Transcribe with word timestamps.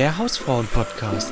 Der 0.00 0.16
Hausfrauen-Podcast. 0.16 1.30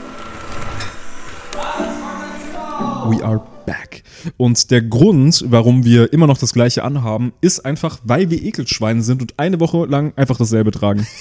We 3.09 3.25
are 3.25 3.41
back. 3.65 4.03
Und 4.37 4.71
der 4.71 4.83
Grund, 4.83 5.43
warum 5.49 5.87
wir 5.87 6.13
immer 6.13 6.27
noch 6.27 6.37
das 6.37 6.53
gleiche 6.53 6.85
anhaben, 6.85 7.33
ist 7.41 7.65
einfach, 7.65 7.99
weil 8.05 8.29
wir 8.29 8.43
Ekelschweine 8.43 9.03
sind 9.03 9.23
und 9.23 9.39
eine 9.39 9.59
Woche 9.59 9.87
lang 9.87 10.13
einfach 10.17 10.37
dasselbe 10.37 10.71
tragen. 10.71 11.07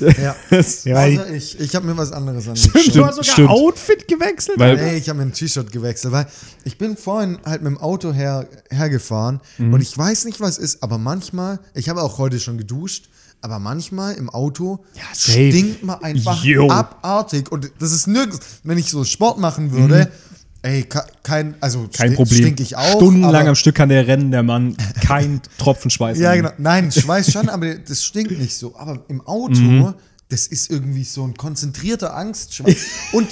Ja. 0.00 0.34
Das- 0.50 0.82
Ja, 0.84 0.94
Also 0.96 1.22
ich, 1.34 1.60
ich 1.60 1.76
habe 1.76 1.86
mir 1.86 1.96
was 1.96 2.10
anderes 2.10 2.48
angezogen. 2.48 2.72
du 2.92 3.04
hast 3.06 3.14
sogar 3.16 3.24
stimmt. 3.32 3.48
Outfit 3.50 4.08
gewechselt? 4.08 4.58
Weil- 4.58 4.74
Nee, 4.76 4.96
ich 4.96 5.08
habe 5.08 5.18
mir 5.18 5.26
ein 5.26 5.32
T-Shirt 5.32 5.70
gewechselt, 5.70 6.12
weil 6.12 6.26
ich 6.64 6.78
bin 6.78 6.96
vorhin 6.96 7.38
halt 7.44 7.62
mit 7.62 7.70
dem 7.70 7.78
Auto 7.78 8.12
her, 8.12 8.48
hergefahren 8.70 9.40
Mhm. 9.58 9.74
und 9.74 9.80
ich 9.82 9.96
weiß 9.96 10.24
nicht, 10.24 10.40
was 10.40 10.50
es 10.58 10.74
ist, 10.74 10.82
aber 10.82 10.98
manchmal, 10.98 11.60
ich 11.74 11.88
habe 11.88 12.02
auch 12.02 12.18
heute 12.18 12.40
schon 12.40 12.58
geduscht, 12.58 13.08
aber 13.40 13.58
manchmal 13.58 14.14
im 14.14 14.28
Auto 14.30 14.84
safe. 15.12 15.50
stinkt 15.50 15.82
man 15.84 16.02
einfach 16.02 16.42
Jo. 16.44 16.68
abartig 16.70 17.50
und 17.52 17.70
das 17.78 17.92
ist 17.92 18.06
nirgends, 18.06 18.40
wenn 18.64 18.78
ich 18.78 18.90
so 18.90 19.04
Sport 19.04 19.38
machen 19.38 19.72
würde, 19.72 20.10
ey, 20.62 20.82
ka- 20.82 21.06
kein, 21.22 21.54
also 21.60 21.78
Mhm. 21.80 21.90
Kein 21.92 22.14
Problem. 22.14 22.40
stink 22.42 22.60
ich 22.60 22.76
auch. 22.76 22.96
Stundenlang 22.96 23.34
aber, 23.42 23.48
am 23.50 23.54
Stück 23.54 23.76
kann 23.76 23.88
der 23.90 24.06
rennen, 24.08 24.30
der 24.32 24.42
Mann. 24.42 24.76
Kein 25.06 25.40
Tropfen 25.58 25.90
Schweiß. 25.90 26.18
Ja, 26.18 26.34
genau. 26.34 26.50
Nein, 26.58 26.90
Schweiß 26.90 27.30
schon, 27.32 27.48
aber 27.48 27.74
das 27.76 28.02
stinkt 28.02 28.32
nicht 28.38 28.56
so. 28.56 28.74
Aber 28.76 29.04
im 29.08 29.20
Auto, 29.26 29.60
Mhm. 29.60 29.94
das 30.28 30.48
ist 30.48 30.68
irgendwie 30.70 31.04
so 31.04 31.22
ein 31.24 31.34
konzentrierter 31.34 32.14
Angstschweiß. 32.16 32.76
Und 33.12 33.28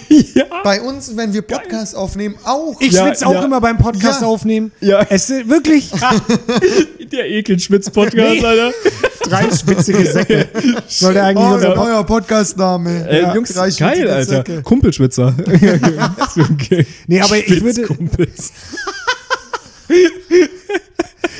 bei 0.62 0.80
uns, 0.80 1.16
wenn 1.16 1.32
wir 1.32 1.42
Podcasts 1.42 1.94
aufnehmen, 1.96 2.36
auch. 2.44 2.80
Ich 2.80 2.92
Ja, 2.92 3.06
schwitze 3.08 3.26
auch 3.26 3.34
ja. 3.34 3.44
immer 3.44 3.60
beim 3.60 3.76
Podcast 3.76 4.20
Ja. 4.22 4.28
aufnehmen. 4.28 4.70
Ja. 4.80 5.04
Es 5.10 5.26
sind 5.26 5.48
wirklich 5.50 5.90
Der 7.12 7.28
Ekelschwitz-Podcast, 7.30 8.40
Nee. 8.40 8.44
Alter. 8.46 8.72
Drei 9.28 9.50
schwitzige 9.54 10.04
Säcke. 10.06 10.48
Sollte 10.88 11.22
eigentlich 11.22 11.46
Oh, 11.46 11.54
unser 11.54 11.68
der 11.68 11.74
Pod 11.74 11.84
neuer 11.86 12.04
Podcast-Name. 12.04 13.08
Ey, 13.08 13.22
Ja, 13.22 13.34
Jungs, 13.34 13.52
drei 13.52 13.70
geil, 13.70 14.08
Alter. 14.10 14.36
Säcke. 14.36 14.62
Kumpelschwitzer. 14.62 15.34
okay. 16.52 16.86
Nee, 17.06 17.20
aber 17.20 17.36
ich 17.38 17.50
würde. 17.50 17.72
Schwitzkumpels. 17.74 18.52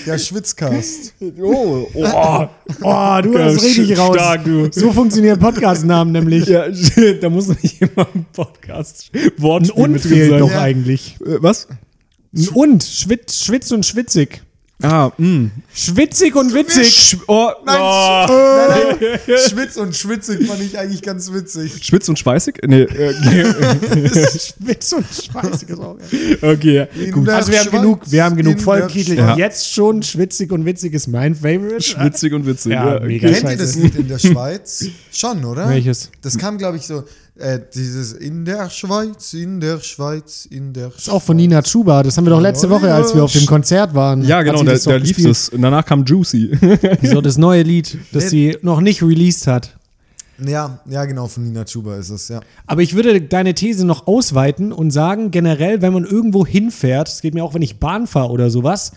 Der 0.07 0.19
Schwitzcast. 0.19 1.15
Oh, 1.43 1.89
oh. 1.95 2.47
Oh, 2.83 3.19
du 3.23 3.33
Ja, 3.33 3.45
hast 3.45 3.63
richtig 3.65 3.99
raus. 3.99 4.15
stark, 4.15 4.45
du. 4.45 4.69
So 4.71 4.93
funktionieren 4.93 5.39
Podcast-Namen 5.41 6.13
nämlich. 6.13 6.47
Ja, 6.47 6.67
da 7.21 7.29
muss 7.29 7.49
nicht 7.49 7.83
immer 7.83 8.07
ein 8.15 8.25
Podcast 8.33 9.11
Ein 9.13 9.33
Wortspiel 9.39 9.83
Und 9.85 9.93
mit 9.93 10.03
fehlt 10.03 10.31
sein. 10.31 10.39
doch 10.39 10.51
Ja. 10.51 10.63
eigentlich. 10.63 11.17
Äh, 11.21 11.43
Was? 11.43 11.67
Und. 12.55 12.85
Schwitz, 12.85 13.43
schwitz 13.45 13.73
und 13.73 13.85
schwitzig. 13.85 14.43
Ah, 14.83 15.11
mh. 15.17 15.51
Schwitzig 15.75 16.37
und 16.37 16.53
witzig. 16.53 16.93
Sch 16.95 17.17
oh, 17.29 17.49
Nein, 17.65 17.79
oh. 17.81 18.27
Nein, 18.69 18.97
nein. 19.01 19.39
Schwitz 19.49 19.77
und 19.79 19.97
schwitzig 19.97 20.47
fand 20.47 20.61
ich 20.61 20.79
eigentlich 20.79 21.01
ganz 21.01 21.33
witzig. 21.33 21.83
Schwitz 21.83 22.09
und 22.11 22.19
schweißig? 22.19 22.57
Nee, 22.67 22.83
äh, 22.83 23.15
Schwitz 24.11 24.93
und 24.93 25.07
schweißig 25.07 25.71
ist 25.71 25.81
auch. 25.81 25.97
okay. 26.43 26.89
In 26.95 27.25
der 27.25 27.37
Also 27.37 27.53
wir 27.53 27.61
haben 27.61 27.69
Schweiz, 27.71 27.81
genug, 27.81 28.01
wir 28.11 28.25
haben 28.25 28.37
genug. 28.37 28.61
Schweiz. 28.61 28.93
Ja. 29.09 29.35
Jetzt 29.37 29.73
schon 29.73 30.03
schwitzig 30.03 30.53
und 30.53 30.67
witzig 30.67 30.93
ist 30.93 31.07
mein 31.07 31.35
Favorite. 31.35 31.81
Schwitzig 31.83 32.35
und 32.35 32.45
witzig. 32.47 32.73
Ja, 32.73 32.95
Ja, 32.97 33.01
mega. 33.01 33.29
okay. 33.29 33.41
Kennt 33.41 33.51
ihr 33.53 33.57
das. 33.57 33.77
Lied 33.77 33.97
in 33.97 34.09
der 34.09 34.19
Schweiz? 34.19 34.85
Schon, 35.11 35.43
oder? 35.47 35.71
Welches? 35.71 36.11
Das 36.21 36.37
kam, 36.37 36.59
glaube 36.59 36.77
ich, 36.77 36.87
so, 36.87 37.03
äh, 37.39 37.61
dieses 37.75 38.13
in 38.15 38.45
der 38.45 38.71
Schweiz, 38.71 39.35
in 39.35 39.61
der 39.61 39.81
Schweiz, 39.81 40.47
in 40.51 40.73
der 40.73 40.91
Schweiz. 40.91 41.03
ist 41.03 41.09
auch 41.11 41.23
von 41.23 41.37
Nina 41.37 41.61
Chuba. 41.63 42.03
Das 42.03 42.17
haben 42.17 42.25
wir 42.25 42.31
doch 42.31 42.41
letzte 42.41 42.71
Woche, 42.71 42.93
als 42.93 43.15
wir 43.15 43.23
auf 43.23 43.33
dem 43.33 43.45
Konzert 43.45 43.95
waren. 43.95 44.25
Ja, 44.25 44.43
genau, 44.43 44.63
da, 44.63 44.73
das 44.73 44.85
da 44.85 44.97
lief 44.97 45.19
es. 45.19 45.51
Und 45.51 45.63
danach 45.63 45.85
kam 45.85 46.05
Juicy. 46.05 46.59
So, 47.03 47.21
das 47.21 47.37
neue 47.37 47.63
Lied, 47.63 47.99
das 48.13 48.31
sie 48.31 48.57
noch 48.63 48.81
nicht 48.81 49.03
released 49.03 49.47
hat. 49.47 49.77
Ja, 50.45 50.81
ja, 50.89 51.05
genau, 51.05 51.29
von 51.29 51.45
Nina 51.45 51.65
Chuba 51.65 51.97
ist 51.97 52.11
es, 52.11 52.29
ja. 52.29 52.41
Aber 52.67 52.83
ich 52.83 52.95
würde 52.95 53.21
deine 53.21 53.55
These 53.55 53.87
noch 53.87 54.07
ausweiten 54.07 54.73
und 54.73 54.91
sagen, 54.91 55.31
generell, 55.31 55.83
wenn 55.83 55.93
man 55.93 56.05
irgendwo 56.05 56.47
hinfährt, 56.47 57.09
es 57.09 57.21
geht 57.23 57.35
mir 57.35 57.45
auch, 57.45 57.55
wenn 57.55 57.63
ich 57.63 57.79
Bahn 57.79 58.07
fahre 58.07 58.31
oder 58.31 58.51
sowas, 58.51 58.93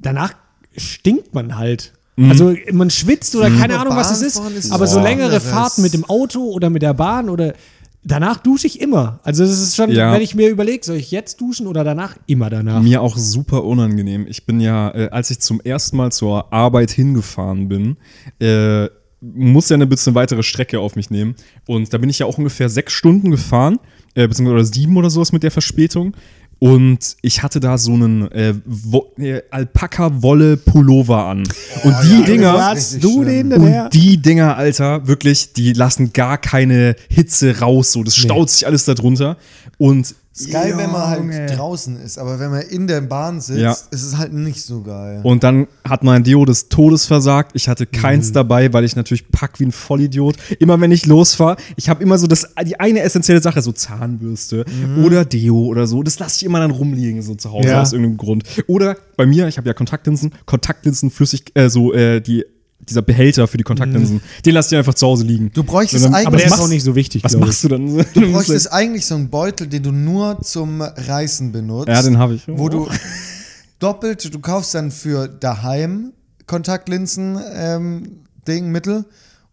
danach 0.00 0.34
stinkt 0.76 1.34
man 1.34 1.56
halt. 1.56 1.92
Also 2.16 2.54
man 2.72 2.90
schwitzt 2.90 3.34
oder 3.34 3.50
keine 3.50 3.74
Aber 3.74 3.82
Ahnung, 3.82 3.96
was 3.96 4.12
es 4.12 4.22
ist. 4.22 4.40
Ist 4.56 4.70
Aber 4.70 4.86
so 4.86 5.00
längere 5.00 5.26
anderes. 5.26 5.48
Fahrten 5.48 5.82
mit 5.82 5.94
dem 5.94 6.04
Auto 6.04 6.44
oder 6.44 6.70
mit 6.70 6.82
der 6.82 6.94
Bahn 6.94 7.28
oder 7.28 7.54
danach 8.04 8.36
dusche 8.38 8.66
ich 8.66 8.80
immer. 8.80 9.20
Also 9.24 9.44
das 9.44 9.60
ist 9.60 9.76
schon, 9.76 9.90
Ja. 9.90 10.12
wenn 10.12 10.22
ich 10.22 10.34
mir 10.34 10.48
überlege, 10.48 10.84
soll 10.84 10.96
ich 10.96 11.10
jetzt 11.10 11.40
duschen 11.40 11.66
oder 11.66 11.84
danach? 11.84 12.16
Immer 12.26 12.50
danach. 12.50 12.82
Mir 12.82 13.00
auch 13.02 13.16
super 13.16 13.64
unangenehm. 13.64 14.26
Ich 14.28 14.46
bin 14.46 14.60
ja, 14.60 14.90
äh, 14.94 15.08
als 15.10 15.30
ich 15.30 15.40
zum 15.40 15.60
ersten 15.60 15.96
Mal 15.96 16.12
zur 16.12 16.52
Arbeit 16.52 16.90
hingefahren 16.90 17.68
bin, 17.68 17.96
äh, 18.40 18.88
muss 19.20 19.70
ja 19.70 19.74
eine 19.74 19.86
bisschen 19.86 20.14
weitere 20.14 20.42
Strecke 20.42 20.80
auf 20.80 20.96
mich 20.96 21.10
nehmen. 21.10 21.34
Und 21.66 21.92
da 21.94 21.98
bin 21.98 22.10
ich 22.10 22.18
ja 22.18 22.26
auch 22.26 22.36
ungefähr 22.36 22.68
sechs 22.68 22.92
Stunden 22.92 23.30
gefahren, 23.30 23.78
äh, 24.14 24.28
beziehungsweise 24.28 24.54
oder 24.56 24.64
sieben 24.66 24.96
oder 24.98 25.08
sowas 25.08 25.32
mit 25.32 25.42
der 25.42 25.50
Verspätung. 25.50 26.14
Und 26.58 27.16
ich 27.20 27.42
hatte 27.42 27.60
da 27.60 27.76
so 27.78 27.92
einen 27.92 28.30
äh, 28.32 28.54
Wo- 28.64 29.12
äh, 29.18 29.42
Alpaka-Wolle-Pullover 29.50 31.26
an. 31.26 31.38
und 31.82 31.94
die 32.04 32.20
ja, 32.20 32.22
Dinger. 32.22 32.74
du 33.02 33.24
den 33.24 33.50
denn 33.50 33.62
her? 33.62 33.84
Und 33.84 33.94
die 33.94 34.16
Dinger, 34.18 34.56
Alter, 34.56 35.06
wirklich, 35.06 35.52
die 35.52 35.72
lassen 35.72 36.12
gar 36.12 36.38
keine 36.38 36.96
Hitze 37.08 37.60
raus. 37.60 37.92
So, 37.92 38.02
das 38.02 38.16
staut 38.16 38.50
sich 38.50 38.66
alles 38.66 38.84
da 38.84 38.94
drunter. 38.94 39.36
Und 39.78 40.14
Ist 40.36 40.50
geil, 40.50 40.74
wenn 40.76 40.90
man 40.90 41.16
Junge. 41.16 41.34
halt 41.34 41.56
draußen 41.58 41.96
ist, 42.00 42.18
aber 42.18 42.40
wenn 42.40 42.50
man 42.50 42.62
in 42.62 42.88
der 42.88 43.00
Bahn 43.02 43.40
sitzt, 43.40 43.60
Ja. 43.60 43.70
ist 43.70 44.02
es 44.02 44.16
halt 44.16 44.32
nicht 44.32 44.62
so 44.62 44.82
geil. 44.82 45.20
Und 45.22 45.44
dann 45.44 45.68
hat 45.88 46.02
mein 46.02 46.24
Deo 46.24 46.44
des 46.44 46.68
Todes 46.68 47.06
versagt. 47.06 47.52
Ich 47.54 47.68
hatte 47.68 47.86
keins 47.86 48.30
Mhm. 48.30 48.32
dabei, 48.34 48.72
weil 48.72 48.82
ich 48.84 48.96
natürlich 48.96 49.28
pack 49.30 49.60
wie 49.60 49.66
ein 49.66 49.70
Vollidiot. 49.72 50.34
Immer 50.58 50.80
wenn 50.80 50.90
ich 50.90 51.06
losfahre, 51.06 51.56
ich 51.76 51.88
habe 51.88 52.02
immer 52.02 52.18
so 52.18 52.26
das, 52.26 52.48
die 52.66 52.80
eine 52.80 53.00
essentielle 53.02 53.40
Sache, 53.40 53.62
so 53.62 53.70
Zahnbürste 53.70 54.64
Mhm. 54.96 55.04
oder 55.04 55.24
Deo 55.24 55.56
oder 55.66 55.86
so. 55.86 56.02
Das 56.02 56.18
lasse 56.18 56.36
ich 56.38 56.44
immer 56.44 56.58
dann 56.58 56.72
rumliegen, 56.72 57.22
so 57.22 57.36
zu 57.36 57.52
Hause 57.52 57.68
Ja. 57.68 57.82
aus 57.82 57.92
irgendeinem 57.92 58.16
Grund. 58.16 58.42
Oder 58.66 58.96
bei 59.16 59.26
mir, 59.26 59.46
ich 59.46 59.56
habe 59.56 59.68
ja 59.68 59.74
Kontaktlinsen, 59.74 60.32
Kontaktlinsen 60.46 61.10
flüssig, 61.10 61.44
äh, 61.54 61.68
so 61.70 61.92
äh, 61.92 62.20
die, 62.20 62.44
dieser 62.88 63.02
Behälter 63.02 63.46
für 63.48 63.56
die 63.56 63.64
Kontaktlinsen, 63.64 64.20
den 64.44 64.54
lasse 64.54 64.74
ich 64.74 64.78
einfach 64.78 64.94
zu 64.94 65.06
Hause 65.06 65.24
liegen. 65.24 65.44
Mhm. 65.46 65.52
Du 65.52 65.64
bräuchtest 65.64 66.04
dann- 66.04 66.14
eigentlich- 66.14 66.26
Aber 66.26 66.36
der 66.36 66.46
ist 66.46 66.50
machst- 66.50 66.62
auch 66.62 66.68
nicht 66.68 66.82
so 66.84 66.94
wichtig, 66.94 67.24
Was 67.24 67.36
machst 67.36 67.64
du 67.64 67.68
dann? 67.68 67.86
Du 67.86 68.04
bräuchtest 68.32 68.72
eigentlich 68.72 69.06
so 69.06 69.14
einen 69.14 69.30
Beutel, 69.30 69.66
den 69.66 69.82
du 69.82 69.92
nur 69.92 70.40
zum 70.42 70.80
Reißen 70.80 71.52
benutzt. 71.52 71.88
Ja, 71.88 72.02
den 72.02 72.18
habe 72.18 72.34
ich. 72.34 72.42
Wo 72.46 72.68
du 72.68 72.88
doppelt, 73.78 74.32
du 74.32 74.38
kaufst 74.38 74.74
dann 74.74 74.90
für 74.90 75.28
daheim 75.28 76.12
Kontaktlinsen 76.46 77.38
ähm, 77.54 78.02
Ding, 78.46 78.70
Mittel 78.70 79.04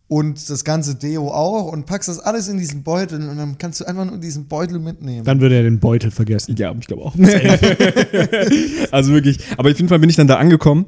und 0.08 0.50
das 0.50 0.66
ganze 0.66 0.96
Deo 0.96 1.30
auch 1.30 1.72
und 1.72 1.86
packst 1.86 2.10
das 2.10 2.20
alles 2.20 2.50
in 2.50 2.58
diesen 2.58 2.84
Beutel 2.84 3.30
und 3.30 3.38
dann 3.38 3.58
kannst 3.58 3.80
du 3.80 3.86
einfach 3.86 4.04
nur 4.04 4.18
diesen 4.18 4.46
Beutel 4.46 4.78
mitnehmen. 4.80 5.24
Dann 5.24 5.40
würde 5.40 5.56
er 5.56 5.64
den 5.64 5.80
Beutel 5.80 6.12
vergessen. 6.12 6.56
Ja, 6.58 6.76
ich 6.78 6.86
glaube 6.86 7.04
auch. 7.04 7.16
also 8.92 9.14
wirklich. 9.14 9.40
Aber 9.58 9.70
auf 9.72 9.78
jeden 9.78 9.88
Fall 9.90 10.00
bin 10.00 10.10
ich 10.10 10.16
dann 10.18 10.28
da 10.28 10.36
angekommen 10.36 10.86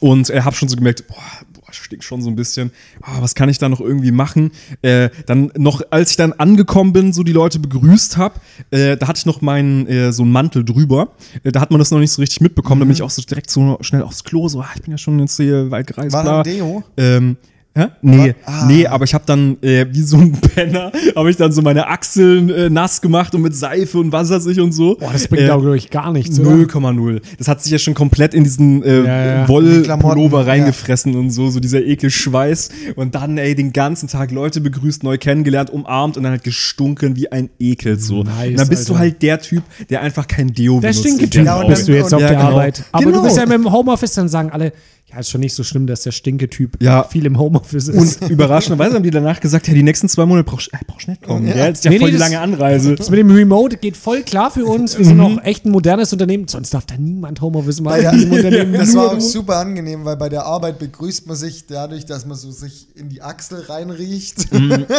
und 0.00 0.30
äh, 0.30 0.42
habe 0.42 0.56
schon 0.56 0.68
so 0.68 0.76
gemerkt, 0.76 1.06
boah, 1.06 1.16
boah, 1.52 1.72
stinkt 1.72 2.04
schon 2.04 2.22
so 2.22 2.30
ein 2.30 2.36
bisschen. 2.36 2.70
Ah, 3.02 3.18
was 3.20 3.34
kann 3.34 3.48
ich 3.48 3.58
da 3.58 3.68
noch 3.68 3.80
irgendwie 3.80 4.10
machen? 4.10 4.50
Äh, 4.82 5.10
dann 5.26 5.52
noch, 5.56 5.82
als 5.90 6.10
ich 6.10 6.16
dann 6.16 6.32
angekommen 6.32 6.92
bin, 6.92 7.12
so 7.12 7.22
die 7.22 7.32
Leute 7.32 7.58
begrüßt 7.58 8.16
habe, 8.16 8.40
äh, 8.70 8.96
da 8.96 9.08
hatte 9.08 9.18
ich 9.18 9.26
noch 9.26 9.40
meinen 9.40 9.86
äh, 9.86 10.12
so 10.12 10.22
einen 10.22 10.32
Mantel 10.32 10.64
drüber. 10.64 11.08
Äh, 11.42 11.52
da 11.52 11.60
hat 11.60 11.70
man 11.70 11.78
das 11.78 11.90
noch 11.90 11.98
nicht 11.98 12.12
so 12.12 12.20
richtig 12.20 12.40
mitbekommen. 12.40 12.80
Da 12.80 12.84
bin 12.84 12.92
ich 12.92 13.02
auch 13.02 13.10
so 13.10 13.22
direkt 13.22 13.50
so 13.50 13.78
schnell 13.80 14.02
aufs 14.02 14.24
Klo. 14.24 14.48
So, 14.48 14.60
ah, 14.60 14.70
ich 14.74 14.82
bin 14.82 14.90
ja 14.90 14.98
schon 14.98 15.18
jetzt 15.18 15.36
hier 15.36 15.70
weit 15.70 15.86
gereist. 15.86 16.12
War 16.12 16.24
da 16.24 16.38
ein 16.38 16.44
Deo? 16.44 16.82
Ähm, 16.96 17.36
Hä? 17.76 17.88
Nee, 18.00 18.34
Ah. 18.46 18.64
nee, 18.66 18.86
aber 18.86 19.04
ich 19.04 19.12
habe 19.12 19.24
dann, 19.26 19.58
äh, 19.62 19.84
wie 19.90 20.00
so 20.00 20.16
ein 20.16 20.32
Penner, 20.54 20.90
habe 21.14 21.28
ich 21.30 21.36
dann 21.36 21.52
so 21.52 21.60
meine 21.60 21.88
Achseln 21.88 22.48
äh, 22.48 22.70
nass 22.70 23.02
gemacht 23.02 23.34
und 23.34 23.42
mit 23.42 23.54
Seife 23.54 23.98
und 23.98 24.12
was 24.12 24.30
weiß 24.30 24.46
ich 24.46 24.60
und 24.60 24.72
so. 24.72 24.96
Boah, 24.98 25.12
das 25.12 25.28
bringt, 25.28 25.42
Äh, 25.42 25.44
glaube 25.46 25.76
ich, 25.76 25.90
gar 25.90 26.10
nichts, 26.10 26.40
oder? 26.40 26.52
0,0. 26.52 27.20
Das 27.36 27.48
hat 27.48 27.62
sich 27.62 27.72
ja 27.72 27.78
schon 27.78 27.92
komplett 27.92 28.32
in 28.32 28.44
diesen 28.44 28.82
äh, 28.82 29.02
Ja, 29.02 29.24
ja. 29.26 29.42
Die 29.44 29.48
Wollpullover 29.50 29.82
Klamotten, 29.84 30.34
reingefressen 30.48 31.14
und 31.16 31.30
so, 31.30 31.50
so 31.50 31.60
dieser 31.60 31.82
Ekelschweiß. 31.82 32.70
Und 32.96 33.14
dann, 33.14 33.36
ey, 33.36 33.54
den 33.54 33.74
ganzen 33.74 34.08
Tag 34.08 34.30
Leute 34.30 34.62
begrüßt, 34.62 35.02
neu 35.02 35.18
kennengelernt, 35.18 35.68
umarmt 35.68 36.16
und 36.16 36.22
dann 36.22 36.32
halt 36.32 36.44
gestunken 36.44 37.14
wie 37.16 37.30
ein 37.30 37.50
Ekel 37.58 37.98
so. 37.98 38.22
Nice, 38.22 38.48
und 38.52 38.58
dann 38.58 38.68
bist 38.68 38.88
du 38.88 38.94
Alter. 38.94 39.00
halt 39.00 39.22
der 39.22 39.38
Typ, 39.40 39.62
der 39.90 40.00
einfach 40.00 40.26
kein 40.26 40.48
Deo 40.52 40.80
Der 40.80 40.88
benutzt. 40.88 41.00
Stinketyp 41.00 41.44
Ja, 41.44 41.60
und 41.60 41.68
bist 41.68 41.86
du 41.88 41.92
jetzt 41.92 42.14
auf 42.14 42.22
ja, 42.22 42.28
der 42.28 42.36
genau. 42.38 42.48
Arbeit. 42.52 42.84
Aber 42.92 43.04
Genau. 43.04 43.18
du 43.18 43.24
bist 43.24 43.36
ja 43.36 43.42
im 43.44 43.70
Homeoffice, 43.70 44.14
dann 44.14 44.28
sagen 44.28 44.50
alle, 44.50 44.72
ja, 45.08 45.20
ist 45.20 45.30
schon 45.30 45.40
nicht 45.40 45.54
so 45.54 45.62
schlimm, 45.62 45.86
dass 45.86 46.02
der 46.02 46.10
Stinketyp 46.10 46.82
Ja. 46.82 47.04
viel 47.04 47.26
im 47.26 47.38
Homeoffice 47.38 47.86
ist. 47.88 48.20
Und 48.22 48.28
überraschenderweise 48.28 48.96
haben 48.96 49.04
die 49.04 49.10
danach 49.12 49.38
gesagt, 49.38 49.68
ja, 49.68 49.74
die 49.74 49.84
nächsten 49.84 50.08
zwei 50.08 50.26
Monate 50.26 50.42
brauchst 50.50 50.74
äh, 50.74 50.78
brauchst 50.84 51.06
nicht 51.06 51.22
kommen. 51.22 51.46
Ja, 51.46 51.66
jetzt 51.66 51.78
ist 51.78 51.84
ja 51.84 51.90
Nee, 51.92 51.98
voll 52.00 52.08
nee, 52.08 52.14
die 52.14 52.18
lange 52.20 52.40
Anreise. 52.40 52.96
das 52.96 53.08
mit 53.10 53.20
dem 53.20 53.30
Remote 53.30 53.76
geht 53.76 53.96
voll 53.96 54.22
klar 54.24 54.50
für 54.50 54.64
uns. 54.64 54.98
Wir 54.98 55.04
sind 55.04 55.20
auch 55.20 55.40
echt 55.44 55.64
ein 55.64 55.70
modernes 55.70 56.12
Unternehmen. 56.12 56.48
Sonst 56.48 56.74
darf 56.74 56.86
da 56.86 56.96
niemand 56.98 57.40
Homeoffice 57.40 57.80
machen. 57.80 58.32
Unternehmen. 58.32 58.72
das 58.72 58.96
war 58.96 59.10
auch 59.10 59.14
du. 59.14 59.20
super 59.20 59.56
angenehm, 59.58 60.04
weil 60.04 60.16
bei 60.16 60.28
der 60.28 60.44
Arbeit 60.44 60.80
begrüßt 60.80 61.28
man 61.28 61.36
sich 61.36 61.66
dadurch, 61.68 62.04
dass 62.04 62.26
man 62.26 62.36
so 62.36 62.50
sich 62.50 62.88
in 62.96 63.08
die 63.08 63.22
Achsel 63.22 63.60
reinriecht. 63.60 64.48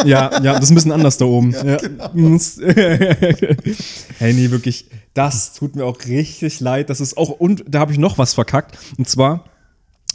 Ja, 0.06 0.40
ja, 0.42 0.54
das 0.54 0.64
ist 0.64 0.70
ein 0.70 0.74
bisschen 0.74 0.92
anders 0.92 1.18
da 1.18 1.26
oben. 1.26 1.52
Ja, 1.52 1.76
hey, 4.18 4.32
nee, 4.32 4.50
wirklich, 4.50 4.86
das 5.14 5.52
tut 5.52 5.76
mir 5.76 5.84
auch 5.84 5.98
richtig 6.06 6.60
leid. 6.60 6.90
Das 6.90 7.00
ist 7.00 7.16
auch, 7.16 7.30
und 7.30 7.64
da 7.68 7.80
habe 7.80 7.92
ich 7.92 7.98
noch 7.98 8.18
was 8.18 8.34
verkackt. 8.34 8.78
Und 8.96 9.08
zwar, 9.08 9.44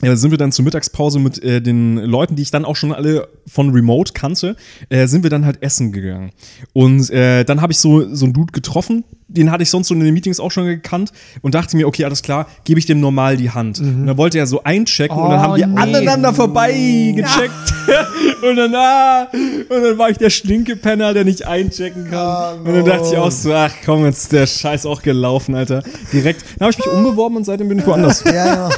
ja, 0.01 0.15
sind 0.17 0.31
wir 0.31 0.37
dann 0.37 0.51
zur 0.51 0.65
Mittagspause 0.65 1.19
mit 1.19 1.41
äh, 1.43 1.61
den 1.61 1.95
Leuten, 1.97 2.35
die 2.35 2.41
ich 2.41 2.51
dann 2.51 2.65
auch 2.65 2.75
schon 2.75 2.91
alle 2.91 3.27
von 3.47 3.69
Remote 3.69 4.11
kannte, 4.13 4.55
äh, 4.89 5.07
sind 5.07 5.23
wir 5.23 5.29
dann 5.29 5.45
halt 5.45 5.61
essen 5.61 5.93
gegangen. 5.93 6.31
Und 6.73 7.09
äh, 7.09 7.45
dann 7.45 7.61
habe 7.61 7.71
ich 7.71 7.79
so, 7.79 8.13
so 8.13 8.25
einen 8.25 8.33
Dude 8.33 8.51
getroffen, 8.51 9.05
den 9.27 9.49
hatte 9.49 9.63
ich 9.63 9.69
sonst 9.69 9.87
so 9.87 9.93
in 9.93 10.01
den 10.01 10.13
Meetings 10.13 10.39
auch 10.39 10.51
schon 10.51 10.65
gekannt 10.65 11.11
und 11.41 11.55
dachte 11.55 11.77
mir, 11.77 11.87
okay, 11.87 12.03
alles 12.05 12.21
klar, 12.21 12.47
gebe 12.65 12.79
ich 12.79 12.85
dem 12.85 12.99
normal 12.99 13.37
die 13.37 13.49
Hand. 13.51 13.79
Und 13.79 14.05
dann 14.07 14.17
wollte 14.17 14.37
er 14.39 14.45
so 14.45 14.63
einchecken 14.63 15.17
und 15.17 15.29
dann 15.29 15.39
Oh, 15.39 15.43
haben 15.43 15.55
wir 15.57 15.67
nee. 15.67 15.79
aneinander 15.81 16.33
vorbei 16.33 16.71
gecheckt. 17.15 17.73
und, 18.43 18.55
dann, 18.57 18.75
ah, 18.75 19.27
und 19.31 19.83
dann 19.83 19.97
war 19.97 20.09
ich 20.09 20.17
der 20.17 20.29
Stinkepenner, 20.29 21.13
der 21.13 21.23
nicht 21.23 21.47
einchecken 21.47 22.09
kann. 22.09 22.19
Ah, 22.19 22.51
Und 22.53 22.73
dann 22.73 22.85
dachte 22.85 23.07
ich 23.11 23.17
auch 23.17 23.31
so, 23.31 23.53
ach 23.53 23.73
komm, 23.85 24.05
jetzt 24.05 24.23
ist 24.23 24.33
der 24.33 24.47
Scheiß 24.47 24.85
auch 24.85 25.01
gelaufen, 25.01 25.55
Alter. 25.55 25.81
Direkt. 26.11 26.43
Dann 26.59 26.67
habe 26.67 26.71
ich 26.71 26.77
mich 26.77 26.87
umbeworben 26.93 27.37
und 27.37 27.45
seitdem 27.45 27.69
bin 27.69 27.79
ich 27.79 27.85
woanders. 27.87 28.23
Ja, 28.25 28.33
ja. 28.33 28.69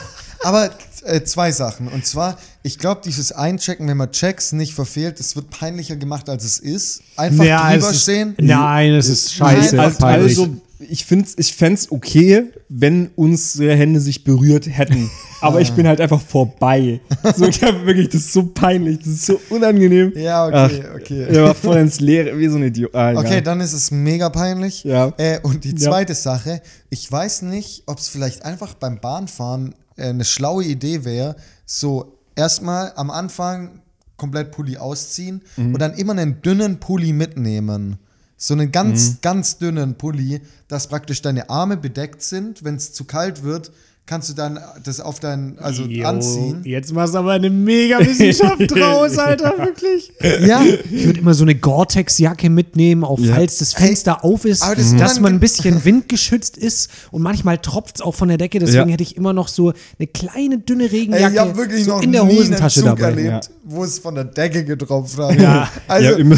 Aber 0.44 0.70
äh, 1.06 1.24
zwei 1.24 1.52
Sachen. 1.52 1.88
Und 1.88 2.06
zwar, 2.06 2.38
ich 2.64 2.78
glaube, 2.80 3.02
dieses 3.06 3.32
Einchecken, 3.32 3.88
wenn 3.88 3.98
man 3.98 4.12
Checks 4.12 4.52
nicht 4.52 4.74
verfehlt, 4.74 5.20
das 5.20 5.36
wird 5.36 5.50
peinlicher 5.50 5.96
gemacht, 5.96 6.30
als 6.30 6.44
es 6.44 6.60
ist. 6.60 7.02
Einfach 7.16 7.44
Ja, 7.46 7.72
drüber 7.72 7.90
es 7.90 7.96
ist, 7.96 8.04
stehen. 8.04 8.36
Nein, 8.40 8.94
es 8.94 9.08
ist 9.10 9.34
scheiße. 9.34 9.76
Nein, 9.76 9.86
Also, 9.86 9.98
peinlich. 10.00 10.38
also 10.40 10.56
ich 10.90 11.06
finde 11.06 11.28
ich 11.38 11.56
fänd's 11.56 11.90
okay, 11.90 12.44
wenn 12.68 13.10
unsere 13.16 13.74
Hände 13.76 14.00
sich 14.02 14.24
berührt 14.26 14.68
hätten. 14.68 15.10
Aber 15.42 15.62
ich 15.62 15.72
bin 15.72 15.88
halt 15.88 16.02
einfach 16.02 16.22
vorbei. 16.22 17.00
So, 17.36 17.46
ich 17.46 17.62
hab 17.64 17.86
wirklich, 17.86 18.10
das 18.10 18.22
ist 18.22 18.34
so 18.34 18.48
peinlich, 18.48 19.00
das 19.00 19.08
ist 19.08 19.26
so 19.28 19.40
unangenehm. 19.50 20.12
Ja, 20.16 20.48
okay, 20.48 20.84
okay. 20.96 21.24
Er 21.30 21.44
war 21.44 21.56
voll 21.56 21.78
ins 21.78 22.00
Leere, 22.02 22.38
wie 22.38 22.48
so 22.48 22.58
ein 22.58 22.64
Idiot. 22.64 22.94
Ah. 22.94 23.14
Okay, 23.16 23.42
dann 23.42 23.62
ist 23.62 23.74
es 23.74 23.90
mega 23.92 24.30
peinlich. 24.30 24.84
Ja. 24.84 25.14
Äh, 25.18 25.40
und 25.44 25.64
die 25.64 25.70
Ja. 25.72 25.78
zweite 25.78 26.14
Sache, 26.16 26.62
ich 26.90 27.10
weiß 27.12 27.44
nicht, 27.44 27.84
ob 27.86 28.00
es 28.00 28.10
vielleicht 28.10 28.44
einfach 28.44 28.74
beim 28.74 29.00
Bahnfahren 29.00 29.76
eine 29.98 30.26
schlaue 30.26 30.64
Idee 30.64 31.06
wäre, 31.06 31.36
so 31.66 32.18
erstmal 32.36 32.94
am 32.96 33.10
Anfang 33.12 33.82
komplett 34.18 34.52
Pulli 34.52 34.78
ausziehen 34.78 35.42
Mhm. 35.58 35.74
und 35.74 35.80
dann 35.82 35.94
immer 35.94 36.14
einen 36.14 36.42
dünnen 36.42 36.80
Pulli 36.80 37.14
mitnehmen. 37.14 37.98
So 38.38 38.54
einen 38.54 38.72
ganz, 38.72 39.10
Mhm. 39.12 39.18
ganz 39.22 39.58
dünnen 39.58 39.96
Pulli, 39.98 40.42
dass 40.68 40.88
praktisch 40.88 41.22
deine 41.22 41.50
Arme 41.50 41.78
bedeckt 41.78 42.22
sind. 42.22 42.64
Wenn 42.64 42.76
es 42.76 42.94
zu 42.94 43.06
kalt 43.06 43.44
wird, 43.44 43.72
kannst 44.08 44.30
du 44.30 44.34
dann 44.34 44.60
das 44.84 45.00
auf 45.00 45.20
dein, 45.20 45.58
also 45.58 45.84
Jo, 45.84 46.06
anziehen. 46.06 46.62
Jetzt 46.64 46.94
machst 46.94 47.16
du 47.16 47.18
aber 47.18 47.32
eine 47.32 47.50
mega 47.50 47.98
Wissenschaft 48.00 48.60
draus, 48.70 49.18
Alter, 49.18 49.54
wirklich. 49.58 50.12
Ja, 50.46 50.62
Ich 50.92 51.06
würde 51.08 51.20
immer 51.22 51.34
so 51.34 51.44
eine 51.44 51.56
Gore-Tex-Jacke 51.56 52.52
mitnehmen, 52.52 53.04
auch 53.04 53.18
Ja. 53.20 53.34
falls 53.34 53.58
das 53.58 53.74
Fenster 53.74 54.24
auf 54.24 54.46
ist, 54.46 54.62
aber 54.62 54.76
das 54.76 54.86
ist 54.92 55.00
dass 55.00 55.20
man 55.20 55.34
ein 55.34 55.40
bisschen 55.40 55.84
windgeschützt 55.84 56.56
ist 56.56 56.92
und 57.10 57.24
manchmal 57.24 57.58
tropft 57.58 57.96
es 57.96 58.02
auch 58.02 58.14
von 58.14 58.28
der 58.28 58.38
Decke. 58.38 58.60
Deswegen 58.60 58.90
Ja. 58.90 58.94
hätte 58.94 59.02
ich 59.04 59.18
immer 59.18 59.34
noch 59.34 59.48
so 59.48 59.74
eine 59.98 60.08
kleine, 60.08 60.60
dünne 60.60 60.84
Ey, 60.84 60.90
Regenjacke 60.90 61.34
ich 61.34 61.40
habe 61.40 61.58
wirklich 61.58 61.86
so 61.86 61.92
noch 61.92 62.02
in 62.04 62.12
der 62.12 62.26
nie 62.26 62.38
Hosentasche 62.38 62.82
einen 62.82 62.90
Zug 62.90 63.00
dabei. 63.00 63.22
erlebt, 63.24 63.50
wo 63.64 63.84
es 63.84 63.98
von 63.98 64.14
der 64.14 64.26
Decke 64.26 64.64
getropft 64.66 65.18
hat. 65.18 65.40
Ja. 65.42 65.68
Also, 65.88 66.12
ja, 66.12 66.16
im, 66.18 66.30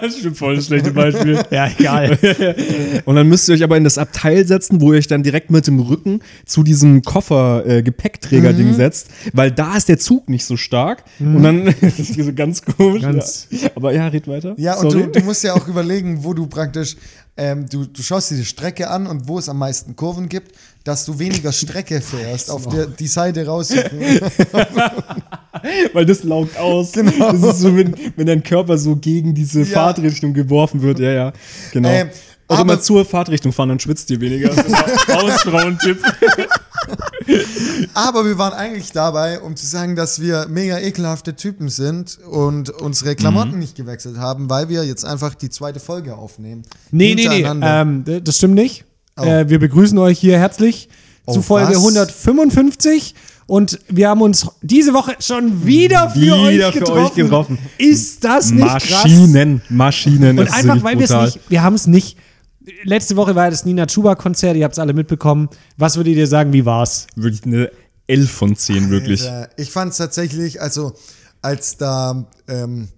das 0.00 0.18
stimmt 0.18 0.36
voll 0.36 0.56
das 0.56 0.66
schlechte 0.66 0.90
Beispiel. 0.90 1.38
Ja, 1.52 1.68
egal. 1.78 2.18
Und 3.04 3.14
dann 3.16 3.28
müsst 3.28 3.48
ihr 3.48 3.54
euch 3.54 3.62
aber 3.62 3.76
in 3.76 3.84
das 3.84 3.98
Abteil 3.98 4.44
setzen, 4.46 4.80
wo 4.80 4.92
ihr 4.92 4.98
euch 4.98 5.06
dann 5.06 5.22
direkt 5.22 5.50
mit 5.50 5.66
dem 5.66 5.78
Rücken 5.80 6.20
zu 6.46 6.62
diesem 6.72 7.02
Koffer-Gepäckträger-Ding 7.02 8.68
Mhm. 8.68 8.74
setzt, 8.74 9.08
weil 9.32 9.50
da 9.50 9.76
ist 9.76 9.88
der 9.88 9.98
Zug 9.98 10.28
nicht 10.28 10.44
so 10.44 10.56
stark. 10.56 11.04
Und 11.20 11.42
dann, 11.42 11.64
das 11.80 11.98
ist 11.98 12.14
so 12.14 12.32
ganz 12.32 12.62
komisch. 12.62 13.02
Ganz- 13.02 13.46
ja. 13.50 13.68
Aber 13.74 13.92
ja, 13.92 14.08
red 14.08 14.26
weiter. 14.28 14.54
Ja, 14.56 14.74
und 14.74 14.90
Sorry. 14.90 15.04
du, 15.04 15.20
du 15.20 15.24
musst 15.24 15.44
ja 15.44 15.54
auch 15.54 15.68
überlegen, 15.68 16.24
wo 16.24 16.32
du 16.34 16.46
praktisch, 16.46 16.96
ähm, 17.36 17.66
du, 17.68 17.84
du 17.86 18.02
schaust 18.02 18.30
dir 18.30 18.36
die 18.36 18.44
Strecke 18.44 18.88
an 18.90 19.06
und 19.06 19.28
wo 19.28 19.38
es 19.38 19.48
am 19.48 19.58
meisten 19.58 19.96
Kurven 19.96 20.28
gibt, 20.28 20.52
dass 20.84 21.04
du 21.04 21.18
weniger 21.18 21.52
Strecke 21.62 22.00
fährst, 22.00 22.50
auf 22.50 22.66
der, 22.68 22.86
die 22.86 23.06
Seite 23.06 23.46
raussuchen. 23.46 23.90
Weil 25.92 26.06
das 26.06 26.24
laugt 26.24 26.58
aus. 26.58 26.92
Genau. 26.92 27.32
Das 27.32 27.42
ist 27.54 27.60
so, 27.60 27.76
wenn, 27.76 27.94
wenn 28.16 28.26
dein 28.26 28.42
Körper 28.42 28.76
so 28.78 28.96
gegen 28.96 29.34
diese 29.34 29.60
Ja. 29.60 29.66
Fahrtrichtung 29.66 30.32
geworfen 30.34 30.82
wird. 30.82 30.98
Ja, 30.98 31.10
ja. 31.12 31.32
Genau. 31.72 31.88
Ähm, 31.88 32.08
Auch 32.48 32.58
aber- 32.58 32.72
immer 32.74 32.80
zur 32.82 33.04
Fahrtrichtung 33.04 33.52
fahren, 33.52 33.68
dann 33.70 33.80
schwitzt 33.80 34.10
ihr 34.10 34.20
weniger. 34.20 34.50
Hausfrauentipp. 35.08 35.98
Aber 37.94 38.24
wir 38.24 38.38
waren 38.38 38.52
eigentlich 38.52 38.92
dabei, 38.92 39.40
um 39.40 39.56
zu 39.56 39.66
sagen, 39.66 39.96
dass 39.96 40.20
wir 40.20 40.46
mega 40.48 40.78
ekelhafte 40.78 41.34
Typen 41.34 41.68
sind 41.68 42.18
und 42.30 42.70
unsere 42.70 43.10
Mhm. 43.12 43.16
Klamotten 43.16 43.58
nicht 43.58 43.74
gewechselt 43.76 44.16
haben, 44.18 44.48
weil 44.50 44.68
wir 44.68 44.84
jetzt 44.84 45.04
einfach 45.04 45.34
die 45.34 45.50
zweite 45.50 45.80
Folge 45.80 46.14
aufnehmen. 46.16 46.62
Nee, 46.90 47.14
nee, 47.14 47.28
nee. 47.28 47.44
Ähm, 47.62 48.04
das 48.24 48.36
stimmt 48.36 48.54
nicht. 48.54 48.84
Oh. 49.18 49.24
Äh, 49.24 49.48
wir 49.48 49.58
begrüßen 49.58 49.98
euch 49.98 50.18
hier 50.18 50.38
herzlich 50.38 50.88
Oh, 51.24 51.34
zu 51.34 51.42
Folge 51.42 51.70
was? 51.76 51.76
155 51.76 53.14
und 53.46 53.78
wir 53.88 54.08
haben 54.08 54.22
uns 54.22 54.46
diese 54.62 54.92
Woche 54.94 55.14
schon 55.20 55.64
wieder 55.66 56.10
für, 56.10 56.20
Wieder 56.20 56.36
euch, 56.68 56.72
für 56.74 56.78
getroffen. 56.80 57.04
euch 57.04 57.14
getroffen. 57.14 57.58
Ist 57.78 58.24
das 58.24 58.50
nicht 58.50 58.66
krass? 58.66 59.04
Maschinen, 59.04 59.62
Maschinen. 59.68 60.38
Und 60.38 60.52
einfach, 60.52 60.82
weil 60.82 60.98
wir 60.98 61.04
es 61.04 61.10
nicht, 61.34 61.40
wir 61.50 61.62
haben 61.62 61.74
es 61.74 61.86
nicht. 61.86 62.16
Letzte 62.84 63.16
Woche 63.16 63.34
war 63.34 63.44
ja 63.44 63.50
das 63.50 63.64
Nina 63.64 63.86
Chuba-Konzert, 63.86 64.56
ihr 64.56 64.64
habt 64.64 64.74
es 64.74 64.78
alle 64.78 64.92
mitbekommen. 64.92 65.48
Was 65.76 65.96
würdet 65.96 66.14
ihr 66.14 66.26
sagen, 66.26 66.52
wie 66.52 66.64
war's? 66.64 67.06
Wirklich 67.16 67.44
eine 67.44 67.70
11 68.06 68.30
von 68.30 68.56
10, 68.56 68.90
wirklich. 68.90 69.28
Alter, 69.28 69.50
Ich 69.56 69.70
fand 69.70 69.92
es 69.92 69.98
tatsächlich, 69.98 70.60
also 70.60 70.92
als 71.40 71.76
da, 71.76 72.24
ähm, 72.48 72.88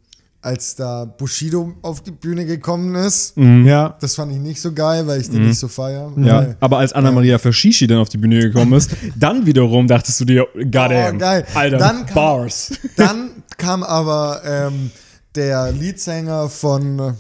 als 0.43 0.77
da 0.77 1.07
Bushido 1.07 1.73
auf 1.81 2.03
die 2.03 2.11
Bühne 2.11 2.45
gekommen 2.45 2.95
ist, 2.95 3.35
Ja. 3.37 3.97
das 4.01 4.15
fand 4.17 4.33
ich 4.33 4.39
nicht 4.39 4.61
so 4.61 4.73
geil, 4.73 5.07
weil 5.07 5.21
ich 5.23 5.31
den 5.31 5.47
nicht 5.47 5.59
so 5.59 5.69
feier. 5.69 6.11
Mhm. 6.15 6.25
Ja, 6.25 6.39
Weil- 6.41 6.57
aber 6.61 6.79
als 6.79 6.93
Anna-Maria 6.93 7.39
Fashishi 7.39 7.87
dann 7.87 7.99
auf 7.99 8.11
die 8.11 8.19
Bühne 8.19 8.41
gekommen 8.41 8.75
ist, 8.75 8.91
dann 9.17 9.47
wiederum 9.47 9.87
dachtest 9.89 10.21
du 10.21 10.27
dir, 10.27 10.47
goddamn, 10.55 11.17
Oh, 11.17 11.19
geil. 11.19 11.47
Alter, 11.55 11.79
Dann 11.79 12.05
kam- 12.05 12.15
Bars. 12.15 12.73
Dann 12.97 13.31
kam 13.57 13.83
aber 13.83 14.43
ähm, 14.45 14.91
der 15.35 15.73
Leadsänger 15.73 16.51
von, 16.51 17.15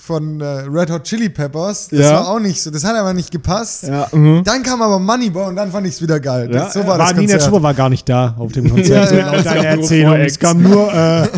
von 0.00 0.40
äh, 0.40 0.44
Red 0.44 0.90
Hot 0.90 1.04
Chili 1.04 1.28
Peppers. 1.28 1.88
Das 1.88 2.00
Ja. 2.00 2.12
war 2.14 2.28
auch 2.28 2.40
nicht 2.40 2.62
so. 2.62 2.70
Das 2.70 2.84
hat 2.84 2.96
aber 2.96 3.12
nicht 3.14 3.30
gepasst. 3.30 3.84
Ja, 3.84 4.08
mhm. 4.12 4.42
Dann 4.44 4.62
kam 4.62 4.80
aber 4.82 4.98
Moneyboy 4.98 5.46
und 5.48 5.56
dann 5.56 5.70
fand 5.70 5.86
ich 5.86 5.94
es 5.94 6.02
wieder 6.02 6.20
geil. 6.20 6.48
Ja, 6.52 6.64
Das, 6.64 6.74
so 6.74 6.80
war 6.80 6.98
War 6.98 6.98
das 6.98 7.08
Nina 7.16 7.32
Konzert. 7.32 7.42
Chuba 7.44 7.62
war 7.62 7.74
gar 7.74 7.88
nicht 7.88 8.08
da 8.08 8.34
auf 8.38 8.52
dem 8.52 8.70
Konzert. 8.70 9.10
Ja, 9.12 9.18
ja. 9.18 9.32
Laut 9.34 9.46
Es 9.46 9.64
Erzählung. 9.64 10.26
Kam 10.40 10.62
nur, 10.62 10.92
äh, 10.92 11.28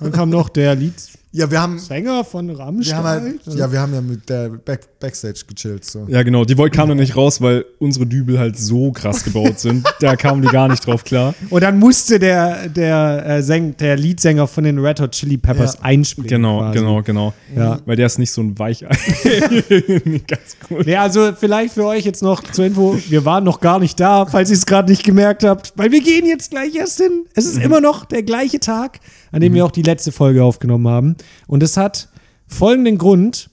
dann 0.00 0.12
kam 0.12 0.30
noch 0.30 0.48
der 0.48 0.74
Leadsänger 0.74 1.19
Ja, 1.32 1.48
wir 1.48 1.60
haben, 1.60 1.78
von 1.78 2.50
Rammstein. 2.50 2.84
wir 2.86 2.96
haben 2.96 3.04
halt, 3.06 3.40
ja, 3.56 3.70
wir 3.70 3.80
haben 3.80 3.94
ja 3.94 4.00
mit 4.00 4.28
der 4.28 4.48
Back, 4.48 4.98
Backstage 4.98 5.42
gechillt. 5.46 5.84
So. 5.84 6.04
Ja, 6.08 6.24
genau. 6.24 6.44
Die 6.44 6.58
wollten 6.58 6.74
kamen 6.74 6.88
dann 6.88 6.98
nicht 6.98 7.16
raus, 7.16 7.40
weil 7.40 7.64
unsere 7.78 8.04
Dübel 8.04 8.36
halt 8.36 8.58
so 8.58 8.90
krass 8.90 9.22
gebaut 9.22 9.60
sind. 9.60 9.86
da 10.00 10.16
kamen 10.16 10.42
die 10.42 10.48
gar 10.48 10.66
nicht 10.66 10.84
drauf 10.84 11.04
klar. 11.04 11.34
Und 11.50 11.62
dann 11.62 11.78
musste 11.78 12.18
der, 12.18 12.68
der, 12.68 13.24
äh, 13.26 13.42
Säng, 13.44 13.76
der 13.76 13.96
Leadsänger 13.96 14.48
von 14.48 14.64
den 14.64 14.80
Red 14.80 15.00
Hot 15.00 15.12
Chili 15.12 15.36
Peppers 15.36 15.74
Ja. 15.74 15.80
einspringen. 15.82 16.28
Genau, 16.28 16.58
quasi. 16.58 16.78
genau, 16.78 17.02
genau. 17.02 17.34
Ja. 17.54 17.78
Weil 17.86 17.94
der 17.94 18.06
ist 18.06 18.18
nicht 18.18 18.32
so 18.32 18.40
ein 18.42 18.58
Weichei. 18.58 18.88
Ganz 20.26 20.56
cool. 20.68 20.88
Ja, 20.88 21.02
also 21.02 21.30
vielleicht 21.38 21.74
für 21.74 21.84
euch 21.84 22.04
jetzt 22.04 22.24
noch 22.24 22.42
zur 22.42 22.64
Info, 22.64 22.98
wir 23.08 23.24
waren 23.24 23.44
noch 23.44 23.60
gar 23.60 23.78
nicht 23.78 24.00
da, 24.00 24.26
falls 24.26 24.50
ihr 24.50 24.56
es 24.56 24.66
gerade 24.66 24.90
nicht 24.90 25.04
gemerkt 25.04 25.44
habt, 25.44 25.74
weil 25.76 25.92
wir 25.92 26.00
gehen 26.00 26.26
jetzt 26.26 26.50
gleich 26.50 26.74
erst 26.74 26.98
hin. 26.98 27.26
Es 27.34 27.46
ist 27.46 27.58
immer 27.58 27.80
noch 27.80 28.04
der 28.04 28.24
gleiche 28.24 28.58
Tag, 28.58 28.98
an 29.30 29.40
dem 29.40 29.54
wir 29.54 29.64
auch 29.64 29.70
die 29.70 29.82
letzte 29.82 30.12
Folge 30.12 30.44
aufgenommen 30.44 30.88
haben. 30.88 31.16
Und 31.46 31.62
es 31.62 31.76
hat 31.76 32.08
folgenden 32.46 32.98
Grund, 32.98 33.50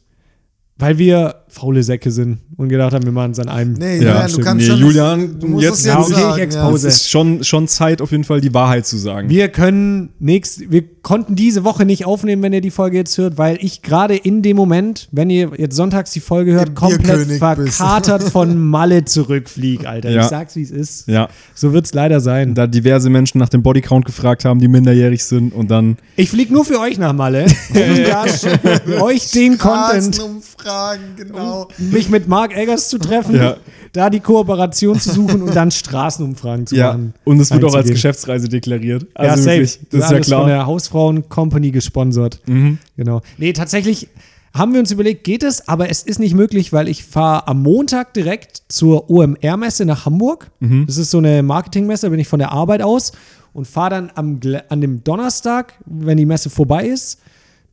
weil 0.77 0.97
wir 0.97 1.43
faule 1.49 1.81
Säcke 1.81 2.11
sind 2.11 2.39
und 2.57 2.69
gedacht 2.69 2.93
haben, 2.93 3.05
wir 3.05 3.11
machen 3.11 3.31
es 3.31 3.39
an 3.39 3.47
einem. 3.49 3.73
Nee, 3.73 3.97
Ja, 3.97 4.25
Julian, 4.25 4.31
du 4.31 4.39
kannst 4.41 4.65
Nee, 4.65 4.71
schon. 4.71 4.79
Julian, 4.79 5.39
du 5.39 5.47
musst 5.47 5.63
jetzt- 5.63 5.79
es 5.79 5.85
Ja, 5.85 5.99
jetzt 5.99 6.11
okay, 6.11 6.13
ich 6.15 6.21
sagen. 6.27 6.41
expose. 6.41 6.87
Es 6.87 6.95
ist 6.97 7.09
schon, 7.09 7.43
schon 7.43 7.67
Zeit, 7.67 8.01
auf 8.01 8.11
jeden 8.11 8.23
Fall 8.25 8.41
die 8.41 8.53
Wahrheit 8.53 8.85
zu 8.85 8.97
sagen. 8.97 9.29
Wir 9.29 9.47
können 9.49 10.09
nächst, 10.19 10.69
wir 10.69 10.83
konnten 11.01 11.35
diese 11.35 11.63
Woche 11.63 11.85
nicht 11.85 12.05
aufnehmen, 12.05 12.41
wenn 12.43 12.51
ihr 12.53 12.61
die 12.61 12.69
Folge 12.71 12.97
jetzt 12.97 13.17
hört, 13.17 13.37
weil 13.37 13.57
ich 13.61 13.81
gerade 13.81 14.15
in 14.15 14.41
dem 14.41 14.57
Moment, 14.57 15.07
wenn 15.11 15.29
ihr 15.29 15.51
jetzt 15.57 15.75
sonntags 15.75 16.11
die 16.11 16.19
Folge 16.19 16.51
hört, 16.53 16.69
Im 16.69 16.75
komplett 16.75 17.27
bist. 17.27 17.39
verkatert 17.39 18.23
von 18.23 18.59
Malle 18.59 19.05
zurückfliege, 19.05 19.87
Alter. 19.87 20.09
Ja. 20.09 20.23
Ich 20.23 20.27
sag's, 20.27 20.55
wie 20.57 20.63
es 20.63 20.71
ist. 20.71 21.07
Ja. 21.07 21.29
So 21.55 21.71
wird's 21.73 21.93
leider 21.93 22.19
sein. 22.19 22.55
Da 22.55 22.67
diverse 22.67 23.09
Menschen 23.09 23.39
nach 23.39 23.49
dem 23.49 23.63
Bodycount 23.63 24.05
gefragt 24.05 24.43
haben, 24.45 24.59
die 24.59 24.67
minderjährig 24.67 25.23
sind 25.23 25.53
und 25.53 25.71
dann. 25.71 25.97
Ich 26.17 26.29
fliege 26.29 26.51
nur 26.53 26.65
für 26.65 26.79
euch 26.79 26.97
nach 26.97 27.13
Malle, 27.13 27.45
euch 29.01 29.31
den 29.31 29.57
Content, 29.57 30.15
Straßenumfragen, 30.15 31.03
genau. 31.15 31.36
Mich 31.77 32.09
mit 32.09 32.27
Mark 32.27 32.55
Eggers 32.55 32.89
zu 32.89 32.97
treffen, 32.97 33.35
Ja. 33.35 33.57
da 33.93 34.09
die 34.09 34.19
Kooperation 34.19 34.99
zu 34.99 35.11
suchen 35.11 35.41
und 35.43 35.55
dann 35.55 35.71
Straßenumfragen 35.71 36.67
zu 36.67 36.75
Ja. 36.75 36.87
machen. 36.89 37.13
Und 37.23 37.39
es 37.39 37.51
wird 37.51 37.63
auch 37.63 37.73
als. 37.75 37.89
Geschäftsreise 37.89 38.47
deklariert. 38.49 39.03
ja, 39.03 39.09
Also 39.15 39.43
safe. 39.43 39.55
wirklich, 39.57 39.79
das 39.89 40.03
ist 40.05 40.11
ja 40.11 40.17
von 40.17 40.21
klar. 40.21 40.43
Mhm. 40.43 40.47
der 40.49 40.65
Hausfrauen 40.65 41.29
Company 41.29 41.71
gesponsert. 41.71 42.41
Genau. 42.95 43.21
Nee, 43.37 43.53
tatsächlich 43.53 44.07
haben 44.53 44.73
wir 44.73 44.79
uns 44.79 44.91
überlegt, 44.91 45.23
geht 45.23 45.43
es, 45.43 45.67
aber 45.67 45.89
es 45.91 46.01
ist 46.01 46.19
nicht 46.19 46.33
möglich, 46.33 46.73
weil 46.73 46.87
ich 46.87 47.03
fahre 47.03 47.47
am 47.47 47.61
Montag 47.61 48.13
direkt 48.15 48.63
zur 48.69 49.09
OMR-Messe 49.09 49.85
nach 49.85 50.05
Hamburg. 50.05 50.49
Mhm. 50.59 50.85
Das 50.87 50.97
ist 50.97 51.11
so 51.11 51.19
eine 51.19 51.43
Marketingmesse, 51.43 52.07
da 52.07 52.09
bin 52.09 52.19
ich 52.19 52.27
von 52.27 52.39
der 52.39 52.51
Arbeit 52.51 52.81
aus 52.81 53.11
und 53.53 53.67
fahre 53.67 53.91
dann 53.91 54.11
am, 54.15 54.39
an 54.69 54.81
dem 54.81 55.03
Donnerstag, 55.03 55.73
wenn 55.85 56.17
die 56.17 56.25
Messe 56.25 56.49
vorbei 56.49 56.87
ist, 56.87 57.19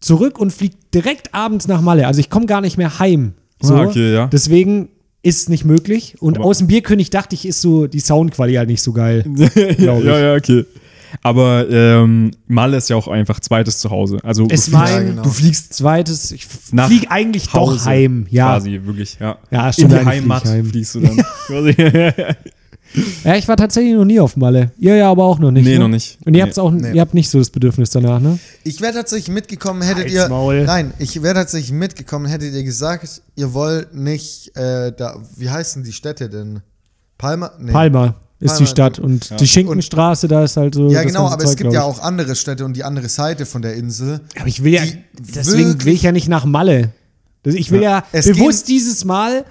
zurück 0.01 0.39
und 0.39 0.53
fliege 0.53 0.77
direkt 0.93 1.33
abends 1.35 1.69
nach 1.69 1.81
Malle. 1.81 2.07
Also 2.07 2.21
ich 2.21 2.29
komme 2.29 2.45
gar 2.47 2.61
nicht 2.61 2.77
mehr 2.77 2.99
heim. 2.99 3.33
So. 3.61 3.75
Ah, 3.75 3.85
okay, 3.85 4.13
ja. 4.15 4.27
Deswegen 4.27 4.89
ist 5.23 5.49
nicht 5.49 5.65
möglich. 5.65 6.17
Und 6.21 6.37
Aber- 6.39 6.47
aus 6.47 6.59
dem 6.59 6.67
Bierkönig 6.67 7.11
dachte 7.11 7.35
ich, 7.35 7.47
ist 7.47 7.61
so 7.61 7.87
die 7.87 8.01
Soundqualität 8.01 8.59
halt 8.59 8.69
nicht 8.69 8.83
so 8.83 8.93
geil. 8.93 9.25
ja, 9.79 9.99
ich. 9.99 10.05
ja, 10.05 10.35
okay. 10.35 10.65
Aber 11.23 11.67
ähm, 11.71 12.33
Malle 12.49 12.77
ist 12.77 12.91
ja 12.91 12.97
auch 12.97 13.07
einfach 13.07 13.39
zweites 13.39 13.79
Zuhause. 13.79 14.19
Also 14.25 14.49
Es 14.51 14.67
du, 14.67 14.73
mein- 14.73 14.83
fliegst, 14.87 14.97
Ja, 14.99 15.03
genau. 15.11 15.23
du 15.23 15.29
fliegst 15.31 15.73
Zweites, 15.75 16.33
ich 16.33 16.47
Nach 16.73 16.89
fliege 16.89 17.09
eigentlich 17.11 17.53
Hause 17.53 17.77
doch 17.79 17.85
heim. 17.87 18.27
Ja, 18.31 18.47
quasi, 18.57 18.81
wirklich, 18.85 19.17
ja. 19.21 19.39
Ja, 19.51 19.69
In 19.69 19.73
stimmt, 19.73 19.93
die 19.93 19.97
flieg 19.97 20.03
ich 20.03 20.09
Heimat 20.09 20.45
heim. 20.45 20.67
fliegst 20.67 20.95
du 20.97 21.01
dann. 21.01 21.17
ja, 23.25 23.35
ich 23.37 23.49
war 23.49 23.57
tatsächlich 23.57 23.95
noch 23.95 24.05
nie 24.05 24.21
auf 24.21 24.37
Malle. 24.37 24.71
Ihr 24.79 24.97
ja 24.97 25.11
aber 25.11 25.25
auch 25.25 25.39
noch 25.39 25.51
nicht. 25.51 25.65
Nee, 25.65 25.75
ne? 25.75 25.79
noch 25.81 25.89
nicht. 25.89 26.19
Und 26.25 26.35
ihr, 26.35 26.39
Nee. 26.39 26.43
habt's 26.43 26.59
auch, 26.59 26.71
Nee. 26.71 26.93
ihr 26.93 27.01
habt 27.01 27.15
nicht 27.15 27.29
so 27.31 27.39
das 27.39 27.51
Bedürfnis 27.51 27.91
danach, 27.91 28.21
ne? 28.21 28.39
Ich 28.63 28.81
wäre 28.81 28.93
tatsächlich 28.93 29.35
mitgekommen, 29.35 29.83
hättet 29.83 30.11
ihr. 30.11 30.29
Maul. 30.29 30.65
Nein, 30.65 30.93
ich 30.99 31.23
wäre 31.23 31.35
tatsächlich 31.35 31.73
mitgekommen, 31.73 32.27
hättet 32.27 32.55
ihr 32.55 32.63
gesagt, 32.65 33.23
ihr 33.37 33.53
wollt 33.55 33.95
nicht, 33.95 34.57
äh, 34.57 34.93
da, 34.97 35.17
wie 35.37 35.51
heißen 35.51 35.83
die 35.83 35.93
Städte 35.93 36.29
denn? 36.29 36.61
Palma? 37.19 37.51
Nee. 37.59 37.73
Palma 37.73 38.15
ist 38.41 38.49
Palma, 38.49 38.59
die 38.59 38.67
Stadt 38.67 38.99
und 38.99 39.41
die 39.41 39.47
Schinkenstraße, 39.47 40.29
da 40.29 40.45
ist 40.45 40.57
halt 40.57 40.75
so. 40.75 40.89
Ja, 40.91 41.03
das 41.03 41.07
genau, 41.07 41.21
ganze 41.23 41.35
aber 41.35 41.45
es 41.45 41.51
Zeug, 41.51 41.59
gibt 41.59 41.71
glaub 41.71 41.83
ja 41.83 41.89
auch 41.89 42.01
andere 42.01 42.35
Städte 42.37 42.65
und 42.65 42.75
die 42.77 42.85
andere 42.85 43.09
Seite 43.09 43.47
von 43.47 43.63
der 43.63 43.75
Insel. 43.75 44.21
Aber 44.39 44.49
ich 44.49 44.63
will 44.63 44.73
ja, 44.75 44.83
deswegen 45.35 45.83
will 45.85 45.95
ich 45.95 46.03
ja 46.03 46.13
nicht 46.13 46.29
nach 46.29 46.45
Malle. 46.45 46.91
Das- 47.45 47.55
Ich 47.55 47.71
will 47.71 47.83
ja, 47.83 48.05
Es 48.13 48.27
bewusst 48.27 48.69
dieses 48.69 49.05
Mal 49.05 49.45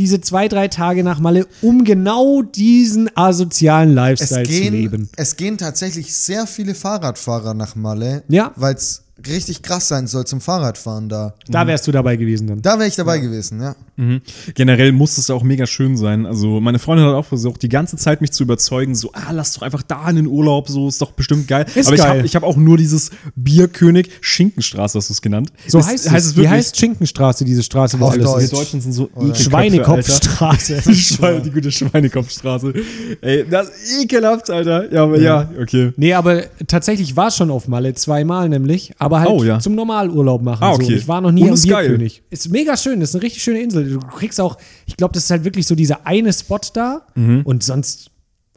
diese 0.00 0.20
zwei, 0.22 0.48
drei 0.48 0.68
Tage 0.68 1.04
nach 1.04 1.20
Malle, 1.20 1.46
um 1.60 1.84
genau 1.84 2.40
diesen 2.40 3.10
asozialen 3.14 3.90
Es 3.90 3.94
Lifestyle 3.94 4.42
zu 4.44 4.50
gehen, 4.50 4.72
leben. 4.72 5.08
es 5.16 5.36
gehen 5.36 5.58
tatsächlich 5.58 6.14
sehr 6.16 6.46
viele 6.46 6.74
Fahrradfahrer 6.74 7.52
nach 7.52 7.76
Malle, 7.76 8.22
Ja. 8.28 8.52
weil 8.56 8.74
es 8.76 9.02
richtig 9.26 9.62
krass 9.62 9.88
sein 9.88 10.06
soll 10.06 10.26
zum 10.26 10.40
Fahrradfahren 10.40 11.08
da. 11.08 11.34
Da 11.48 11.66
wärst 11.66 11.86
du 11.86 11.92
dabei 11.92 12.16
gewesen 12.16 12.46
dann. 12.46 12.62
Da 12.62 12.78
wäre 12.78 12.88
ich 12.88 12.96
dabei 12.96 13.18
gewesen, 13.18 13.60
ja. 13.60 13.74
Mhm. 13.96 14.22
Generell 14.54 14.92
muss 14.92 15.18
es 15.18 15.28
ja 15.28 15.34
auch 15.34 15.42
mega 15.42 15.66
schön 15.66 15.96
sein. 15.96 16.24
Also 16.26 16.60
meine 16.60 16.78
Freundin 16.78 17.06
hat 17.06 17.14
auch 17.14 17.26
versucht, 17.26 17.62
die 17.62 17.68
ganze 17.68 17.96
Zeit 17.96 18.20
mich 18.20 18.32
zu 18.32 18.42
überzeugen, 18.44 18.94
so, 18.94 19.10
ah, 19.12 19.32
lass 19.32 19.52
doch 19.52 19.62
einfach 19.62 19.82
da 19.82 20.08
in 20.08 20.16
den 20.16 20.26
Urlaub, 20.26 20.68
so 20.68 20.88
ist 20.88 21.00
doch 21.02 21.12
bestimmt 21.12 21.48
geil. 21.48 21.66
Ist 21.74 21.86
Aber 21.88 21.96
ich 21.96 22.02
geil. 22.02 22.10
habe 22.18 22.26
ich 22.26 22.34
hab 22.36 22.42
auch 22.42 22.56
nur 22.56 22.76
dieses 22.78 23.10
Bierkönig 23.36 24.10
Schinkenstraße, 24.20 24.96
hast 24.98 25.10
du 25.10 25.12
es 25.12 25.20
genannt. 25.22 25.50
So 25.66 25.78
Ist- 25.78 25.86
heißt, 25.88 26.06
es. 26.06 26.10
heißt 26.12 26.26
es 26.26 26.32
Wie 26.32 26.36
wirklich. 26.38 26.50
heißt 26.52 26.76
Schinkenstraße, 26.78 27.44
diese 27.44 27.62
Straße, 27.62 27.96
Auf 28.00 28.10
alles 28.12 28.24
Deutsch. 28.24 28.42
Wir? 28.50 28.58
Deutschen 28.58 28.80
sind 28.80 28.92
so 28.92 29.10
Schweinekopfstraße. 29.34 30.82
Schweine, 30.94 31.40
die 31.42 31.50
gute 31.50 31.70
Schweinekopfstraße. 31.70 32.72
Ey, 33.20 33.44
das 33.48 33.68
ist 33.68 34.02
ekelhaft, 34.04 34.50
Alter. 34.50 34.92
Ja, 34.92 35.02
aber 35.04 35.18
ja, 35.20 35.50
okay. 35.60 35.92
Nee, 35.96 36.14
aber 36.14 36.44
tatsächlich 36.66 37.16
war 37.16 37.28
es 37.28 37.36
schon 37.36 37.50
auf 37.50 37.68
Malle, 37.68 37.94
zweimal 37.94 38.48
nämlich, 38.48 38.92
aber 39.10 39.20
halt 39.20 39.30
Oh, 39.30 39.44
ja. 39.44 39.58
zum 39.58 39.74
Normalurlaub 39.74 40.42
machen. 40.42 40.62
Ah, 40.62 40.74
So. 40.74 40.82
okay. 40.82 40.94
Ich 40.94 41.06
war 41.08 41.20
noch 41.20 41.32
nie 41.32 41.42
Und 41.42 41.48
am 41.48 41.54
ist 41.54 41.68
geil. 41.68 41.88
Bierkönig. 41.88 42.22
Ist 42.30 42.50
mega 42.50 42.76
schön, 42.76 43.00
ist 43.00 43.14
eine 43.14 43.22
richtig 43.22 43.42
schöne 43.42 43.60
Insel. 43.60 43.90
Du 43.94 43.98
kriegst 44.00 44.40
auch, 44.40 44.56
ich 44.86 44.96
glaube, 44.96 45.12
das 45.14 45.24
ist 45.24 45.30
halt 45.30 45.44
wirklich 45.44 45.66
so 45.66 45.74
dieser 45.74 46.06
eine 46.06 46.32
Spot 46.32 46.58
da 46.74 47.02
Mhm. 47.14 47.42
und 47.44 47.62
sonst 47.62 48.10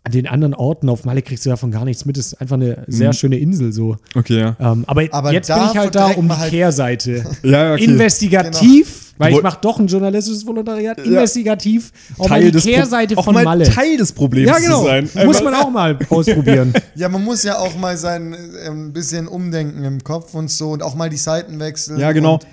an 0.05 0.11
den 0.11 0.27
anderen 0.27 0.53
Orten 0.53 0.89
auf 0.89 1.05
Malle 1.05 1.21
kriegst 1.21 1.45
du 1.45 1.49
davon 1.49 1.71
gar 1.71 1.85
nichts 1.85 2.03
mit. 2.05 2.17
Das 2.17 2.27
ist 2.27 2.33
einfach 2.41 2.55
eine 2.57 2.83
sehr 2.87 3.09
Mhm. 3.09 3.13
schöne 3.13 3.37
Insel 3.37 3.71
so. 3.71 3.95
Okay, 4.15 4.37
ja. 4.39 4.55
Ähm, 4.59 4.83
aber, 4.85 5.03
Aber 5.11 5.31
jetzt 5.31 5.47
bin 5.47 5.63
ich 5.71 5.77
halt 5.77 5.95
da 5.95 6.07
um 6.07 6.27
die 6.27 6.35
halt- 6.35 6.49
Kehrseite. 6.51 7.23
Ja, 7.43 7.67
ja, 7.67 7.73
okay. 7.73 7.85
Investigativ, 7.85 9.02
weil 9.17 9.33
ich 9.33 9.41
mache 9.41 9.59
doch 9.61 9.79
ein 9.79 9.87
journalistisches 9.87 10.45
Volontariat, 10.45 10.97
investigativ 10.99 11.91
auch 12.17 12.29
mal 12.29 12.39
Teil 12.41 12.51
die 12.51 12.59
Kehrseite 12.59 13.17
auch 13.17 13.25
von 13.25 13.33
mal 13.33 13.43
Malle. 13.43 13.65
Teil 13.69 13.97
des 13.97 14.11
Problems 14.11 14.49
ja, 14.49 14.57
genau. 14.59 14.79
zu 14.81 14.85
sein. 14.87 15.03
Muss 15.25 15.37
Einfach- 15.37 15.43
man 15.43 15.53
auch 15.55 15.69
mal 15.69 15.99
ausprobieren. 16.09 16.73
Ja, 16.95 17.09
man 17.09 17.23
muss 17.23 17.43
ja 17.43 17.57
auch 17.59 17.75
mal 17.77 17.97
sein 17.97 18.33
äh, 18.33 18.69
ein 18.69 18.93
bisschen 18.93 19.27
umdenken 19.27 19.83
im 19.83 20.03
Kopf 20.03 20.33
und 20.33 20.49
so 20.49 20.71
und 20.71 20.83
auch 20.83 20.95
mal 20.95 21.09
die 21.09 21.17
Seiten 21.17 21.59
wechseln. 21.59 21.99
Ja, 21.99 22.11
genau. 22.11 22.35
Und, 22.35 22.43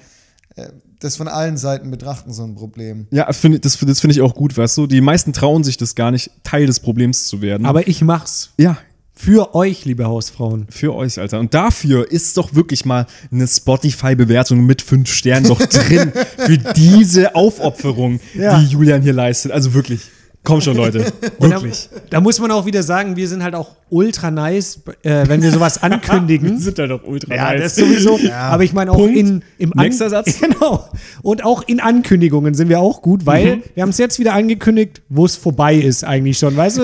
äh, 0.56 0.68
das 1.00 1.16
von 1.16 1.28
allen 1.28 1.56
Seiten 1.56 1.90
betrachten, 1.90 2.30
so 2.32 2.44
ein 2.44 2.54
Problem. 2.54 3.06
Ja, 3.10 3.32
find, 3.32 3.64
das, 3.64 3.78
das 3.78 4.00
finde 4.00 4.12
ich 4.12 4.20
auch 4.20 4.34
gut, 4.34 4.56
weißt 4.56 4.76
du? 4.76 4.86
Die 4.86 5.00
meisten 5.00 5.32
trauen 5.32 5.64
sich 5.64 5.78
das 5.78 5.94
gar 5.94 6.10
nicht, 6.10 6.30
Teil 6.44 6.66
des 6.66 6.80
Problems 6.80 7.26
zu 7.26 7.40
werden. 7.40 7.64
Aber 7.66 7.88
ich 7.88 8.02
mach's. 8.02 8.50
ja, 8.58 8.76
Für 9.22 9.54
euch, 9.54 9.84
liebe 9.84 10.06
Hausfrauen. 10.06 10.66
für 10.70 10.94
euch, 10.94 11.18
Alter. 11.20 11.40
Und 11.40 11.52
dafür 11.52 12.10
ist 12.10 12.38
doch 12.38 12.54
wirklich 12.54 12.86
mal 12.86 13.06
eine 13.30 13.46
Spotify-Bewertung 13.46 14.64
mit 14.64 14.80
fünf 14.80 15.12
Sternen 15.12 15.46
doch 15.46 15.60
drin. 15.66 16.10
für 16.38 16.56
diese 16.56 17.34
Aufopferung, 17.34 18.18
Ja. 18.34 18.58
die 18.58 18.66
Julian 18.66 19.02
hier 19.02 19.12
leistet. 19.12 19.52
Also 19.52 19.74
wirklich. 19.74 20.00
Komm 20.42 20.60
schon, 20.62 20.74
Leute. 20.76 21.00
Und 21.38 21.50
da, 21.50 21.56
Wirklich. 21.60 21.88
da 22.08 22.20
muss 22.20 22.40
man 22.40 22.50
auch 22.50 22.64
wieder 22.64 22.82
sagen, 22.82 23.14
wir 23.14 23.28
sind 23.28 23.42
halt 23.42 23.54
auch 23.54 23.76
ultra 23.90 24.30
nice, 24.30 24.80
äh, 25.02 25.28
wenn 25.28 25.42
wir 25.42 25.50
sowas 25.52 25.76
Wir 25.82 25.92
ankündigen. 25.92 26.58
sind 26.58 26.78
da 26.78 26.86
doch 26.86 27.04
ultra 27.04 27.34
Ja, 27.34 27.52
nice. 27.52 27.62
das 27.62 27.76
sowieso. 27.76 28.18
Aber 28.32 28.62
ich 28.64 28.72
meine 28.72 28.90
auch 28.92 28.96
Punkt. 28.96 29.16
in, 29.18 29.42
im 29.58 29.70
Nächster 29.76 30.08
Satz. 30.08 30.40
Genau. 30.40 30.88
Und 31.22 31.44
auch 31.44 31.62
in 31.68 31.78
Ankündigungen 31.80 32.54
sind 32.54 32.68
wir 32.70 32.80
auch 32.80 33.02
gut, 33.02 33.26
weil 33.26 33.56
Mhm. 33.56 33.62
wir 33.74 33.82
haben 33.82 33.90
es 33.90 33.98
jetzt 33.98 34.18
wieder 34.18 34.32
angekündigt, 34.32 35.02
wo 35.10 35.26
es 35.26 35.36
vorbei 35.36 35.74
ist 35.74 36.04
eigentlich 36.04 36.38
schon. 36.38 36.56
Weißt 36.56 36.78
du? 36.78 36.82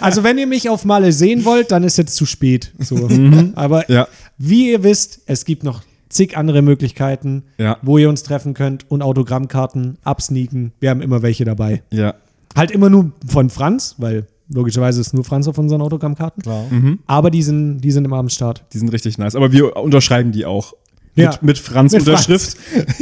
Also 0.00 0.24
wenn 0.24 0.36
ihr 0.38 0.46
mich 0.48 0.68
auf 0.68 0.84
Malle 0.84 1.12
sehen 1.12 1.44
wollt, 1.44 1.70
dann 1.70 1.84
ist 1.84 1.98
jetzt 1.98 2.16
zu 2.16 2.26
spät. 2.26 2.72
So. 2.80 3.08
Aber 3.54 3.78
Mhm. 3.78 3.84
Ja. 3.94 4.08
wie 4.38 4.72
ihr 4.72 4.82
wisst, 4.82 5.20
es 5.26 5.44
gibt 5.44 5.62
noch 5.62 5.82
zig 6.08 6.36
andere 6.36 6.62
Möglichkeiten, 6.62 7.44
Ja. 7.58 7.76
wo 7.82 7.98
ihr 7.98 8.08
uns 8.08 8.22
treffen 8.24 8.54
könnt 8.54 8.90
und 8.90 9.02
Autogrammkarten 9.02 9.98
absneaken. 10.04 10.72
Wir 10.80 10.90
haben 10.90 11.02
immer 11.02 11.22
welche 11.22 11.44
dabei. 11.44 11.82
Ja. 11.90 12.14
Halt 12.54 12.70
immer 12.70 12.90
nur 12.90 13.12
von 13.26 13.50
Franz, 13.50 13.96
weil 13.98 14.26
logischerweise 14.48 15.00
ist 15.00 15.14
nur 15.14 15.24
Franz 15.24 15.48
auf 15.48 15.58
unseren 15.58 15.80
Autogrammkarten. 15.80 16.42
Mhm. 16.70 16.98
Aber 17.06 17.30
die 17.30 17.42
sind, 17.42 17.80
die 17.80 17.90
sind 17.90 18.04
immer 18.04 18.18
am 18.18 18.28
Start. 18.28 18.64
Die 18.72 18.78
sind 18.78 18.92
richtig 18.92 19.18
nice. 19.18 19.34
Aber 19.34 19.52
wir 19.52 19.76
unterschreiben 19.76 20.32
die 20.32 20.46
auch. 20.46 20.74
Ja. 21.16 21.30
Mit, 21.30 21.42
mit 21.42 21.58
Franz 21.58 21.92
Mit 21.92 22.02
Unterschrift. 22.06 22.56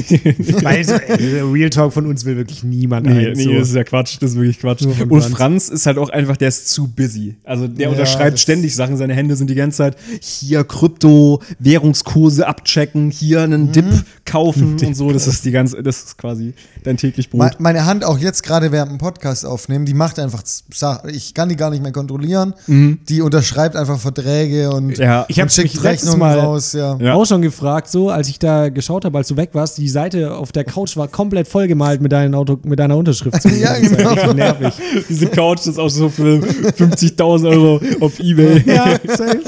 Weil 0.62 0.84
so, 0.84 0.94
äh, 0.94 1.40
Real 1.42 1.70
Talk 1.70 1.92
von 1.92 2.06
uns 2.06 2.24
will 2.24 2.36
wirklich 2.36 2.62
niemand 2.62 3.06
Nee, 3.06 3.28
eins, 3.28 3.38
nee, 3.38 3.44
so. 3.44 3.52
das 3.54 3.68
ist 3.68 3.74
ja 3.74 3.84
Quatsch, 3.84 4.16
das 4.20 4.30
ist 4.30 4.36
wirklich 4.36 4.60
Quatsch. 4.60 4.82
Und 4.82 4.94
Franz. 4.94 5.26
Franz 5.26 5.68
ist 5.68 5.86
halt 5.86 5.98
auch 5.98 6.10
einfach, 6.10 6.36
der 6.36 6.48
ist 6.48 6.68
zu 6.68 6.86
busy. 6.88 7.34
Also 7.44 7.66
der 7.68 7.86
Ja, 7.86 7.90
unterschreibt 7.92 8.38
ständig 8.38 8.74
Sachen, 8.74 8.96
seine 8.96 9.14
Hände 9.14 9.34
sind 9.36 9.50
die 9.50 9.54
ganze 9.56 9.78
Zeit 9.78 9.96
hier 10.20 10.62
Krypto, 10.64 11.42
Währungskurse 11.58 12.46
abchecken, 12.46 13.10
hier 13.10 13.42
einen 13.42 13.72
Dip 13.72 13.84
kaufen 14.24 14.76
und 14.84 14.94
so. 14.96 15.12
Das 15.12 15.26
ist 15.26 15.44
die 15.44 15.50
ganze, 15.50 15.82
das 15.82 16.04
ist 16.04 16.18
quasi 16.18 16.54
dein 16.84 16.96
täglich 16.96 17.30
Brot. 17.30 17.56
Meine 17.58 17.84
Hand 17.84 18.04
auch 18.04 18.18
jetzt 18.18 18.42
gerade 18.44 18.70
während 18.72 18.92
dem 18.92 18.98
Podcast 18.98 19.44
aufnehmen, 19.44 19.86
die 19.86 19.94
macht 19.94 20.18
einfach, 20.20 20.42
ich 21.12 21.34
kann 21.34 21.48
die 21.48 21.56
gar 21.56 21.70
nicht 21.70 21.82
mehr 21.82 21.92
kontrollieren. 21.92 22.54
Die 22.68 23.20
unterschreibt 23.20 23.74
einfach 23.76 23.98
Verträge 23.98 24.70
und, 24.70 24.84
Mhm. 24.84 24.94
Ja. 25.02 25.24
Ich 25.28 25.38
habe 25.40 25.46
und 25.46 25.52
schickt 25.52 25.82
Rechnungen 25.82 26.18
Mal 26.20 26.38
raus. 26.38 26.72
Ja. 26.74 26.96
Ja. 27.00 27.14
auch 27.14 27.24
schon 27.24 27.42
gefragt, 27.42 27.88
so 27.90 28.03
als 28.10 28.28
ich 28.28 28.38
da 28.38 28.68
geschaut 28.68 29.04
habe, 29.04 29.18
als 29.18 29.28
du 29.28 29.36
weg 29.36 29.50
warst, 29.52 29.78
die 29.78 29.88
Seite 29.88 30.34
auf 30.36 30.52
der 30.52 30.64
Couch 30.64 30.96
war 30.96 31.08
komplett 31.08 31.48
vollgemalt 31.48 32.00
mit, 32.00 32.12
Auto, 32.14 32.58
mit 32.64 32.78
deiner 32.78 32.96
Unterschrift. 32.96 33.44
Ja, 33.54 33.74
Das 33.74 33.82
ist 33.82 33.96
genau. 33.96 34.32
nervig. 34.32 34.74
Diese 35.08 35.26
Couch 35.26 35.66
ist 35.66 35.78
auch 35.78 35.88
so 35.88 36.08
für 36.08 36.38
50.000 36.38 37.48
Euro 37.48 37.80
auf 38.00 38.18
Ebay. 38.20 38.62
ja, 38.66 38.98
safe. 39.06 39.42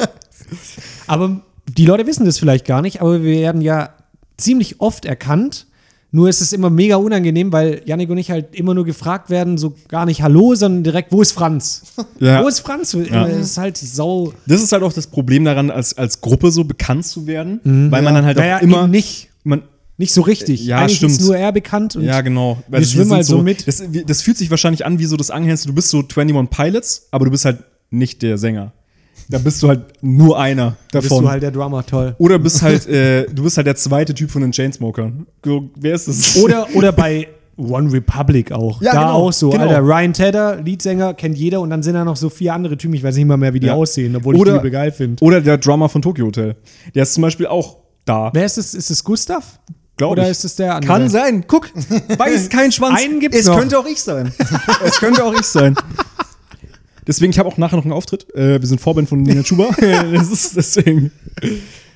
Aber 1.07 1.41
die 1.69 1.87
Leute 1.87 2.07
wissen 2.07 2.25
das 2.25 2.39
vielleicht 2.39 2.65
gar 2.65 2.83
nicht, 2.83 3.01
aber 3.01 3.23
wir 3.23 3.41
werden 3.41 3.61
ja 3.61 3.91
ziemlich 4.37 4.81
oft 4.81 5.05
erkannt. 5.05 5.67
Nur 6.13 6.29
ist 6.29 6.41
es 6.41 6.53
immer 6.53 6.71
mega 6.71 6.97
unangenehm, 6.97 7.53
weil 7.53 7.83
Yannick 7.85 8.09
und 8.09 8.19
ich 8.19 8.31
halt 8.31 8.55
immer 8.55 8.75
nur 8.75 8.85
gefragt 8.85 9.29
werden, 9.29 9.59
so 9.59 9.75
gar 9.89 10.07
nicht 10.07 10.23
Hallo, 10.23 10.55
sondern 10.55 10.85
direkt, 10.85 11.13
wo 11.13 11.21
ist 11.21 11.33
Franz? 11.33 11.83
Ja. 12.21 12.43
Wo 12.43 12.49
ist 12.49 12.61
Franz? 12.61 12.97
Das 13.11 13.37
ist 13.37 13.59
halt 13.59 13.77
sau. 13.77 14.33
Das 14.47 14.63
ist 14.63 14.73
halt 14.73 14.83
auch 14.83 14.93
das 14.93 15.07
Problem 15.07 15.45
daran, 15.45 15.71
als, 15.71 15.99
als 15.99 16.21
Gruppe 16.23 16.51
so 16.51 16.65
bekannt 16.65 17.05
zu 17.05 17.27
werden, 17.27 17.61
weil 17.91 18.01
man 18.01 18.15
dann 18.15 18.25
halt 18.25 18.39
Naja, 18.39 18.57
auch 18.57 18.63
immer 18.63 18.87
nicht. 18.87 19.29
Man, 19.45 19.63
Nicht 19.99 20.13
so 20.13 20.23
richtig. 20.23 20.65
Ja, 20.65 20.79
Eigentlich 20.79 20.97
stimmt. 20.97 21.13
ist 21.13 21.21
nur 21.21 21.37
er 21.37 21.53
bekannt. 21.53 21.97
Und 21.97 22.05
ja, 22.05 22.21
genau. 22.23 22.59
wir 22.69 22.85
schwimmen 22.85 23.13
halt 23.13 23.27
so 23.27 23.43
mit. 23.43 23.67
Das, 23.67 23.83
das 24.07 24.23
fühlt 24.23 24.39
sich 24.39 24.51
wahrscheinlich 24.51 24.87
an 24.87 24.99
wie 24.99 25.07
so 25.07 25.17
das 25.17 25.31
Anhältst, 25.31 25.69
du 25.69 25.75
bist 25.75 25.91
so 25.91 25.99
21 25.99 26.51
Pilots, 26.51 27.09
aber 27.11 27.27
du 27.27 27.31
bist 27.31 27.45
halt 27.45 27.59
nicht 27.91 28.23
der 28.23 28.39
Sänger. 28.39 28.73
Da 29.29 29.39
bist 29.39 29.63
du 29.63 29.69
halt 29.69 29.81
nur 30.03 30.39
einer 30.39 30.77
bist 30.93 31.07
davon. 31.11 31.25
du 31.25 31.31
halt 31.31 31.43
der 31.43 31.51
Drummer, 31.51 31.85
toll. 31.85 32.15
Oder 32.19 32.39
bist 32.39 32.63
halt, 32.63 32.87
äh, 32.89 33.27
du 33.27 33.43
bist 33.43 33.57
halt 33.57 33.67
der 33.67 33.77
zweite 33.77 34.15
Typ 34.15 34.31
von 34.31 34.43
den 34.43 34.53
Chainsmokern. 34.53 35.27
Wer 35.77 35.95
ist 35.95 36.09
das? 36.09 36.37
Oder, 36.37 36.67
oder 36.75 36.93
bei 36.93 37.29
One 37.57 37.91
Republic 37.93 38.53
auch. 38.53 38.81
Ja, 38.83 38.93
da 38.93 39.01
genau, 39.01 39.13
auch 39.15 39.33
so. 39.33 39.51
genau. 39.51 39.65
Alter, 39.65 39.81
Ryan 39.81 40.13
Tedder, 40.13 40.57
Leadsänger, 40.63 41.15
kennt 41.15 41.39
jeder 41.39 41.61
und 41.61 41.71
dann 41.71 41.83
sind 41.83 41.95
da 41.95 42.05
noch 42.05 42.17
so 42.17 42.29
vier 42.29 42.53
andere 42.55 42.77
Typen. 42.77 42.95
Ich 42.95 43.03
weiß 43.03 43.17
nicht 43.17 43.25
mal 43.27 43.37
mehr, 43.37 43.55
wie 43.55 43.61
die 43.61 43.69
Ja. 43.69 43.75
aussehen, 43.75 44.15
obwohl 44.15 44.37
Oder- 44.37 44.57
ich 44.57 44.63
die 44.63 44.71
geil 44.71 44.93
finde. 44.93 45.25
Oder 45.25 45.41
der 45.41 45.57
Drummer 45.59 45.89
von 45.89 46.03
Tokyo 46.03 46.27
Hotel. 46.27 46.57
Der 46.95 47.03
ist 47.05 47.15
zum 47.15 47.23
Beispiel 47.23 47.47
auch 47.47 47.79
da. 48.05 48.31
Wer 48.35 48.45
ist 48.45 48.59
es? 48.59 48.75
Ist 48.75 48.91
es 48.91 49.03
Gustav? 49.03 49.59
Glaub 49.97 50.13
Oder 50.13 50.25
ich. 50.25 50.31
ist 50.33 50.45
es 50.45 50.57
der 50.57 50.75
andere? 50.75 50.93
Kann 50.93 51.09
sein. 51.09 51.45
Guck, 51.49 51.71
weiß 52.19 52.51
kein 52.51 52.71
Schwanz. 52.71 53.01
Einen 53.03 53.19
gibt's 53.19 53.39
es 53.39 53.47
noch. 53.47 53.59
könnte 53.59 53.79
auch 53.79 53.87
ich 53.87 54.01
sein. 54.03 54.31
es 54.85 54.99
könnte 54.99 55.25
auch 55.25 55.33
ich 55.33 55.47
sein. 55.47 55.75
Deswegen, 57.07 57.31
ich 57.31 57.39
habe 57.39 57.49
auch 57.49 57.57
nachher 57.59 57.77
noch 57.77 57.85
einen 57.85 57.93
Auftritt. 57.93 58.27
Äh, 58.35 58.61
wir 58.61 58.67
sind 58.67 58.81
Vorband 58.81 59.09
von 59.09 59.23
Nina 59.23 59.43
Chuba. 59.43 59.69
das 60.13 60.31
ist 60.31 60.57
deswegen. 60.57 61.11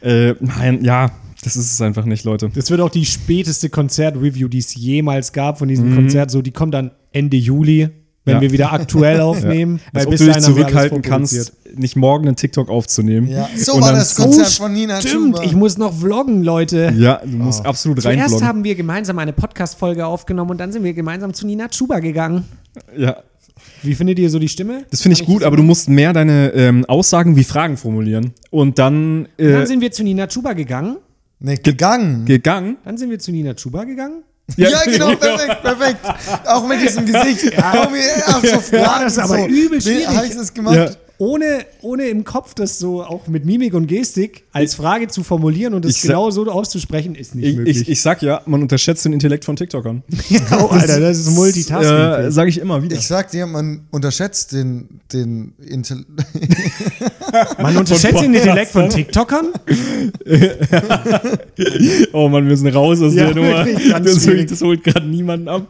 Äh, 0.03 0.35
nein, 0.41 0.83
ja, 0.85 1.11
das 1.43 1.57
ist 1.57 1.73
es 1.73 1.81
einfach 1.81 2.05
nicht, 2.05 2.25
Leute. 2.25 2.51
Das 2.55 2.71
wird 2.71 2.81
auch 2.81 2.91
die 2.91 3.05
späteste 3.07 3.69
Konzert-Review, 3.71 4.49
die 4.49 4.59
es 4.59 4.75
jemals 4.75 5.33
gab 5.33 5.59
von 5.59 5.67
Mhm. 5.69 5.71
diesem 5.71 5.95
Konzert. 5.95 6.31
So, 6.31 6.43
die 6.43 6.53
kommt 6.53 6.75
dann 6.75 6.91
Ende 7.13 7.37
Juli. 7.37 7.89
wenn 8.27 8.35
Ja. 8.35 8.41
wir 8.43 8.53
wieder 8.53 8.73
aktuell 8.75 9.21
aufnehmen. 9.23 9.81
Als 9.95 10.05
ob 10.05 10.11
bis 10.11 10.21
du 10.21 10.27
dich 10.27 10.41
zurückhalten 10.41 11.01
kannst, 11.01 11.55
nicht 11.75 11.97
morgen 11.97 12.27
einen 12.27 12.37
TikTok 12.37 12.69
aufzunehmen. 12.69 13.27
Ja, 13.27 13.49
so 13.57 13.73
Und 13.73 13.81
war 13.81 13.93
das 13.95 14.15
Konzert 14.15 14.47
Oh, 14.61 14.63
von 14.65 14.75
Nina 14.75 15.01
Stimmt, 15.01 15.37
Chuba. 15.37 15.43
ich 15.47 15.55
muss 15.57 15.79
noch 15.79 15.93
vloggen, 15.99 16.43
Leute. 16.43 16.93
Ja, 16.99 17.23
du 17.25 17.39
musst 17.39 17.65
absolut 17.65 18.03
Zuerst 18.03 18.19
reinbloggen. 18.21 18.47
haben 18.47 18.63
wir 18.63 18.75
gemeinsam 18.75 19.19
eine 19.19 19.33
Podcast-Folge 19.33 20.05
aufgenommen 20.05 20.51
und 20.51 20.59
dann 20.59 20.71
sind 20.71 20.85
wir 20.85 20.93
gemeinsam 20.93 21.33
zu 21.33 21.47
Nina 21.47 21.69
Chuba 21.69 22.01
gegangen. 22.01 22.45
Ja, 22.97 23.17
Wie 23.83 23.95
findet 23.95 24.19
ihr 24.19 24.31
so 24.31 24.39
die 24.39 24.49
Stimme? 24.49 24.85
das 24.91 25.03
finde 25.03 25.19
ich 25.21 25.27
gut, 25.27 25.43
aber 25.43 25.57
du 25.57 25.63
musst 25.63 25.89
mehr 25.89 26.13
deine 26.13 26.53
ähm, 26.55 26.85
Aussagen 26.87 27.37
wie 27.37 27.45
Fragen 27.45 27.77
formulieren. 27.77 28.33
Und 28.51 28.79
dann, 28.79 29.29
äh, 29.37 29.53
Dann 29.53 29.67
sind 29.67 29.81
wir 29.81 29.91
zu 29.91 30.03
Nina 30.03 30.27
Chuba 30.27 30.53
gegangen. 30.53 30.97
Ne, 31.39 31.57
gegangen. 31.57 32.27
gegangen. 32.27 32.77
Dann 32.85 32.99
sind 32.99 33.11
wir 33.11 33.19
zu 33.19 33.33
Nina 33.33 33.55
Chuba 33.55 33.85
gegangen. 33.85 34.23
Ja, 34.57 34.83
genau, 34.85 35.15
perfekt, 35.15 35.63
perfekt. 35.63 36.01
Auch 36.47 36.67
mit 36.67 36.83
diesem 36.83 37.07
Gesicht. 37.07 37.55
Ja. 37.55 37.85
Auch 38.27 38.45
so 38.45 38.61
Fragen, 38.61 39.05
das 39.05 39.13
ist 39.13 39.19
aber 39.19 39.39
so. 39.39 39.47
übel 39.47 39.79
Wie 39.79 39.81
schwierig. 39.81 40.09
habe 40.09 40.27
ich 40.27 40.35
das 40.35 40.53
gemacht? 40.53 40.75
Ja. 40.75 40.91
Ohne, 41.21 41.67
ohne 41.83 42.05
im 42.09 42.25
Kopf 42.25 42.55
das 42.55 42.79
so 42.79 43.03
auch 43.05 43.27
mit 43.29 43.45
Mimik 43.45 43.75
und 43.75 43.87
Gestik 43.89 44.45
als 44.53 44.75
Frage 44.75 45.07
zu 45.09 45.23
formulieren 45.23 45.75
und 45.75 45.85
es 45.85 46.01
sa- 46.01 46.09
genau 46.09 46.31
so 46.31 46.51
auszusprechen, 46.51 47.15
ist 47.15 47.35
nicht 47.35 47.47
Ich, 47.47 47.57
möglich. 47.57 47.81
ich, 47.83 47.89
ich 47.91 48.01
sag 48.01 48.23
ja, 48.23 48.41
man 48.47 48.63
unterschätzt 48.63 49.05
den 49.05 49.13
Intellekt 49.13 49.45
von 49.45 49.55
TikTokern. 49.55 50.03
oh, 50.53 50.67
Alter, 50.69 50.99
das 50.99 51.19
ist 51.19 51.31
Multitasking. 51.33 51.95
Äh, 52.27 52.31
sage 52.33 52.49
ich 52.49 52.59
immer 52.59 52.83
wieder. 52.83 52.97
Ich 52.97 53.07
sag 53.07 53.31
dir, 53.31 53.47
man 53.47 53.83
unterschätzt 53.91 54.53
den, 54.53 54.89
den 55.13 55.53
Intel 55.69 56.07
Man 57.61 57.77
unterschätzt 57.77 58.23
den 58.23 58.33
Intellekt 58.35 58.71
von 58.73 58.89
TikTokern. 58.89 59.49
oh 62.13 62.29
Mann, 62.29 62.49
wir 62.49 62.57
sind 62.57 62.69
raus 62.75 63.01
aus 63.03 63.15
Ja, 63.15 63.33
der 63.33 63.35
Nummer. 63.35 63.67
Das, 64.03 64.27
das 64.49 64.61
holt 64.63 64.83
gerade 64.85 65.07
niemanden 65.07 65.49
ab. 65.49 65.67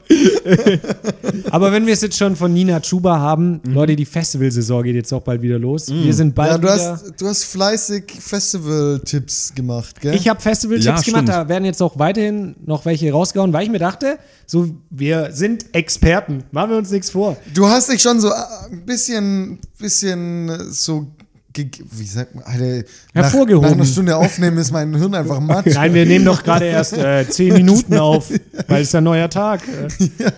Aber 1.51 1.73
wenn 1.73 1.87
wir 1.87 1.93
es 1.95 2.01
jetzt 2.03 2.17
schon 2.17 2.37
von 2.37 2.53
Nina 2.53 2.81
Chuba 2.81 3.19
haben, 3.19 3.61
Mhm. 3.65 3.75
Leute, 3.75 3.97
die 3.97 4.05
Festivalsaison 4.05 4.83
geht 4.85 4.95
jetzt 4.95 5.13
auch 5.13 5.23
bald 5.23 5.40
wieder 5.43 5.59
los. 5.59 5.89
Wir 5.89 6.15
sind 6.15 6.35
bald 6.35 6.51
Ja, 6.51 6.59
du 6.59 6.63
wieder. 6.65 6.93
hast, 6.93 7.15
du 7.21 7.27
hast 7.27 7.45
fleißig 7.45 8.05
Festival-Tipps 8.21 9.55
gemacht, 9.55 10.01
gell? 10.01 10.15
Ich 10.15 10.29
habe 10.29 10.41
Festival-Tipps 10.41 10.85
Ja, 10.87 10.93
gemacht, 10.93 11.05
stimmt. 11.25 11.29
da 11.29 11.49
werden 11.49 11.65
jetzt 11.65 11.83
auch 11.83 11.99
weiterhin 11.99 12.57
noch 12.65 12.85
welche 12.85 13.11
rausgehauen, 13.13 13.53
weil 13.53 13.65
ich 13.65 13.71
mir 13.71 13.79
dachte, 13.79 14.19
so, 14.47 14.69
wir 14.91 15.31
sind 15.33 15.67
Experten, 15.75 16.45
machen 16.53 16.71
wir 16.71 16.79
uns 16.79 16.91
nichts 16.91 17.11
vor. 17.11 17.37
du 17.55 17.67
hast 17.69 17.91
dich 17.91 18.03
schon 18.03 18.21
so 18.21 18.29
äh, 18.29 18.33
ein 18.73 18.85
bisschen, 18.85 19.59
bisschen 19.79 20.71
so, 20.73 21.07
ge- 21.53 21.69
wie 21.93 22.05
sagt 22.07 22.35
man, 22.35 22.45
Alter, 22.45 22.85
Hervorgehoben. 23.15 23.63
Nach, 23.63 23.71
nach 23.71 23.77
einer 23.83 23.87
Stunde 23.91 24.17
aufnehmen 24.17 24.59
ist 24.59 24.71
mein 24.73 24.95
Hirn 24.95 25.15
einfach 25.15 25.41
matt. 25.41 25.67
Nein, 25.67 25.95
wir 25.95 26.07
nehmen 26.07 26.25
doch 26.25 26.43
gerade 26.43 26.67
erst 26.67 26.95
äh, 26.95 27.29
zehn 27.29 27.53
Minuten 27.55 27.97
auf, 27.99 28.31
weil 28.69 28.83
es 28.83 28.89
ist 28.89 28.95
ein 28.95 29.05
neuer 29.05 29.29
Tag. 29.31 29.61
Äh. 29.69 30.31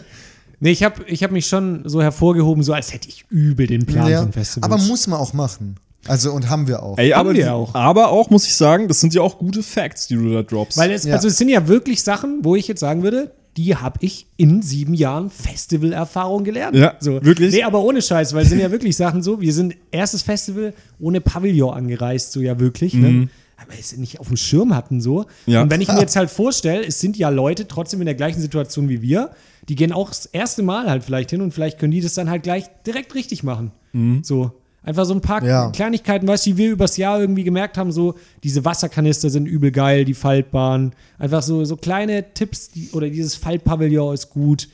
Nee, 0.62 0.70
ich 0.70 0.82
habe 0.84 1.02
ich 1.08 1.24
hab 1.24 1.32
mich 1.32 1.46
schon 1.46 1.82
so 1.88 2.00
hervorgehoben, 2.00 2.62
so 2.62 2.72
als 2.72 2.92
hätte 2.92 3.08
ich 3.08 3.24
übel 3.30 3.66
den 3.66 3.84
Plan 3.84 4.08
Ja, 4.08 4.22
von 4.22 4.32
Festivals. 4.32 4.72
aber 4.72 4.80
muss 4.82 5.06
man 5.08 5.18
auch 5.18 5.32
machen. 5.32 5.76
Also, 6.06 6.32
und 6.32 6.48
haben 6.48 6.66
wir 6.68 6.82
auch. 6.82 6.98
Ey, 6.98 7.10
Haben 7.10 7.28
aber, 7.28 7.34
wir 7.36 7.52
auch. 7.54 7.74
aber 7.74 8.08
auch, 8.10 8.30
muss 8.30 8.46
ich 8.46 8.54
sagen, 8.54 8.86
das 8.88 9.00
sind 9.00 9.12
ja 9.14 9.22
auch 9.22 9.38
gute 9.38 9.62
Facts, 9.62 10.06
die 10.06 10.14
du 10.14 10.32
da 10.32 10.42
droppst. 10.42 10.78
Weil 10.78 10.92
es, 10.92 11.04
Ja. 11.04 11.14
also 11.14 11.26
es 11.28 11.36
sind 11.36 11.48
ja 11.48 11.66
wirklich 11.68 12.02
Sachen, 12.02 12.40
wo 12.44 12.54
ich 12.56 12.68
jetzt 12.68 12.80
sagen 12.80 13.02
würde, 13.02 13.32
die 13.56 13.76
habe 13.76 13.98
ich 14.02 14.26
in 14.36 14.62
sieben 14.62 14.94
Jahren 14.94 15.30
Festivalerfahrung 15.30 16.44
gelernt. 16.44 16.76
Ja, 16.76 16.94
so. 17.00 17.22
wirklich? 17.24 17.52
Nee, 17.52 17.62
aber 17.62 17.82
ohne 17.82 18.00
Scheiß, 18.02 18.32
weil 18.34 18.42
es 18.44 18.48
sind 18.50 18.60
ja 18.60 18.70
wirklich 18.70 18.96
Sachen 18.96 19.22
so, 19.22 19.40
wir 19.40 19.52
sind 19.52 19.76
erstes 19.90 20.22
Festival 20.22 20.74
ohne 21.00 21.20
Pavillon 21.20 21.74
angereist, 21.74 22.32
so 22.32 22.40
ja 22.40 22.58
wirklich, 22.58 22.94
ne? 22.94 23.28
Aber 23.56 23.72
es 23.78 23.96
nicht 23.96 24.18
auf 24.18 24.26
dem 24.26 24.36
Schirm 24.36 24.74
hatten 24.74 25.00
so. 25.00 25.20
Mhm. 25.46 25.52
Ja. 25.52 25.62
Und 25.62 25.70
wenn 25.70 25.80
ich 25.80 25.88
mir 25.88 26.00
jetzt 26.00 26.16
halt 26.16 26.30
vorstelle, 26.30 26.84
es 26.84 26.98
sind 26.98 27.16
ja 27.16 27.28
Leute 27.28 27.68
trotzdem 27.68 28.00
in 28.00 28.06
der 28.06 28.16
gleichen 28.16 28.40
Situation 28.40 28.88
wie 28.88 29.02
wir, 29.02 29.30
die 29.68 29.74
gehen 29.74 29.92
auch 29.92 30.08
das 30.08 30.26
erste 30.26 30.62
Mal 30.62 30.90
halt 30.90 31.04
vielleicht 31.04 31.30
hin 31.30 31.40
und 31.40 31.52
vielleicht 31.52 31.78
können 31.78 31.92
die 31.92 32.00
das 32.00 32.14
dann 32.14 32.28
halt 32.30 32.42
gleich 32.42 32.64
direkt 32.86 33.14
richtig 33.14 33.42
machen. 33.42 33.72
Mhm. 33.92 34.22
So. 34.24 34.52
Einfach 34.84 35.04
so 35.04 35.14
ein 35.14 35.20
paar 35.20 35.44
Ja. 35.44 35.70
Kleinigkeiten, 35.70 36.26
weißt 36.26 36.46
du, 36.46 36.50
die 36.50 36.56
wir 36.56 36.70
übers 36.72 36.96
Jahr 36.96 37.20
irgendwie 37.20 37.44
gemerkt 37.44 37.78
haben, 37.78 37.92
so 37.92 38.14
diese 38.42 38.64
Wasserkanister 38.64 39.30
sind 39.30 39.46
übel 39.46 39.70
geil, 39.70 40.04
die 40.04 40.14
faltbaren. 40.14 40.92
Einfach 41.18 41.42
so, 41.42 41.64
so 41.64 41.76
kleine 41.76 42.34
Tipps, 42.34 42.70
die, 42.70 42.90
oder 42.90 43.08
dieses 43.08 43.36
Faltpavillon 43.36 44.12
ist 44.12 44.30
gut. 44.30 44.68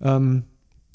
Ähm, 0.00 0.44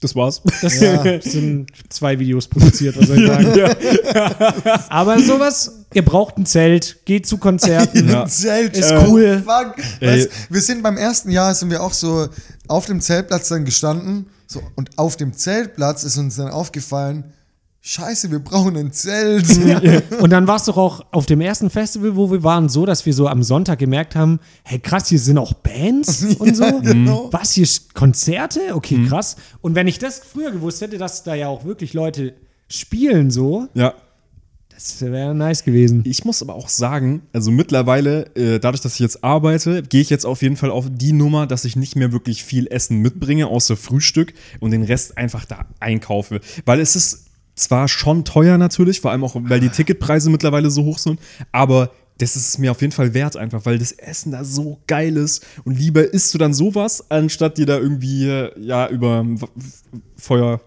das 0.04 0.16
war's. 0.16 0.42
das 0.62 0.80
Ja. 0.80 1.22
sind 1.22 1.68
zwei 1.90 2.18
Videos 2.20 2.48
produziert, 2.48 2.98
was 3.00 3.08
soll 3.08 3.22
ich 3.24 3.28
sagen. 3.28 4.86
Aber 4.90 5.20
sowas, 5.20 5.72
ihr 5.94 6.04
braucht 6.04 6.38
ein 6.38 6.46
Zelt, 6.46 6.98
geht 7.06 7.26
zu 7.28 7.38
Konzerten. 7.38 8.10
Ja. 8.14 8.24
Ein 8.24 8.30
Zelt. 8.30 8.78
Ist 8.78 8.92
äh, 8.92 9.06
cool. 9.08 9.44
Fuck. 9.46 9.76
Ey. 10.00 10.08
Weißt, 10.26 10.30
wir 10.50 10.62
sind 10.62 10.84
beim 10.84 10.98
ersten 10.98 11.32
Jahr, 11.32 11.54
sind 11.56 11.70
wir 11.70 11.82
auch 11.82 11.94
so 11.94 12.28
auf 12.68 12.86
dem 12.86 13.02
Zeltplatz 13.02 13.50
dann 13.50 13.66
gestanden. 13.66 14.28
So, 14.48 14.62
und 14.76 14.98
auf 14.98 15.16
dem 15.16 15.34
Zeltplatz 15.34 16.04
ist 16.04 16.18
uns 16.18 16.36
dann 16.36 16.50
aufgefallen, 16.50 17.24
Scheiße, 17.86 18.32
wir 18.32 18.40
brauchen 18.40 18.78
ein 18.78 18.94
Zelt. 18.94 19.46
Und 20.22 20.30
dann 20.30 20.48
war 20.48 20.56
es 20.56 20.64
doch 20.64 20.78
auch 20.78 21.06
auf 21.12 21.26
dem 21.26 21.42
ersten 21.42 21.70
Festival, 21.70 22.16
wo 22.16 22.32
wir 22.32 22.42
waren, 22.42 22.70
so, 22.70 22.86
dass 22.86 23.06
wir 23.06 23.14
so 23.14 23.28
am 23.28 23.44
Sonntag 23.44 23.78
gemerkt 23.78 24.16
haben, 24.16 24.40
hey 24.64 24.80
krass, 24.80 25.10
hier 25.10 25.20
sind 25.20 25.38
auch 25.38 25.52
Bands 25.52 26.24
und 26.40 26.56
so. 26.56 26.80
genau. 26.80 27.28
Was, 27.34 27.52
hier 27.52 27.64
ist 27.64 27.94
Konzerte? 27.94 28.62
Okay, 28.74 29.06
krass. 29.10 29.36
Und 29.60 29.76
wenn 29.76 29.90
ich 29.90 30.00
das 30.00 30.20
früher 30.20 30.52
gewusst 30.52 30.80
hätte, 30.80 30.98
dass 30.98 31.24
da 31.24 31.36
ja 31.36 31.50
auch 31.50 31.66
wirklich 31.66 31.94
Leute 31.94 32.36
spielen 32.70 33.32
so, 33.32 33.68
ja. 33.74 33.94
das 34.74 35.02
wäre 35.02 35.36
nice 35.36 35.66
gewesen. 35.66 36.04
Ich 36.06 36.24
muss 36.24 36.42
aber 36.42 36.56
auch 36.56 36.70
sagen, 36.70 37.24
also 37.34 37.52
mittlerweile, 37.52 38.34
äh, 38.38 38.62
dadurch, 38.62 38.82
dass 38.82 38.94
ich 38.94 39.00
jetzt 39.00 39.26
arbeite, 39.26 39.84
gehe 39.84 40.00
ich 40.00 40.10
jetzt 40.10 40.26
auf 40.26 40.42
jeden 40.42 40.56
Fall 40.56 40.72
auf 40.72 40.86
die 40.90 41.12
Nummer, 41.12 41.48
dass 41.48 41.66
ich 41.66 41.76
nicht 41.76 41.98
mehr 41.98 42.14
wirklich 42.14 42.46
viel 42.46 42.68
Essen 42.68 43.00
mitbringe, 43.00 43.48
außer 43.48 43.76
Frühstück 43.76 44.34
und 44.62 44.72
den 44.72 44.84
Rest 44.84 45.18
einfach 45.18 45.44
da 45.44 45.66
einkaufe. 45.82 46.40
Weil 46.64 46.80
es 46.80 46.96
ist 46.96 47.23
zwar 47.56 47.88
schon 47.88 48.26
teuer 48.26 48.58
natürlich, 48.58 49.02
vor 49.02 49.12
allem 49.12 49.24
auch, 49.24 49.36
weil 49.38 49.60
die 49.60 49.70
Ticketpreise 49.70 50.30
mittlerweile 50.30 50.72
so 50.72 50.84
hoch 50.84 50.98
sind, 50.98 51.20
aber 51.52 51.92
das 52.20 52.36
ist 52.36 52.60
mir 52.60 52.72
auf 52.72 52.82
jeden 52.82 52.94
Fall 52.94 53.14
wert 53.14 53.36
einfach, 53.38 53.66
weil 53.66 53.80
das 53.80 53.92
Essen 53.92 54.32
da 54.32 54.44
so 54.44 54.80
geil 54.88 55.18
ist 55.18 55.46
und 55.64 55.78
lieber 55.78 56.14
isst 56.14 56.34
du 56.34 56.38
dann 56.38 56.54
sowas, 56.54 57.10
anstatt 57.10 57.58
dir 57.58 57.66
da 57.66 57.78
irgendwie, 57.78 58.28
äh, 58.28 58.52
ja, 58.60 58.88
über 58.88 59.26
Feuer... 60.16 60.62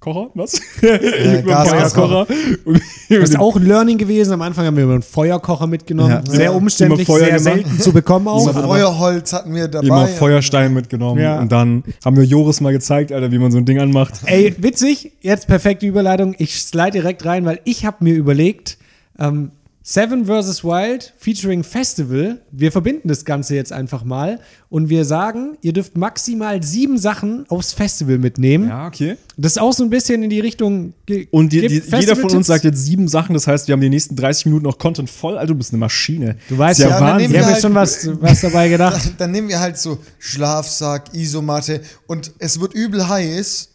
Kocher? 0.00 0.30
Was? 0.34 0.58
Feuerkocher. 0.80 2.26
Und- 2.64 2.80
Das 3.10 3.30
ist 3.30 3.38
auch 3.38 3.56
ein 3.56 3.66
Learning 3.66 3.98
gewesen. 3.98 4.32
Am 4.32 4.40
Anfang 4.42 4.64
haben 4.64 4.76
wir 4.76 4.84
immer 4.84 4.94
einen 4.94 5.02
Feuerkocher 5.02 5.66
mitgenommen. 5.66 6.22
Ja. 6.24 6.30
Sehr 6.30 6.54
umständlich, 6.54 7.06
Immer 7.08 7.18
Feuer 7.18 7.38
sehr 7.38 7.38
gemacht. 7.38 7.66
selten 7.66 7.80
zu 7.80 7.92
bekommen 7.92 8.26
auch. 8.28 8.40
So 8.40 8.52
Feuerholz 8.52 9.32
hatten 9.32 9.54
wir 9.54 9.68
dabei. 9.68 9.86
immer 9.86 10.06
Feuerstein 10.06 10.72
mitgenommen. 10.72 11.20
Ja. 11.20 11.38
Und 11.40 11.52
dann 11.52 11.84
haben 12.04 12.16
wir 12.16 12.24
Joris 12.24 12.60
mal 12.60 12.72
gezeigt, 12.72 13.12
Alter, 13.12 13.30
wie 13.30 13.38
man 13.38 13.52
so 13.52 13.58
ein 13.58 13.64
Ding 13.66 13.78
anmacht. 13.78 14.14
Ey, 14.26 14.54
witzig, 14.58 15.12
jetzt 15.20 15.46
perfekte 15.48 15.86
Überleitung. 15.86 16.34
Ich 16.38 16.62
slide 16.62 16.92
direkt 16.92 17.24
rein, 17.26 17.44
weil 17.44 17.60
ich 17.64 17.84
habe 17.84 17.98
mir 18.00 18.14
überlegt, 18.14 18.78
ähm, 19.18 19.50
Seven 19.82 20.26
vs. 20.26 20.62
Wild 20.62 21.14
featuring 21.16 21.64
Festival. 21.64 22.42
Wir 22.52 22.70
verbinden 22.70 23.08
das 23.08 23.24
Ganze 23.24 23.54
jetzt 23.54 23.72
einfach 23.72 24.04
mal 24.04 24.38
und 24.68 24.90
wir 24.90 25.06
sagen, 25.06 25.56
ihr 25.62 25.72
dürft 25.72 25.96
maximal 25.96 26.62
sieben 26.62 26.98
Sachen 26.98 27.46
aufs 27.48 27.72
Festival 27.72 28.18
mitnehmen. 28.18 28.68
Ja, 28.68 28.86
okay. 28.86 29.16
Das 29.38 29.52
ist 29.52 29.58
auch 29.58 29.72
so 29.72 29.82
ein 29.82 29.88
bisschen 29.88 30.22
in 30.22 30.28
die 30.28 30.40
Richtung. 30.40 30.92
Und 31.30 31.52
die, 31.54 31.66
die, 31.66 31.82
jeder 31.98 32.14
von 32.14 32.30
uns 32.30 32.46
sagt 32.48 32.64
jetzt 32.64 32.84
sieben 32.84 33.08
Sachen, 33.08 33.32
das 33.32 33.46
heißt, 33.46 33.68
wir 33.68 33.72
haben 33.72 33.80
die 33.80 33.88
nächsten 33.88 34.16
30 34.16 34.46
Minuten 34.46 34.64
noch 34.64 34.76
Content 34.76 35.08
voll. 35.08 35.38
Alter, 35.38 35.48
du 35.48 35.54
bist 35.54 35.72
eine 35.72 35.78
Maschine. 35.78 36.36
Du 36.50 36.58
weißt 36.58 36.80
ja, 36.80 36.90
Ja, 36.90 37.16
nehmen 37.16 37.30
wir 37.32 37.36
wir 37.36 37.38
haben 37.38 37.46
halt- 37.46 37.54
jetzt 37.54 37.62
schon 37.62 37.74
was, 37.74 38.08
was 38.20 38.40
dabei 38.42 38.68
gedacht. 38.68 39.02
Dann, 39.06 39.14
dann 39.16 39.30
nehmen 39.30 39.48
wir 39.48 39.60
halt 39.60 39.78
so 39.78 39.98
Schlafsack, 40.18 41.14
Isomatte 41.14 41.80
und 42.06 42.32
es 42.38 42.60
wird 42.60 42.74
übel 42.74 43.08
heiß 43.08 43.69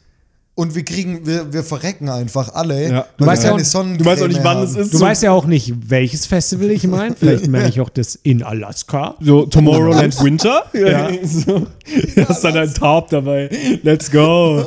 und 0.56 0.74
wir 0.74 0.84
kriegen, 0.86 1.26
wir, 1.26 1.52
wir 1.52 1.64
verrecken 1.64 2.08
einfach 2.10 2.54
alle. 2.56 2.90
Ja. 2.90 3.06
Du 3.18 3.26
weißt 3.26 3.44
ja 3.44 3.52
auch- 3.52 3.58
Du 3.58 4.06
weißt 4.06 4.24
auch 4.24 4.28
nicht, 4.28 4.44
wann 4.44 4.64
es 4.64 4.76
ist. 4.76 4.94
Du 4.94 4.98
so, 5.00 5.06
weißt 5.06 5.24
ja 5.24 5.32
auch 5.34 5.46
nicht, 5.46 5.74
welches 5.90 6.26
Festival 6.26 6.72
ich 6.72 6.88
meine. 6.88 7.16
Vielleicht 7.20 7.48
meine 7.48 7.68
ich 7.68 7.82
auch 7.82 7.90
das 7.90 8.16
in 8.24 8.42
Alaska. 8.42 9.16
so 9.20 9.46
Tomorrowland 9.46 10.22
Winter. 10.24 10.64
Ja. 10.74 11.10
so. 11.24 11.68
Du 12.16 12.28
hast 12.28 12.44
dann 12.44 12.58
ein 12.58 12.74
Tarp 12.74 13.10
dabei. 13.10 13.50
Let's 13.84 14.10
go. 14.10 14.64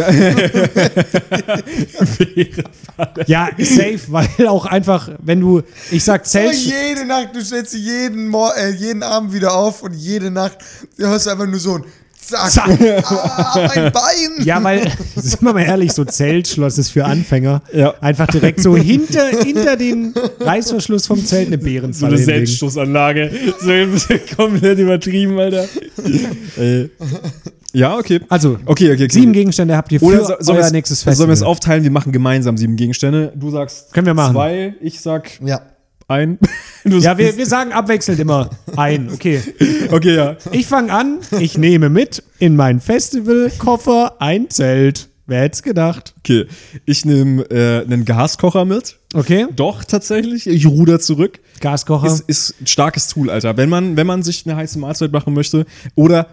Ja, 3.27 3.51
safe, 3.59 4.01
weil 4.09 4.49
auch 4.49 4.65
einfach, 4.65 5.11
wenn 5.23 5.41
du, 5.41 5.63
ich 5.91 6.03
sag 6.03 6.25
So 6.25 6.39
Zelt, 6.39 6.55
jede 6.55 7.05
Nacht, 7.05 7.29
du 7.35 7.45
stellst 7.45 7.75
dich 7.75 7.85
jeden, 7.85 8.29
Mor 8.29 8.57
äh, 8.57 8.71
jeden 8.71 9.03
Abend 9.03 9.35
wieder 9.35 9.55
auf 9.55 9.83
und 9.83 9.95
jede 9.95 10.31
Nacht 10.31 10.59
hörst 10.97 11.27
du 11.27 11.31
einfach 11.31 11.47
nur 11.47 11.59
so 11.59 11.75
ein 11.75 11.85
Zack, 12.27 12.51
Zack. 12.51 13.05
Ah, 13.09 13.71
mein 13.75 13.93
Bein. 13.93 14.45
ja, 14.45 14.63
weil, 14.63 14.91
sind 15.17 15.43
wir 15.43 15.53
mal 15.53 15.63
ehrlich, 15.63 15.93
so 15.93 16.05
Zeltschloss 16.05 16.77
ist 16.77 16.91
für 16.91 17.05
Anfänger. 17.05 17.63
Ja. 17.73 17.95
Einfach 18.01 18.27
direkt 18.27 18.61
so 18.61 18.77
hinter, 18.77 19.29
hinter 19.29 19.77
den 19.77 20.13
Reißverschluss 20.41 21.07
vom 21.07 21.25
Zelt 21.25 21.49
eine 21.49 21.59
so 21.59 21.65
Bärenfalle 21.65 22.15
eine 22.15 22.19
hinlegen. 22.19 22.47
Selbststoßanlage. 22.47 23.31
So 23.61 24.15
komplett 24.37 24.79
übertrieben, 24.79 25.39
Alter. 25.39 25.69
Ey. 26.57 26.91
Ja, 27.77 27.97
okay. 27.99 28.21
Also, 28.31 28.59
Okay, 28.65 28.93
okay, 28.93 29.05
okay. 29.05 29.09
sieben 29.11 29.33
Gegenstände 29.33 29.77
habt 29.77 29.93
ihr 29.93 29.99
für 30.01 30.07
Oder 30.07 30.19
so, 30.25 30.27
sollen 30.41 30.47
wir 30.47 30.55
euer 30.55 30.67
es- 30.67 30.73
nächstes 30.73 31.01
Sollen 31.03 31.29
wir 31.29 31.35
es 31.35 31.43
aufteilen? 31.43 31.83
Wir 31.85 31.91
machen 31.91 32.11
gemeinsam 32.11 32.57
sieben 32.57 32.77
Gegenstände. 32.77 33.33
Du 33.37 33.51
sagst 33.51 33.93
Können 33.93 34.07
wir 34.07 34.15
machen. 34.15 34.33
zwei, 34.35 34.75
ich 34.81 35.01
sag 35.01 35.31
Ja, 35.45 35.61
ein. 36.09 36.39
Du 36.85 36.99
Ja, 36.99 37.19
wir, 37.19 37.37
wir 37.37 37.47
sagen 37.47 37.73
abwechselnd 37.73 38.19
immer 38.21 38.49
ein. 38.77 39.11
Okay. 39.13 39.43
okay, 39.91 40.15
ja. 40.17 40.37
Ich 40.53 40.67
fange 40.67 40.93
an. 40.93 41.19
Ich 41.39 41.59
nehme 41.59 41.91
mit 41.91 42.23
in 42.39 42.57
meinen 42.57 42.81
Festivalkoffer 42.81 44.17
ein 44.21 44.49
Zelt. 44.51 45.09
Wer 45.27 45.41
hätte 45.43 45.55
es 45.55 45.63
gedacht? 45.65 46.15
Okay. 46.21 46.47
Ich 46.85 47.05
nehme 47.05 47.43
äh, 47.51 47.85
einen 47.85 48.05
Gaskocher 48.05 48.65
mit. 48.65 48.97
Okay. 49.13 49.47
Doch, 49.57 49.83
tatsächlich. 49.85 50.47
Ich 50.47 50.67
ruder 50.67 51.01
zurück. 51.01 51.41
Gaskocher. 51.61 52.07
Ist, 52.07 52.21
ist 52.29 52.55
ein 52.63 52.67
starkes 52.69 53.09
Tool, 53.09 53.29
Alter. 53.29 53.57
Wenn 53.57 53.69
man, 53.69 53.97
wenn 53.97 54.07
man 54.07 54.23
sich 54.23 54.47
eine 54.47 54.55
heiße 54.57 54.79
Mahlzeit 54.79 55.11
machen 55.13 55.35
möchte 55.35 55.67
oder 55.97 56.29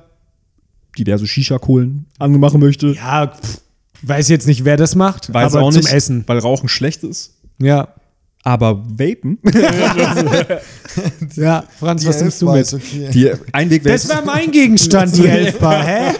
diverse 0.98 1.28
Shisha-Kohlen 1.28 2.06
anmachen 2.20 2.60
möchte, 2.60 2.88
ja, 2.88 3.28
pff, 3.28 3.62
weiß 4.04 4.30
jetzt 4.30 4.48
nicht, 4.48 4.66
wer 4.66 4.78
das 4.78 4.96
macht, 4.96 5.34
weiß 5.34 5.54
aber 5.56 5.64
auch 5.66 5.72
zum 5.72 5.82
nicht, 5.82 5.94
Essen. 5.94 6.24
weil 6.28 6.40
Rauchen 6.40 6.70
schlecht 6.70 7.04
ist. 7.04 7.34
Ja. 7.60 7.88
Aber 8.46 8.84
Vapen, 9.00 9.38
Ja, 11.36 11.64
Franz, 11.80 12.02
Die 12.02 12.08
was 12.08 12.20
nimmst 12.22 12.42
du 12.42 12.52
mit? 12.52 12.74
okay. 12.74 13.10
die 13.14 13.32
Einweg 13.54 13.84
Das 13.84 14.10
war 14.10 14.24
mein 14.26 14.52
Gegenstand, 14.52 15.16
die 15.18 15.28
Elfbar, 15.30 15.82
hä? 15.86 16.12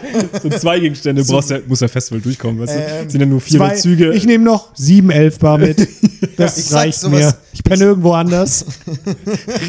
so 0.42 0.50
zwei 0.50 0.80
Gegenstände, 0.80 1.24
brauchst 1.26 1.50
ja, 1.50 1.60
muss 1.68 1.82
ja 1.82 1.90
Festival 1.90 2.22
durchkommen, 2.22 2.62
weißt 2.62 2.76
du? 2.76 2.80
Ähm, 2.80 3.10
Sind 3.10 3.20
ja 3.20 3.26
nur 3.28 3.42
vier 3.42 3.60
Zwei, 3.60 3.76
Züge. 3.76 4.14
Ich 4.14 4.26
nehme 4.26 4.46
noch 4.46 4.70
sieben 4.74 5.10
Elfbar 5.10 5.58
mit. 5.58 5.86
Das 6.38 6.70
sag 6.70 6.80
reicht 6.86 7.08
mir. 7.10 7.36
Ich 7.52 7.64
penne 7.64 7.84
irgendwo 7.84 8.14
anders. 8.14 8.66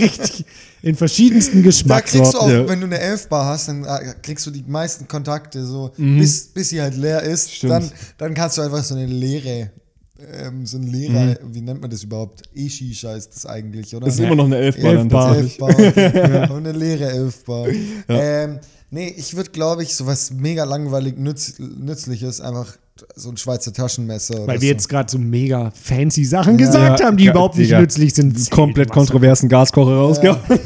Richtig. 0.01 0.47
In 0.85 0.97
verschiedensten 0.97 1.63
Da 1.63 1.71
kriegst 1.71 1.83
du 1.83 1.89
auch, 1.89 2.03
Geschmackssorten. 2.03 2.51
Ja. 2.51 2.69
wenn 2.69 2.81
du 2.81 2.87
eine 2.87 2.99
Elfbar 2.99 3.47
hast, 3.47 3.69
dann 3.69 3.85
äh, 3.85 4.15
kriegst 4.23 4.47
du 4.47 4.51
die 4.51 4.65
meisten 4.67 5.09
Kontakte 5.09 5.65
so, 5.65 5.93
bis, 5.97 6.49
bis 6.49 6.69
sie 6.69 6.83
halt 6.83 6.97
leer 6.97 7.23
ist. 7.23 7.65
Dann, 7.65 7.91
dann 8.19 8.35
kannst 8.35 8.59
du 8.59 8.63
einfach 8.63 8.85
so 8.85 8.95
eine 8.95 9.07
leere, 9.07 9.71
ähm, 10.19 10.67
so 10.67 10.77
ein 10.77 10.83
leerer, 10.83 11.39
wie 11.43 11.63
nennt 11.63 11.81
man 11.81 11.91
das 11.91 12.03
überhaupt? 12.03 12.43
E-Shisha 12.55 13.15
ist 13.15 13.35
das 13.35 13.47
eigentlich, 13.47 13.97
oder? 13.97 14.07
das 14.07 14.17
ist 14.17 14.21
immer 14.21 14.37
noch 14.37 14.45
eine 14.45 14.59
Elfbar 14.59 14.93
Elfbar. 14.93 15.37
Elfbar, 15.37 15.71
okay. 15.71 16.49
Und 16.51 16.67
eine 16.67 16.73
leere 16.73 17.11
Elfbar. 17.11 17.69
Ähm, 18.09 18.59
nee, 18.91 19.15
ich 19.17 19.35
würde, 19.35 19.51
glaube 19.51 19.85
ich, 19.85 19.95
sowas 19.95 20.31
mega 20.33 20.65
langweilig 20.65 21.17
nütz, 21.17 21.59
nützliches, 21.59 22.43
einfach 22.43 22.77
so 23.17 23.29
ein 23.31 23.37
Schweizer 23.37 23.73
Taschenmesser. 23.73 24.37
oder 24.37 24.47
Weil 24.47 24.59
so. 24.59 24.63
wir 24.63 24.69
jetzt 24.69 24.89
gerade 24.89 25.11
so 25.11 25.19
mega 25.19 25.73
fancy 25.75 26.25
Sachen 26.25 26.57
gesagt 26.57 27.01
Ja, 27.01 27.07
haben, 27.07 27.17
die 27.17 27.25
ja, 27.25 27.33
überhaupt 27.33 27.59
nicht 27.59 27.73
nützlich 27.73 28.15
sind. 28.15 28.51
Komplett 28.53 28.91
kontroversen 28.91 29.49
Gaskocher 29.49 29.97
rausgehauen. 29.97 30.39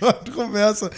Kontroverse. 0.00 0.90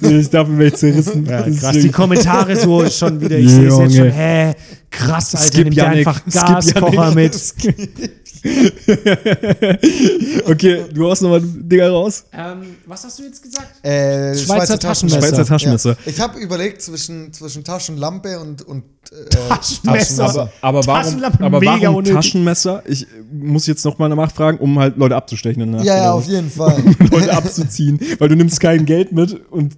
Nee, 0.00 0.18
ich 0.20 0.30
dafür 0.30 0.58
wäre 0.58 0.68
ich 0.68 0.76
zerrissen. 0.76 1.26
Ja, 1.26 1.42
krass, 1.42 1.76
die 1.78 1.90
Kommentare 1.90 2.56
so 2.56 2.88
schon 2.88 3.20
wieder. 3.20 3.36
Ich 3.38 3.50
sehe 3.50 3.68
es 3.68 3.78
jetzt 3.78 3.96
schon. 3.96 4.10
Hä, 4.10 4.54
krass, 4.90 5.34
Alter, 5.34 5.46
Skip 5.48 5.64
nimm 5.64 5.74
dir 5.74 5.82
Yannick, 5.82 6.06
einfach 6.06 6.24
Gaskocher 6.24 7.14
mit. 7.14 7.34
okay, 10.46 10.84
du 10.92 11.10
hast 11.10 11.22
nochmal 11.22 11.40
Dinger 11.42 11.90
raus. 11.90 12.24
Ähm, 12.32 12.76
was 12.86 13.04
hast 13.04 13.18
du 13.18 13.24
jetzt 13.24 13.42
gesagt? 13.42 13.84
Äh, 13.84 14.34
Schweizer 14.36 14.78
Taschenmesser. 14.78 15.20
Schweizer 15.20 15.44
Taschenmesser. 15.44 15.90
Ja. 15.90 15.96
Ich 16.06 16.20
habe 16.20 16.38
überlegt 16.40 16.82
zwischen, 16.82 17.32
zwischen 17.32 17.64
Taschenlampe 17.64 18.38
und, 18.40 18.62
und 18.62 18.84
äh, 19.12 19.28
Taschenmesser. 19.28 20.24
Aber, 20.24 20.52
aber 20.60 20.86
warum, 20.86 21.02
Taschenlampe, 21.04 21.44
aber 21.44 21.62
warum. 21.64 22.04
Taschenmesser? 22.04 22.82
Ich 22.86 23.04
äh, 23.04 23.06
muss 23.32 23.66
jetzt 23.66 23.84
nochmal 23.84 24.08
nachfragen, 24.08 24.58
um 24.58 24.78
halt 24.78 24.96
Leute 24.96 25.16
abzustechen. 25.16 25.60
danach, 25.60 25.84
Ja, 25.84 25.96
ja, 25.96 26.12
auf 26.12 26.24
was? 26.24 26.30
jeden 26.32 26.50
Fall. 26.50 26.82
Leute 27.10 27.36
abzuziehen, 27.36 28.00
weil 28.18 28.28
du 28.28 28.36
nimmst 28.36 28.60
kein 28.60 28.84
Geld 28.84 29.12
mit 29.12 29.34
und 29.50 29.74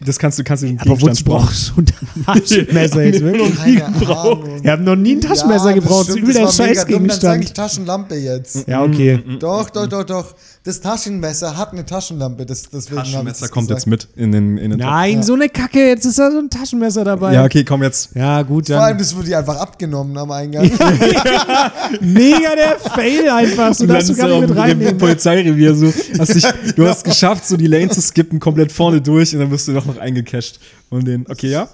das 0.00 0.18
kannst 0.18 0.38
du 0.38 0.44
kannst 0.44 0.62
du 0.62 0.68
den 0.68 0.80
Aber 0.80 1.00
wozu 1.00 1.24
brauchst 1.24 1.72
du 1.76 1.80
ein 1.82 2.24
Taschenmesser 2.24 3.02
jetzt 3.04 3.20
wirklich? 3.20 3.58
Wir 4.62 4.72
haben 4.72 4.84
noch 4.84 4.96
nie 4.96 5.16
ein 5.16 5.20
Taschenmesser 5.20 5.70
Ja, 5.70 5.74
das 5.74 5.84
gebraucht. 5.84 6.08
Das 6.08 6.08
ist 6.08 6.12
stimmt, 6.12 6.22
übel 6.28 6.34
der 6.34 6.44
das 6.44 6.58
war 6.58 6.66
mega 6.66 6.84
dumm, 6.84 7.08
Dann 7.08 7.20
sage 7.20 7.42
ich. 7.42 7.52
Taschenlampe 7.52 8.14
jetzt. 8.16 8.68
Ja, 8.68 8.82
okay. 8.82 9.22
Doch, 9.38 9.70
doch, 9.70 9.86
doch, 9.86 10.04
doch. 10.04 10.34
Das 10.68 10.82
Taschenmesser 10.82 11.56
hat 11.56 11.72
eine 11.72 11.86
Taschenlampe. 11.86 12.44
Das, 12.44 12.68
deswegen 12.68 12.98
Taschenmesser 12.98 13.46
das 13.46 13.50
kommt 13.50 13.68
gesagt. 13.68 13.86
jetzt 13.86 13.86
mit 13.86 14.08
in 14.16 14.32
den, 14.32 14.58
in 14.58 14.68
den 14.68 14.80
Nein, 14.80 15.22
so 15.22 15.32
eine 15.32 15.48
Kacke. 15.48 15.78
Jetzt 15.78 16.04
ist 16.04 16.18
da 16.18 16.30
so 16.30 16.36
ein 16.40 16.50
Taschenmesser 16.50 17.04
dabei. 17.04 17.32
Ja, 17.32 17.46
okay, 17.46 17.64
komm 17.64 17.82
jetzt. 17.82 18.14
Ja, 18.14 18.42
gut, 18.42 18.66
Vor 18.66 18.76
allem, 18.76 18.88
dann. 18.88 18.98
das 18.98 19.16
wurde 19.16 19.28
dir 19.28 19.38
einfach 19.38 19.56
abgenommen 19.56 20.14
am 20.18 20.30
Eingang. 20.30 20.64
Mega 22.02 22.54
der 22.54 22.76
Fail 22.80 23.30
einfach. 23.30 23.72
So 23.72 23.86
darfst 23.86 24.10
du 24.10 24.14
gar 24.14 24.28
du 24.28 24.40
nicht 24.40 24.48
mit 24.50 24.58
reinnehmen. 24.58 24.98
Polizeirevier 24.98 25.74
so. 25.74 25.90
Hast 26.18 26.34
dich, 26.34 26.44
du 26.76 26.86
hast 26.86 27.02
geschafft, 27.02 27.48
so 27.48 27.56
die 27.56 27.66
Lane 27.66 27.88
zu 27.88 28.02
skippen, 28.02 28.38
komplett 28.38 28.70
vorne 28.70 29.00
durch 29.00 29.32
und 29.32 29.40
dann 29.40 29.50
wirst 29.50 29.68
du 29.68 29.72
doch 29.72 29.86
noch 29.86 29.96
eingecasht. 29.96 30.60
Und 30.90 31.08
den, 31.08 31.24
okay, 31.30 31.48
ja? 31.48 31.70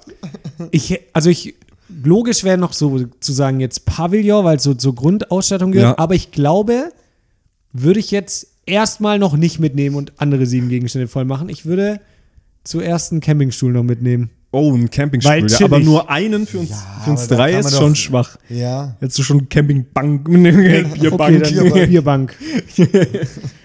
Ich, 0.70 1.00
also 1.12 1.30
ich, 1.30 1.57
logisch 2.04 2.44
wäre 2.44 2.59
noch 2.59 2.72
so 2.72 3.07
zu 3.18 3.33
sagen 3.33 3.59
jetzt 3.59 3.87
Pavillon, 3.87 4.44
weil 4.44 4.59
es 4.59 4.62
so 4.62 4.72
zur 4.72 4.94
Grundausstattung 4.94 5.72
gehört. 5.72 5.98
Ja. 5.98 6.00
Aber 6.00 6.14
ich 6.14 6.30
glaube, 6.30 6.92
würde 7.72 7.98
ich 7.98 8.12
jetzt 8.12 8.53
erstmal 8.66 9.18
noch 9.18 9.37
nicht 9.37 9.59
mitnehmen 9.61 9.96
und 9.96 10.12
andere 10.18 10.46
sieben 10.46 10.68
Gegenstände 10.68 11.09
voll 11.09 11.24
machen. 11.24 11.48
Ich 11.48 11.66
würde 11.66 12.00
zuerst 12.64 13.12
einen 13.12 13.20
Campingstuhl 13.20 13.72
noch 13.72 13.83
mitnehmen. 13.83 14.31
Oh, 14.50 14.72
ein 14.72 14.83
Weil 14.83 14.88
Campingstuhl. 14.88 15.33
Ja, 15.35 15.46
chillig. 15.46 15.62
aber 15.64 15.81
nur 15.81 16.09
einen 16.11 16.46
für 16.46 16.61
uns, 16.61 16.70
für 17.05 17.11
uns 17.11 17.27
drei 17.27 17.59
ist 17.59 17.72
doch- 17.72 17.81
schon 17.81 17.96
schwach. 17.96 18.37
ja. 18.48 18.96
Jetzt 19.00 19.18
du 19.18 19.22
schon 19.24 19.48
Campingbank, 19.48 20.24
Bierbank. 20.94 21.44
Okay, 21.44 21.87
Bierbank. 21.88 22.37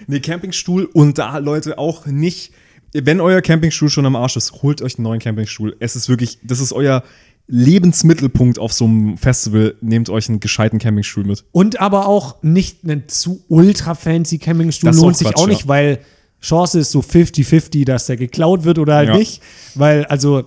Nee, 0.06 0.20
Campingstuhl 0.20 0.84
und 0.92 1.18
da, 1.18 1.38
Leute, 1.38 1.78
auch 1.78 2.06
nicht, 2.06 2.52
wenn 2.92 3.20
euer 3.20 3.40
Campingstuhl 3.40 3.88
schon 3.88 4.04
am 4.06 4.16
Arsch 4.16 4.36
ist, 4.36 4.62
holt 4.62 4.82
euch 4.82 4.98
einen 4.98 5.04
neuen 5.04 5.20
Campingstuhl. 5.20 5.76
Es 5.78 5.94
ist 5.94 6.08
wirklich, 6.08 6.38
das 6.42 6.58
ist 6.60 6.72
euer 6.72 7.04
Lebensmittelpunkt 7.50 8.58
auf 8.58 8.72
so 8.72 8.84
einem 8.84 9.16
Festival. 9.18 9.74
Nehmt 9.80 10.08
euch 10.08 10.28
einen 10.28 10.40
gescheiten 10.40 10.78
Campingstuhl 10.78 11.24
mit. 11.24 11.44
Und 11.52 11.80
aber 11.80 12.06
auch 12.06 12.42
nicht 12.42 12.84
einen 12.84 13.08
zu 13.08 13.42
ultra 13.48 13.94
fancy 13.94 14.38
Campingstuhl 14.38 14.88
Das 14.90 15.00
lohnt 15.00 15.14
auch 15.14 15.18
sich 15.18 15.28
Quatsch, 15.28 15.36
auch 15.42 15.46
nicht, 15.46 15.62
ja. 15.62 15.68
weil 15.68 15.98
Chance 16.40 16.78
ist 16.78 16.90
so 16.92 17.00
50-50, 17.00 17.84
dass 17.84 18.06
der 18.06 18.16
geklaut 18.16 18.64
wird 18.64 18.78
oder 18.78 18.94
halt 18.94 19.08
Ja. 19.10 19.16
nicht. 19.16 19.42
Weil, 19.74 20.04
also, 20.06 20.44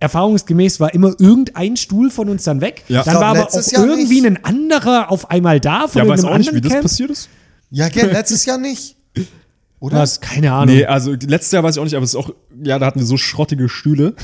erfahrungsgemäß 0.00 0.78
war 0.80 0.94
immer 0.94 1.14
irgendein 1.18 1.76
Stuhl 1.76 2.10
von 2.10 2.28
uns 2.28 2.44
dann 2.44 2.60
weg. 2.60 2.84
Ja. 2.88 3.02
Dann 3.02 3.16
war 3.16 3.24
aber 3.36 3.48
auch 3.48 3.72
Jahr 3.72 3.84
irgendwie 3.84 4.20
nicht. 4.20 4.26
ein 4.26 4.44
anderer 4.44 5.10
auf 5.10 5.30
einmal 5.30 5.58
da 5.60 5.88
von 5.88 6.02
Ja, 6.02 6.08
weiß 6.08 6.20
irgendeinem 6.20 6.34
auch 6.34 6.38
nicht, 6.38 6.46
wie 6.52 6.56
anderen 6.56 6.62
das 6.62 6.72
Camp. 6.72 6.82
passiert 6.82 7.10
ist. 7.10 7.28
Ja, 7.70 7.88
gell, 7.88 8.10
letztes 8.12 8.44
Jahr 8.44 8.58
nicht. 8.58 8.96
Oder? 9.80 9.98
Was? 9.98 10.20
Keine 10.20 10.52
Ahnung. 10.52 10.74
Nee, 10.74 10.84
also 10.86 11.12
letztes 11.12 11.52
Jahr 11.52 11.62
weiß 11.62 11.76
ich 11.76 11.80
auch 11.80 11.84
nicht, 11.84 11.94
aber 11.94 12.02
es 12.04 12.10
ist 12.10 12.16
auch, 12.16 12.30
ja, 12.64 12.78
da 12.80 12.86
hatten 12.86 12.98
wir 12.98 13.06
so 13.06 13.16
schrottige 13.16 13.68
Stühle 13.68 14.14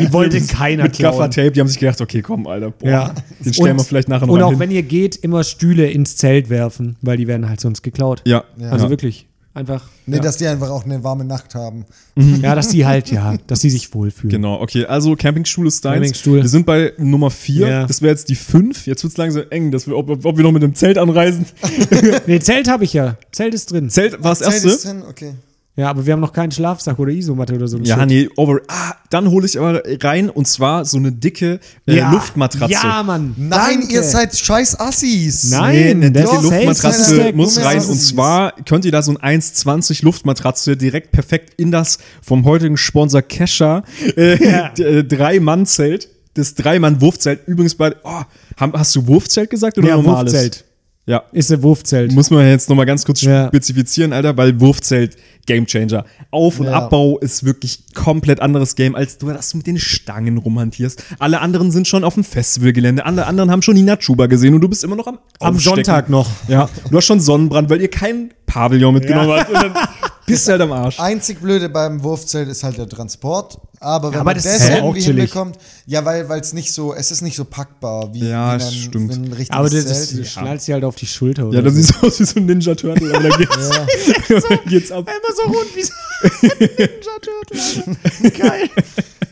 Die 0.00 0.12
wollte 0.12 0.40
keiner 0.40 0.84
mit 0.84 0.92
klauen. 0.92 1.12
Gaffertape. 1.18 1.50
Die 1.50 1.60
haben 1.60 1.66
sich 1.68 1.80
gedacht, 1.80 2.00
okay, 2.00 2.22
komm, 2.22 2.46
Alter, 2.46 2.70
boah, 2.70 2.88
Ja. 2.88 3.14
den 3.44 3.52
stellen 3.52 3.72
Und- 3.72 3.78
wir 3.78 3.84
vielleicht 3.84 4.08
nachher 4.08 4.26
noch 4.26 4.34
Und 4.34 4.42
auch 4.42 4.50
hin. 4.50 4.58
wenn 4.60 4.70
ihr 4.70 4.82
geht, 4.84 5.16
immer 5.16 5.42
Stühle 5.42 5.90
ins 5.90 6.16
Zelt 6.16 6.50
werfen, 6.50 6.96
weil 7.02 7.16
die 7.16 7.26
werden 7.26 7.48
halt 7.48 7.60
sonst 7.60 7.82
geklaut. 7.82 8.22
ja, 8.26 8.44
Also 8.70 8.84
ja. 8.84 8.90
wirklich. 8.90 9.26
Einfach. 9.56 9.84
Nee, 10.04 10.16
ja. 10.16 10.22
dass 10.22 10.36
die 10.36 10.46
einfach 10.46 10.68
auch 10.68 10.84
eine 10.84 11.02
warme 11.02 11.24
Nacht 11.24 11.54
haben. 11.54 11.86
ja, 12.14 12.54
dass 12.54 12.68
die 12.68 12.84
halt, 12.84 13.10
ja, 13.10 13.36
dass 13.46 13.62
sie 13.62 13.70
sich 13.70 13.94
wohlfühlen. 13.94 14.28
Genau, 14.30 14.60
okay, 14.60 14.84
also 14.84 15.16
Campingstuhl 15.16 15.66
ist 15.66 15.82
deins. 15.82 15.94
Campingstuhl. 15.94 16.42
Wir 16.42 16.48
sind 16.50 16.66
bei 16.66 16.92
Nummer 16.98 17.30
4, 17.30 17.66
Ja. 17.66 17.86
das 17.86 18.02
wäre 18.02 18.10
jetzt 18.10 18.28
die 18.28 18.34
5. 18.34 18.86
Jetzt 18.86 19.02
wird 19.02 19.12
es 19.12 19.16
langsam 19.16 19.44
eng, 19.48 19.70
dass 19.70 19.86
wir, 19.86 19.96
ob, 19.96 20.10
ob 20.26 20.36
wir 20.36 20.44
noch 20.44 20.52
mit 20.52 20.62
dem 20.62 20.74
Zelt 20.74 20.98
anreisen. 20.98 21.46
Nee, 22.26 22.38
Zelt 22.40 22.68
habe 22.68 22.84
ich 22.84 22.92
ja. 22.92 23.16
Zelt 23.32 23.54
ist 23.54 23.72
drin. 23.72 23.88
Zelt 23.88 24.22
war 24.22 24.32
das 24.32 24.40
Zelt 24.40 24.52
erste. 24.52 24.68
ist 24.68 24.84
drin? 24.84 25.02
Okay. 25.08 25.32
Ja, 25.78 25.90
aber 25.90 26.06
wir 26.06 26.14
haben 26.14 26.20
noch 26.20 26.32
keinen 26.32 26.50
Schlafsack 26.52 26.98
oder 26.98 27.12
Isomatte 27.12 27.54
oder 27.54 27.68
so. 27.68 27.76
ein 27.76 27.84
Ja, 27.84 27.98
Shit. 27.98 28.06
nee, 28.08 28.28
over. 28.36 28.60
Ah, 28.68 28.94
dann 29.10 29.28
hole 29.30 29.44
ich 29.44 29.58
aber 29.58 29.82
rein 30.02 30.30
und 30.30 30.48
zwar 30.48 30.86
so 30.86 30.96
eine 30.96 31.12
dicke 31.12 31.60
äh, 31.86 31.96
Ja. 31.96 32.10
Luftmatratze. 32.12 32.72
Ja, 32.72 33.02
Mann. 33.02 33.34
Nein, 33.36 33.80
Danke. 33.80 33.92
ihr 33.92 34.02
seid 34.02 34.34
scheiß 34.34 34.80
Assis. 34.80 35.50
Nein, 35.50 35.74
Nee, 35.74 35.90
eine 35.90 36.12
das 36.12 36.22
dicke 36.30 36.36
ist 36.36 36.42
Luftmatratze 36.44 37.32
muss 37.34 37.58
rein. 37.62 37.84
Und 37.84 37.98
zwar 38.00 38.52
könnt 38.64 38.86
ihr 38.86 38.92
da 38.92 39.02
so 39.02 39.12
ein 39.18 39.38
1,20 39.40 40.02
Luftmatratze 40.02 40.78
direkt 40.78 41.12
perfekt 41.12 41.60
in 41.60 41.70
das 41.70 41.98
vom 42.22 42.46
heutigen 42.46 42.78
Sponsor 42.78 43.20
Kesha 43.20 43.82
äh, 44.16 44.42
Ja. 44.50 44.72
äh, 44.78 45.04
Drei-Mann-Zelt. 45.04 46.08
Das 46.34 46.54
Drei-Mann-Wurfzelt. 46.54 47.40
Übrigens 47.46 47.74
bei. 47.74 47.94
Oh, 48.04 48.22
hast 48.58 48.94
du 48.96 49.06
Wurfzelt 49.06 49.48
gesagt 49.50 49.78
oder 49.78 49.88
Ja, 49.88 49.96
normales? 49.96 50.32
Wurfzelt. 50.32 50.64
Ja. 51.06 51.22
Ist 51.32 51.52
ein 51.52 51.62
Wurfzelt. 51.62 52.12
Muss 52.12 52.30
man 52.30 52.46
jetzt 52.48 52.68
nochmal 52.68 52.84
ganz 52.86 53.04
kurz 53.04 53.20
Ja. 53.22 53.46
spezifizieren, 53.46 54.12
Alter, 54.12 54.36
weil 54.36 54.60
Wurfzelt 54.60 55.16
Gamechanger. 55.46 56.04
Auf- 56.32 56.58
und 56.58 56.66
Ja. 56.66 56.72
Abbau 56.72 57.18
ist 57.20 57.44
wirklich 57.44 57.84
komplett 57.94 58.40
anderes 58.40 58.74
Game, 58.74 58.96
als 58.96 59.16
du, 59.18 59.28
dass 59.28 59.50
du 59.50 59.58
mit 59.58 59.68
den 59.68 59.78
Stangen 59.78 60.38
rumhantierst. 60.38 61.04
Alle 61.20 61.40
anderen 61.40 61.70
sind 61.70 61.86
schon 61.86 62.02
auf 62.02 62.14
dem 62.14 62.24
Festivalgelände, 62.24 63.06
alle 63.06 63.26
anderen 63.26 63.52
haben 63.52 63.62
schon 63.62 63.76
die 63.76 63.82
Natschuba 63.84 64.26
gesehen 64.26 64.54
und 64.54 64.60
du 64.60 64.68
bist 64.68 64.82
immer 64.82 64.96
noch 64.96 65.06
am 65.06 65.18
Am 65.38 65.54
Aufstecken. 65.54 65.76
Sonntag 65.84 66.10
noch. 66.10 66.28
Ja, 66.48 66.68
du 66.90 66.96
hast 66.96 67.04
schon 67.04 67.20
Sonnenbrand, 67.20 67.70
weil 67.70 67.80
ihr 67.80 67.88
kein 67.90 68.30
Pavillon 68.46 68.94
mitgenommen 68.94 69.28
Ja. 69.30 69.38
habt 69.40 69.48
und 69.50 69.54
dann 69.62 69.74
bist 70.26 70.46
du 70.46 70.52
halt 70.52 70.62
am 70.62 70.72
Arsch. 70.72 70.98
Einzig 71.00 71.40
Blöde 71.40 71.68
beim 71.68 72.02
Wurfzelt 72.02 72.48
ist 72.48 72.62
halt 72.64 72.78
der 72.78 72.88
Transport. 72.88 73.58
Aber 73.78 74.08
wenn 74.10 74.20
aber 74.20 74.24
man 74.30 74.34
das 74.36 74.44
das, 74.44 74.54
ist 74.62 74.68
ja 74.70 74.76
auch 74.76 74.94
irgendwie 74.96 75.02
hinbekommt, 75.02 75.58
ja, 75.86 76.02
weil 76.04 76.40
es 76.40 76.54
nicht 76.54 76.72
so, 76.72 76.94
es 76.94 77.10
ist 77.10 77.20
nicht 77.20 77.36
so 77.36 77.44
packbar 77.44 78.12
wie, 78.14 78.26
Ja, 78.28 78.58
wie 78.58 78.62
ein, 78.64 78.70
stimmt. 78.72 79.10
wie 79.12 79.14
ein 79.18 79.24
richtiges 79.32 79.50
aber 79.50 79.68
das, 79.68 80.08
Zelt. 80.10 80.26
schnallt 80.26 80.62
sie 80.62 80.72
halt 80.72 80.84
auf 80.84 80.96
die 80.96 81.06
Schulter. 81.06 81.46
Oder 81.46 81.58
Ja, 81.58 81.62
das 81.62 81.74
so. 81.74 81.80
sieht 81.82 81.94
so 82.00 82.06
aus 82.06 82.20
wie 82.20 82.24
so 82.24 82.40
ein 82.40 82.46
Ninja 82.46 82.74
Turtle, 82.74 83.14
aber 83.14 83.28
da 83.28 83.36
geht's, 83.36 83.68
da 84.48 84.56
geht's 84.66 84.90
ab. 84.90 85.06
Immer 85.06 85.36
so 85.36 85.42
rund 85.52 85.76
wie 85.76 85.82
so 85.82 85.92
ein 86.22 86.58
Ninja 86.78 87.12
Turtle. 87.20 88.30
Geil. 88.30 88.70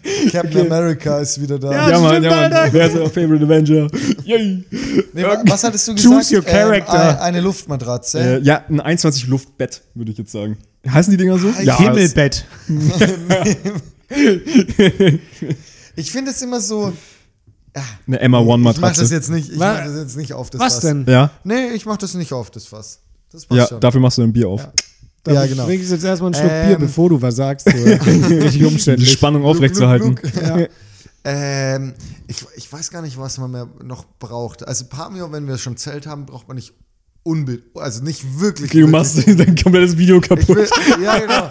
Captain 0.33 0.67
America 0.71 1.19
ist 1.21 1.41
wieder 1.41 1.59
da. 1.59 1.73
Ja, 1.73 1.91
Ja, 1.91 2.01
Mann, 2.01 2.23
ja, 2.23 2.31
Mann. 2.49 2.69
Wer 2.73 2.87
ist 2.87 2.97
euer 2.97 3.11
Favorite 3.11 3.45
Avenger? 3.45 3.89
Yay. 4.25 4.65
Nee, 5.13 5.23
wa- 5.23 5.43
was 5.47 5.65
hattest 5.65 5.89
du 5.89 5.95
gesagt? 5.95 6.15
Choose 6.15 6.37
your 6.37 6.43
character. 6.43 6.93
ein, 6.93 7.17
eine 7.19 7.41
Luftmatratze. 7.41 8.19
Äh, 8.21 8.41
ja, 8.43 8.65
ein 8.69 8.81
21 8.81 9.27
Luftbett, 9.29 9.83
würde 9.95 10.13
ich 10.13 10.19
jetzt 10.19 10.33
sagen. 10.33 10.59
Heißen 10.89 11.11
die 11.11 11.17
Dinger 11.17 11.39
so? 11.39 11.49
Ja, 11.63 11.79
Himmelbett. 11.79 12.45
Ich 15.97 16.11
finde 16.11 16.31
es 16.33 16.43
immer 16.43 16.61
so. 16.61 16.93
Eine 18.07 18.21
Emma 18.21 18.39
One 18.39 18.71
Ich 18.71 18.79
mach 18.79 18.91
das 18.91 18.99
Matratze. 18.99 19.15
jetzt 19.15 19.31
nicht. 19.31 19.51
Ich 19.53 19.59
mach 19.59 19.85
das 19.85 19.97
jetzt 19.97 20.17
nicht 20.17 20.33
auf 20.33 20.51
das 20.51 20.61
Was 20.61 20.75
Fass. 20.75 20.83
denn? 20.83 21.05
Ja, 21.09 21.31
Nee, 21.43 21.69
ich 21.75 21.87
mach 21.87 21.97
das 21.97 22.15
nicht 22.15 22.33
auf 22.33 22.51
das 22.51 22.67
Fass. 22.67 23.01
Das 23.33 23.47
passt 23.47 23.59
ja, 23.59 23.67
schon. 23.67 23.81
dafür 23.81 24.01
machst 24.01 24.19
du 24.19 24.23
ein 24.23 24.33
Bier 24.33 24.49
auf. 24.49 24.61
Ja, 24.63 24.73
ja 25.27 25.47
genau. 25.47 25.65
Trinkst 25.67 25.91
jetzt 25.91 26.05
erstmal 26.05 26.33
einen 26.35 26.41
Schluck 26.41 26.53
Ähm. 26.53 26.69
Bier, 26.69 26.79
bevor 26.79 27.09
du 27.09 27.21
was 27.23 27.37
sagst. 27.37 27.69
So. 27.71 27.77
Richtig 27.85 28.97
Die. 28.97 29.07
Spannung 29.07 29.45
aufrechtzuerhalten. 29.45 30.19
Ja. 30.43 30.67
Ähm, 31.27 31.95
ich, 32.27 32.45
ich 32.55 32.71
weiß 32.71 32.91
gar 32.91 33.01
nicht, 33.01 33.19
was 33.19 33.39
man 33.39 33.51
mehr 33.51 33.67
noch 33.83 34.05
braucht. 34.19 34.69
Also 34.69 34.85
Pamio, 34.85 35.33
wenn 35.33 35.49
wir 35.49 35.57
schon 35.57 35.79
Zelt 35.79 36.07
haben, 36.07 36.27
braucht 36.27 36.49
man 36.49 36.57
nicht 36.57 36.75
unbedingt, 37.23 37.65
also 37.77 38.03
nicht 38.05 38.39
wirklich. 38.39 38.71
Du 38.71 38.77
wirklich. 38.77 38.93
machst 38.93 39.27
dein 39.27 39.57
komplettes 39.57 39.97
Video 39.97 40.21
Ich 40.21 40.29
will, 40.31 40.37
kaputt. 40.37 40.69
ja, 41.03 41.19
genau. 41.19 41.49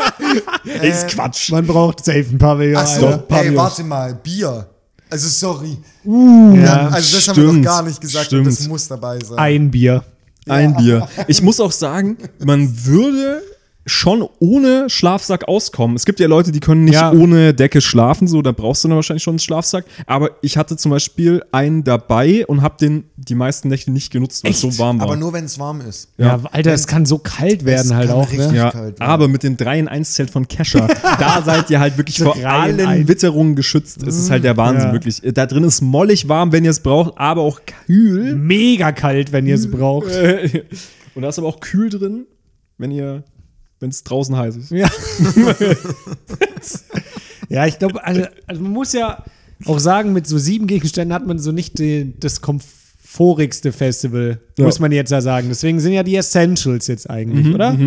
Ist 0.84 1.04
Ähm, 1.04 1.10
Quatsch. 1.10 1.52
Man 1.52 1.66
braucht 1.66 2.06
safe 2.06 2.26
ein 2.32 2.38
Pavillon. 2.38 2.78
Ach 2.78 2.86
so, 2.86 3.02
Doch, 3.02 3.24
ey, 3.36 3.56
warte 3.56 3.84
mal, 3.84 4.14
Bier. 4.14 4.70
Also 5.10 5.28
sorry. 5.28 5.78
Ja. 6.06 6.90
Also 6.90 7.18
das 7.18 7.28
haben 7.30 7.36
wir 7.38 7.44
noch 7.46 7.52
stimmt, 7.52 7.66
gar 7.66 7.82
nicht 7.84 8.00
gesagt 8.02 8.32
und 8.34 8.46
das 8.46 8.56
stimmt. 8.56 8.70
muss 8.70 8.88
dabei 8.88 9.20
sein. 9.20 9.38
Ein 9.40 9.72
Bier. 9.72 10.04
Ein 10.48 10.76
Bier. 10.76 11.08
Ich 11.28 11.42
muss 11.42 11.60
auch 11.60 11.72
sagen, 11.72 12.18
man 12.44 12.86
würde 12.86 13.42
schon 13.86 14.26
ohne 14.39 14.89
Schlafsack 14.89 15.48
auskommen. 15.50 15.98
Es 15.98 16.06
gibt 16.06 16.19
ja 16.22 16.28
Leute, 16.28 16.54
die 16.54 16.62
können 16.62 16.86
nicht 16.86 16.93
Ja. 16.93 17.12
ohne 17.12 17.54
Decke 17.54 17.82
schlafen, 17.82 18.30
so, 18.30 18.41
da 18.41 18.54
brauchst 18.54 18.84
du 18.84 18.88
dann 18.88 18.96
wahrscheinlich 18.96 19.24
schon 19.24 19.34
einen 19.34 19.39
Schlafsack. 19.39 19.84
Aber 20.06 20.32
ich 20.41 20.56
hatte 20.58 20.78
zum 20.78 20.91
Beispiel 20.91 21.43
einen 21.52 21.84
dabei 21.84 22.46
und 22.48 22.62
habe 22.62 22.76
den 22.80 23.04
die 23.17 23.36
meisten 23.36 23.67
Nächte 23.67 23.91
nicht 23.91 24.12
genutzt, 24.12 24.43
weil 24.43 24.52
es 24.52 24.63
Echt? 24.63 24.74
so 24.74 24.80
warm 24.82 25.00
war. 25.00 25.08
Aber 25.08 25.15
nur 25.17 25.34
wenn 25.34 25.43
es 25.46 25.60
warm 25.60 25.82
ist. 25.82 26.10
Ja, 26.17 26.39
Alter, 26.52 26.72
es 26.74 26.88
kann 26.88 27.06
so 27.06 27.17
kalt 27.17 27.65
werden 27.65 27.88
Es 27.88 27.93
halt 27.93 28.08
kann 28.10 28.17
auch, 28.17 28.32
ne? 28.32 28.38
richtig- 28.39 28.52
ja, 28.58 28.72
kalt, 28.72 29.00
ja. 29.00 29.06
aber 29.06 29.28
mit 29.28 29.43
dem 29.43 29.58
3 29.58 29.80
in 29.80 29.88
1 29.89 30.13
Zelt 30.13 30.30
von 30.30 30.48
Kescher, 30.48 30.88
da 31.19 31.41
seid 31.43 31.69
ihr 31.69 31.80
halt 31.82 31.98
wirklich 31.98 32.19
vor 32.19 32.36
3 32.36 32.39
in 32.39 32.46
allen 32.46 32.80
1. 32.88 33.08
Witterungen 33.10 33.56
geschützt. 33.56 34.02
Es 34.04 34.17
ist 34.17 34.30
halt 34.30 34.43
der 34.46 34.56
Wahnsinn, 34.56 34.88
Ja. 34.88 34.93
wirklich. 34.93 35.22
Da 35.34 35.46
drin 35.46 35.63
ist 35.65 35.82
mollig 35.82 36.30
warm, 36.30 36.52
wenn 36.54 36.63
ihr 36.63 36.72
es 36.72 36.80
braucht, 36.80 37.17
aber 37.17 37.41
auch 37.41 37.60
kühl. 37.86 38.36
Mega 38.36 38.91
kalt, 38.93 39.32
wenn 39.34 39.46
ihr 39.46 39.56
es 39.56 39.69
braucht. 39.69 40.08
Und 41.15 41.22
da 41.22 41.30
ist 41.30 41.38
aber 41.38 41.48
auch 41.48 41.60
kühl 41.60 41.89
drin, 41.89 42.26
wenn 42.78 42.91
ihr, 42.91 43.24
wenn 43.84 43.91
es 43.91 44.04
draußen 44.04 44.36
heiß 44.36 44.56
ist. 44.56 44.72
Ja. 44.72 44.89
ja, 47.50 47.67
ich 47.67 47.78
glaube, 47.78 48.04
also, 48.04 48.24
also 48.48 48.62
man 48.62 48.72
muss 48.72 48.93
ja 48.93 49.24
auch 49.65 49.80
sagen, 49.80 50.13
mit 50.13 50.26
so 50.26 50.38
sieben 50.38 50.67
Gegenständen 50.67 51.13
hat 51.13 51.28
man 51.28 51.38
so 51.38 51.52
nicht 51.52 51.78
die, 51.80 52.13
das 52.19 52.41
komfortigste 52.41 53.72
Festival, 53.72 54.39
Ja. 54.58 54.65
muss 54.65 54.80
man 54.80 54.91
jetzt 54.91 55.12
ja 55.12 55.22
sagen. 55.22 55.48
Deswegen 55.50 55.80
sind 55.80 55.93
ja 55.93 56.04
die 56.04 56.15
Essentials 56.15 56.88
jetzt 56.88 57.10
eigentlich, 57.10 57.54
oder? 57.54 57.78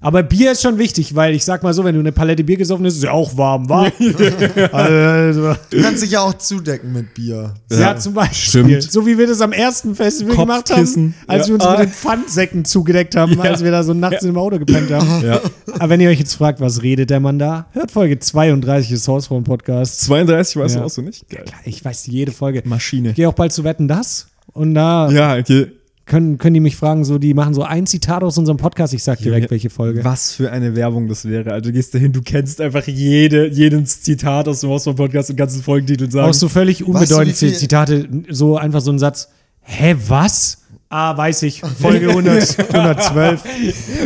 Aber 0.00 0.22
Bier 0.22 0.52
ist 0.52 0.62
schon 0.62 0.78
wichtig, 0.78 1.16
weil 1.16 1.34
ich 1.34 1.44
sag 1.44 1.64
mal 1.64 1.74
so, 1.74 1.82
wenn 1.82 1.94
du 1.94 2.00
eine 2.00 2.12
Palette 2.12 2.44
Bier 2.44 2.56
gesoffen 2.56 2.84
hast, 2.86 2.92
ist 2.92 2.98
es 2.98 3.04
ja 3.04 3.10
auch 3.10 3.36
warm, 3.36 3.68
wa? 3.68 3.90
also, 4.72 5.54
Du 5.70 5.82
kannst 5.82 6.02
dich 6.02 6.12
ja 6.12 6.20
auch 6.20 6.34
zudecken 6.34 6.92
mit 6.92 7.14
Bier. 7.14 7.54
ja, 7.70 7.96
zum 7.96 8.14
Beispiel. 8.14 8.64
stimmt. 8.64 8.92
So 8.92 9.06
wie 9.06 9.18
wir 9.18 9.26
das 9.26 9.40
am 9.40 9.52
ersten 9.52 9.94
Festival 9.94 10.36
gemacht 10.36 10.70
haben, 10.70 11.14
als 11.26 11.46
Ja. 11.46 11.48
wir 11.48 11.54
uns 11.54 11.64
Ah. 11.66 11.70
mit 11.72 11.88
den 11.88 11.92
Pfandsäcken 11.92 12.64
zugedeckt 12.64 13.16
haben, 13.16 13.40
als 13.40 13.64
wir 13.64 13.70
da 13.70 13.82
so 13.82 13.92
nachts 13.94 14.22
im 14.22 14.36
Auto 14.36 14.58
gepennt 14.58 14.90
haben. 14.92 15.08
Ja. 15.24 15.40
Aber 15.78 15.88
wenn 15.88 16.00
ihr 16.00 16.10
euch 16.10 16.18
jetzt 16.20 16.34
fragt, 16.34 16.60
was 16.60 16.82
redet 16.82 17.10
der 17.10 17.20
Mann 17.20 17.38
da? 17.38 17.66
Hört 17.72 17.90
Folge 17.90 18.18
32 18.18 18.90
des 18.90 19.08
Hausfrauen-Podcasts. 19.08 20.04
32, 20.04 20.56
weißt 20.56 20.74
Ja. 20.76 20.80
du 20.82 20.86
auch 20.86 20.90
so 20.90 21.02
nicht? 21.02 21.28
Geil. 21.28 21.44
Ich 21.64 21.84
weiß 21.84 22.06
jede 22.06 22.32
Folge. 22.32 22.62
Maschine. 22.64 23.10
Ich 23.10 23.14
gehe 23.16 23.28
auch 23.28 23.34
bald 23.34 23.52
zu 23.52 23.64
Wetten, 23.64 23.88
das. 23.88 24.28
Und 24.52 24.74
da 24.74 25.10
Ja, 25.10 25.36
okay. 25.36 25.72
Können, 26.08 26.38
können 26.38 26.54
die 26.54 26.60
mich 26.60 26.74
fragen, 26.76 27.04
so, 27.04 27.18
die 27.18 27.34
machen 27.34 27.54
so 27.54 27.62
ein 27.62 27.86
Zitat 27.86 28.24
aus 28.24 28.36
unserem 28.38 28.56
Podcast. 28.56 28.92
Ich 28.94 29.04
sag 29.04 29.18
direkt, 29.18 29.50
welche 29.50 29.70
Folge. 29.70 30.04
Was 30.04 30.32
für 30.32 30.50
eine 30.50 30.74
Werbung 30.74 31.06
das 31.06 31.24
wäre. 31.24 31.52
Also 31.52 31.68
du 31.70 31.72
gehst 31.72 31.94
dahin, 31.94 32.12
du 32.12 32.22
kennst 32.22 32.60
einfach 32.60 32.86
jede, 32.86 33.46
jedes 33.48 34.00
Zitat 34.02 34.48
aus 34.48 34.60
dem 34.62 34.70
Haus 34.70 34.84
vom 34.84 34.96
Podcast 34.96 35.30
und 35.30 35.36
ganzen 35.36 35.62
Folgentitel 35.62 36.10
sagen. 36.10 36.28
Auch 36.28 36.34
so 36.34 36.48
völlig 36.48 36.80
Weißt 36.80 36.88
du, 36.88 36.92
unbedeutende 36.92 37.30
wie 37.34 37.50
viel- 37.50 37.54
Zitate. 37.54 38.08
So 38.30 38.56
einfach 38.56 38.80
so 38.80 38.90
ein 38.90 38.98
Satz. 38.98 39.28
Hä, 39.60 39.94
was? 40.08 40.58
Ah, 40.90 41.14
weiß 41.14 41.42
ich. 41.42 41.60
Folge 41.60 42.08
100, 42.10 42.72
112. 42.74 43.42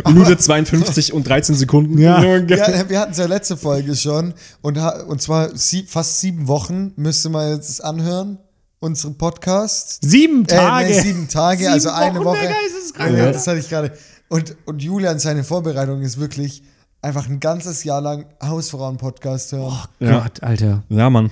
Minute 0.09 0.37
52 0.37 1.13
und 1.13 1.29
13 1.29 1.55
Sekunden. 1.55 1.97
Ja. 1.99 2.23
Ja, 2.25 2.49
wir 2.89 2.99
hatten 3.01 3.13
es 3.13 3.19
ja 3.19 3.27
letzte 3.27 3.57
Folge 3.57 3.95
schon 3.95 4.35
und, 4.63 4.77
und 5.07 5.23
zwar 5.23 5.57
sie, 5.57 5.85
fast 5.87 6.21
sieben 6.21 6.49
Wochen 6.49 6.93
müsste 6.97 7.29
man 7.29 7.53
jetzt 7.55 7.85
anhören, 7.85 8.39
unseren 8.83 9.17
Podcast. 9.17 9.99
Sieben 10.03 10.47
Tage. 10.47 10.87
Äh, 10.87 10.91
nee, 10.91 11.01
sieben 11.01 11.29
Tage, 11.29 11.61
Sieben 11.61 11.73
also 11.73 11.91
eine 11.91 12.19
Wochen, 12.19 12.25
Woche. 12.25 12.49
Geisteskranke. 12.49 13.19
Ja, 13.19 13.33
das 13.33 13.47
hatte 13.47 13.61
ich 13.61 13.69
gerade. 13.69 13.93
Und, 14.29 14.57
und 14.65 14.83
Julian, 14.83 15.19
seine 15.19 15.45
Vorbereitung 15.45 16.03
ist 16.03 16.19
wirklich 16.19 16.63
einfach 17.01 17.29
ein 17.29 17.39
ganzes 17.39 17.85
Jahr 17.85 18.01
lang 18.01 18.27
Hausfrauen-Podcast 18.43 19.53
hören. 19.53 19.79
Ja. 20.01 20.21
Gott, 20.21 20.43
Alter. 20.43 20.83
Ja, 20.89 21.11
Mann. 21.11 21.31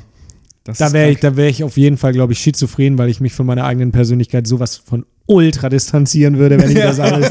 Das 0.64 0.78
Da 0.78 0.92
wäre 0.92 1.10
ich, 1.10 1.18
da 1.18 1.36
wär 1.36 1.48
ich 1.48 1.64
auf 1.64 1.76
jeden 1.76 1.96
Fall, 1.96 2.12
glaube 2.12 2.34
ich, 2.34 2.38
schizophren, 2.38 2.98
weil 2.98 3.08
ich 3.08 3.20
mich 3.20 3.32
von 3.32 3.46
meiner 3.46 3.64
eigenen 3.64 3.90
Persönlichkeit 3.90 4.46
sowas 4.46 4.76
von 4.76 5.04
ultra 5.30 5.68
distanzieren 5.68 6.36
würde, 6.38 6.58
wenn 6.60 6.70
ich 6.70 6.76
das 6.82 6.98
alles 7.00 7.30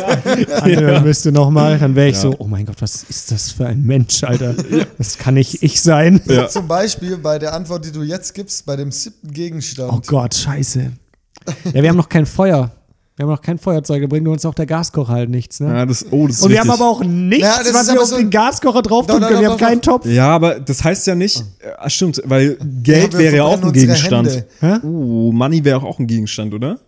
anhören 0.62 1.04
müsste 1.04 1.32
nochmal. 1.32 1.78
Dann 1.78 1.96
wäre 1.96 2.10
ich 2.10 2.18
so, 2.18 2.34
oh 2.40 2.46
mein 2.46 2.66
Gott, 2.66 2.78
was 2.82 3.04
ist 3.04 3.32
das 3.32 3.52
für 3.52 3.68
ein 3.68 3.84
Mensch, 3.84 4.24
Alter? 4.24 4.56
Das 4.98 5.18
kann 5.18 5.34
nicht 5.36 5.62
ich 5.62 5.82
sein. 5.82 6.22
Ja. 6.28 6.48
Zum 6.48 6.68
Beispiel 6.68 7.18
bei 7.18 7.38
der 7.40 7.54
Antwort, 7.54 7.86
die 7.86 7.92
du 7.92 8.02
jetzt 8.04 8.34
gibst, 8.34 8.66
bei 8.66 8.76
dem 8.76 8.92
siebten 8.92 9.32
Gegenstand. 9.34 9.92
Oh 9.94 10.02
Gott, 10.08 10.34
scheiße. 10.34 10.92
Ja, 11.74 11.82
wir 11.84 11.90
haben 11.90 11.98
noch 11.98 12.10
kein 12.10 12.26
Feuer. 12.26 12.72
Wir 13.16 13.26
haben 13.26 13.32
noch 13.34 13.42
kein 13.42 13.58
Feuerzeug, 13.58 14.02
da 14.02 14.08
bringt 14.08 14.26
uns 14.30 14.46
auch 14.46 14.54
der 14.54 14.66
Gaskocher 14.66 15.12
halt 15.12 15.30
nichts, 15.30 15.60
ne? 15.60 15.68
Ja, 15.68 15.86
das, 15.86 16.06
oh, 16.10 16.26
das 16.26 16.38
ist 16.38 16.42
Und 16.44 16.52
wir 16.52 16.60
richtig. 16.62 16.72
haben 16.72 16.82
aber 16.82 16.90
auch 16.90 17.04
nichts, 17.04 17.44
Ja, 17.46 17.74
was 17.74 17.92
wir 17.92 18.02
auf 18.02 18.08
so- 18.08 18.16
den 18.16 18.30
Gaskocher 18.30 18.82
drauf 18.82 19.08
tun 19.08 19.20
können. 19.20 19.42
Wir 19.42 19.50
haben 19.50 19.58
keinen 19.60 19.82
Topf. 19.82 20.06
Ja, 20.06 20.30
aber 20.30 20.62
das 20.62 20.82
heißt 20.86 21.06
ja 21.06 21.16
nicht, 21.16 21.44
äh, 21.84 21.90
stimmt, 21.90 22.22
weil 22.24 22.58
Geld 22.82 23.12
wir 23.12 23.20
wäre 23.20 23.36
ja 23.36 23.44
auch 23.44 23.62
ein 23.62 23.74
Gegenstand. 23.74 24.46
Oh, 24.84 25.34
Money 25.34 25.66
wäre 25.66 25.84
auch 25.84 26.00
ein 26.00 26.08
Gegenstand, 26.08 26.54
oder? 26.54 26.80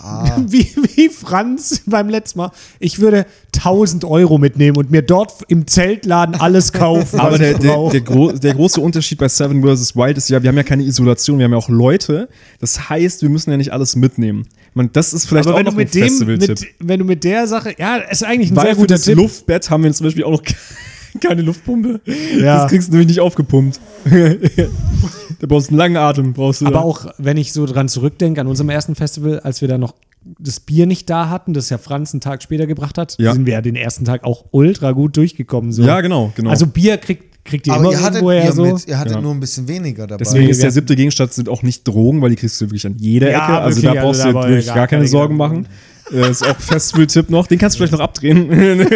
Wie, 0.46 0.66
wie 0.96 1.08
Franz 1.10 1.82
beim 1.84 2.08
letzten 2.08 2.38
Mal. 2.38 2.52
Ich 2.78 3.00
würde 3.00 3.26
1000 3.56 4.04
Euro 4.04 4.38
mitnehmen 4.38 4.76
und 4.78 4.90
mir 4.90 5.02
dort 5.02 5.34
im 5.48 5.66
Zeltladen 5.66 6.36
alles 6.36 6.72
kaufen. 6.72 7.20
Aber 7.20 7.36
der, 7.36 7.58
der, 7.58 7.90
der, 7.90 8.00
gro 8.00 8.32
der 8.32 8.54
große 8.54 8.80
Unterschied 8.80 9.18
bei 9.18 9.28
Seven 9.28 9.62
vs. 9.62 9.96
Wild 9.96 10.16
ist 10.16 10.30
ja, 10.30 10.42
wir 10.42 10.48
haben 10.48 10.56
ja 10.56 10.62
keine 10.62 10.84
Isolation, 10.84 11.38
wir 11.38 11.44
haben 11.44 11.52
ja 11.52 11.58
auch 11.58 11.68
Leute. 11.68 12.28
Das 12.60 12.88
heißt, 12.88 13.22
wir 13.22 13.28
müssen 13.28 13.50
ja 13.50 13.56
nicht 13.56 13.72
alles 13.72 13.94
mitnehmen. 13.96 14.46
Man, 14.72 14.90
das 14.92 15.12
ist 15.12 15.26
vielleicht 15.26 15.48
Aber 15.48 15.58
auch 15.58 15.62
noch 15.62 15.76
ein 15.76 15.88
Festival-Tipp. 15.88 16.58
wenn 16.78 17.00
du 17.00 17.04
mit 17.04 17.24
der 17.24 17.46
Sache, 17.46 17.74
ja, 17.78 17.96
ist 17.96 18.24
eigentlich 18.24 18.52
ein 18.52 18.56
Weil 18.56 18.66
sehr 18.66 18.74
für 18.74 18.80
guter 18.80 18.94
das 18.94 19.02
Tipp. 19.02 19.16
Luftbett 19.16 19.68
haben 19.68 19.84
wir 19.84 19.92
zum 19.92 20.04
Beispiel 20.04 20.24
auch 20.24 20.32
noch 20.32 20.42
keine 21.20 21.42
Luftpumpe. 21.42 22.00
Ja. 22.38 22.62
Das 22.62 22.70
kriegst 22.70 22.88
du 22.88 22.92
nämlich 22.92 23.08
nicht 23.08 23.20
aufgepumpt. 23.20 23.80
da 24.04 25.46
brauchst 25.46 25.68
du 25.68 25.72
einen 25.72 25.78
langen 25.78 25.96
Atem. 25.96 26.32
Brauchst 26.32 26.60
du 26.60 26.66
Aber 26.66 26.74
da. 26.76 26.80
auch, 26.80 27.06
wenn 27.18 27.36
ich 27.36 27.52
so 27.52 27.66
dran 27.66 27.88
zurückdenke, 27.88 28.40
an 28.40 28.46
unserem 28.46 28.70
ersten 28.70 28.94
Festival, 28.94 29.40
als 29.40 29.60
wir 29.60 29.68
da 29.68 29.78
noch 29.78 29.94
das 30.38 30.60
Bier 30.60 30.84
nicht 30.86 31.08
da 31.08 31.30
hatten, 31.30 31.54
das 31.54 31.70
ja 31.70 31.78
Franz 31.78 32.12
einen 32.12 32.20
Tag 32.20 32.42
später 32.42 32.66
gebracht 32.66 32.98
hat, 32.98 33.16
Ja. 33.18 33.32
sind 33.32 33.46
wir 33.46 33.54
ja 33.54 33.62
den 33.62 33.74
ersten 33.76 34.04
Tag 34.04 34.22
auch 34.24 34.44
ultra 34.50 34.92
gut 34.92 35.16
durchgekommen. 35.16 35.72
So. 35.72 35.82
Ja, 35.82 36.00
genau, 36.02 36.30
genau. 36.36 36.50
Also 36.50 36.66
Bier 36.66 36.98
kriegt, 36.98 37.42
kriegt 37.44 37.66
ihr 37.66 37.72
Aber 37.72 37.84
immer 37.84 37.92
ihr 37.92 38.02
hattet 38.02 38.20
Bier 38.20 38.52
so. 38.52 38.64
mit, 38.66 38.86
ihr 38.86 38.98
hattet 38.98 39.14
Ja. 39.14 39.20
nur 39.22 39.32
ein 39.32 39.40
bisschen 39.40 39.66
weniger 39.66 40.06
dabei. 40.06 40.18
Deswegen 40.22 40.48
ist 40.50 40.62
der 40.62 40.72
siebte 40.72 40.94
Gegenstand 40.94 41.32
sind 41.32 41.48
auch 41.48 41.62
nicht 41.62 41.88
Drogen, 41.88 42.20
weil 42.20 42.28
die 42.30 42.36
kriegst 42.36 42.60
du 42.60 42.66
wirklich 42.66 42.86
an 42.86 42.96
jeder 42.98 43.30
Ja, 43.30 43.44
Ecke. 43.46 43.58
Also 43.60 43.82
wirklich, 43.82 43.94
da 43.98 44.02
brauchst 44.06 44.20
also 44.20 44.38
du 44.40 44.44
wirklich 44.46 44.68
war 44.68 44.74
gar 44.74 44.88
keine 44.88 45.06
Sorgen 45.08 45.36
machen. 45.38 45.66
Äh, 46.12 46.30
ist 46.30 46.46
auch 46.46 46.58
Festival-Tipp 46.58 47.30
noch. 47.30 47.46
Den 47.46 47.58
kannst 47.58 47.76
du 47.76 47.78
vielleicht 47.78 47.92
noch 47.94 48.00
abdrehen. 48.00 48.50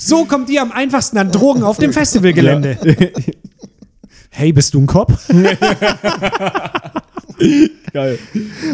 So 0.00 0.26
kommt 0.26 0.48
ihr 0.48 0.62
am 0.62 0.70
einfachsten 0.70 1.18
an 1.18 1.32
Drogen 1.32 1.64
auf 1.64 1.78
dem 1.78 1.92
Festivalgelände. 1.92 2.78
Hey, 4.30 4.52
bist 4.52 4.74
du 4.74 4.80
ein 4.80 4.86
Kopf? 4.86 5.28
Geil. 7.92 8.18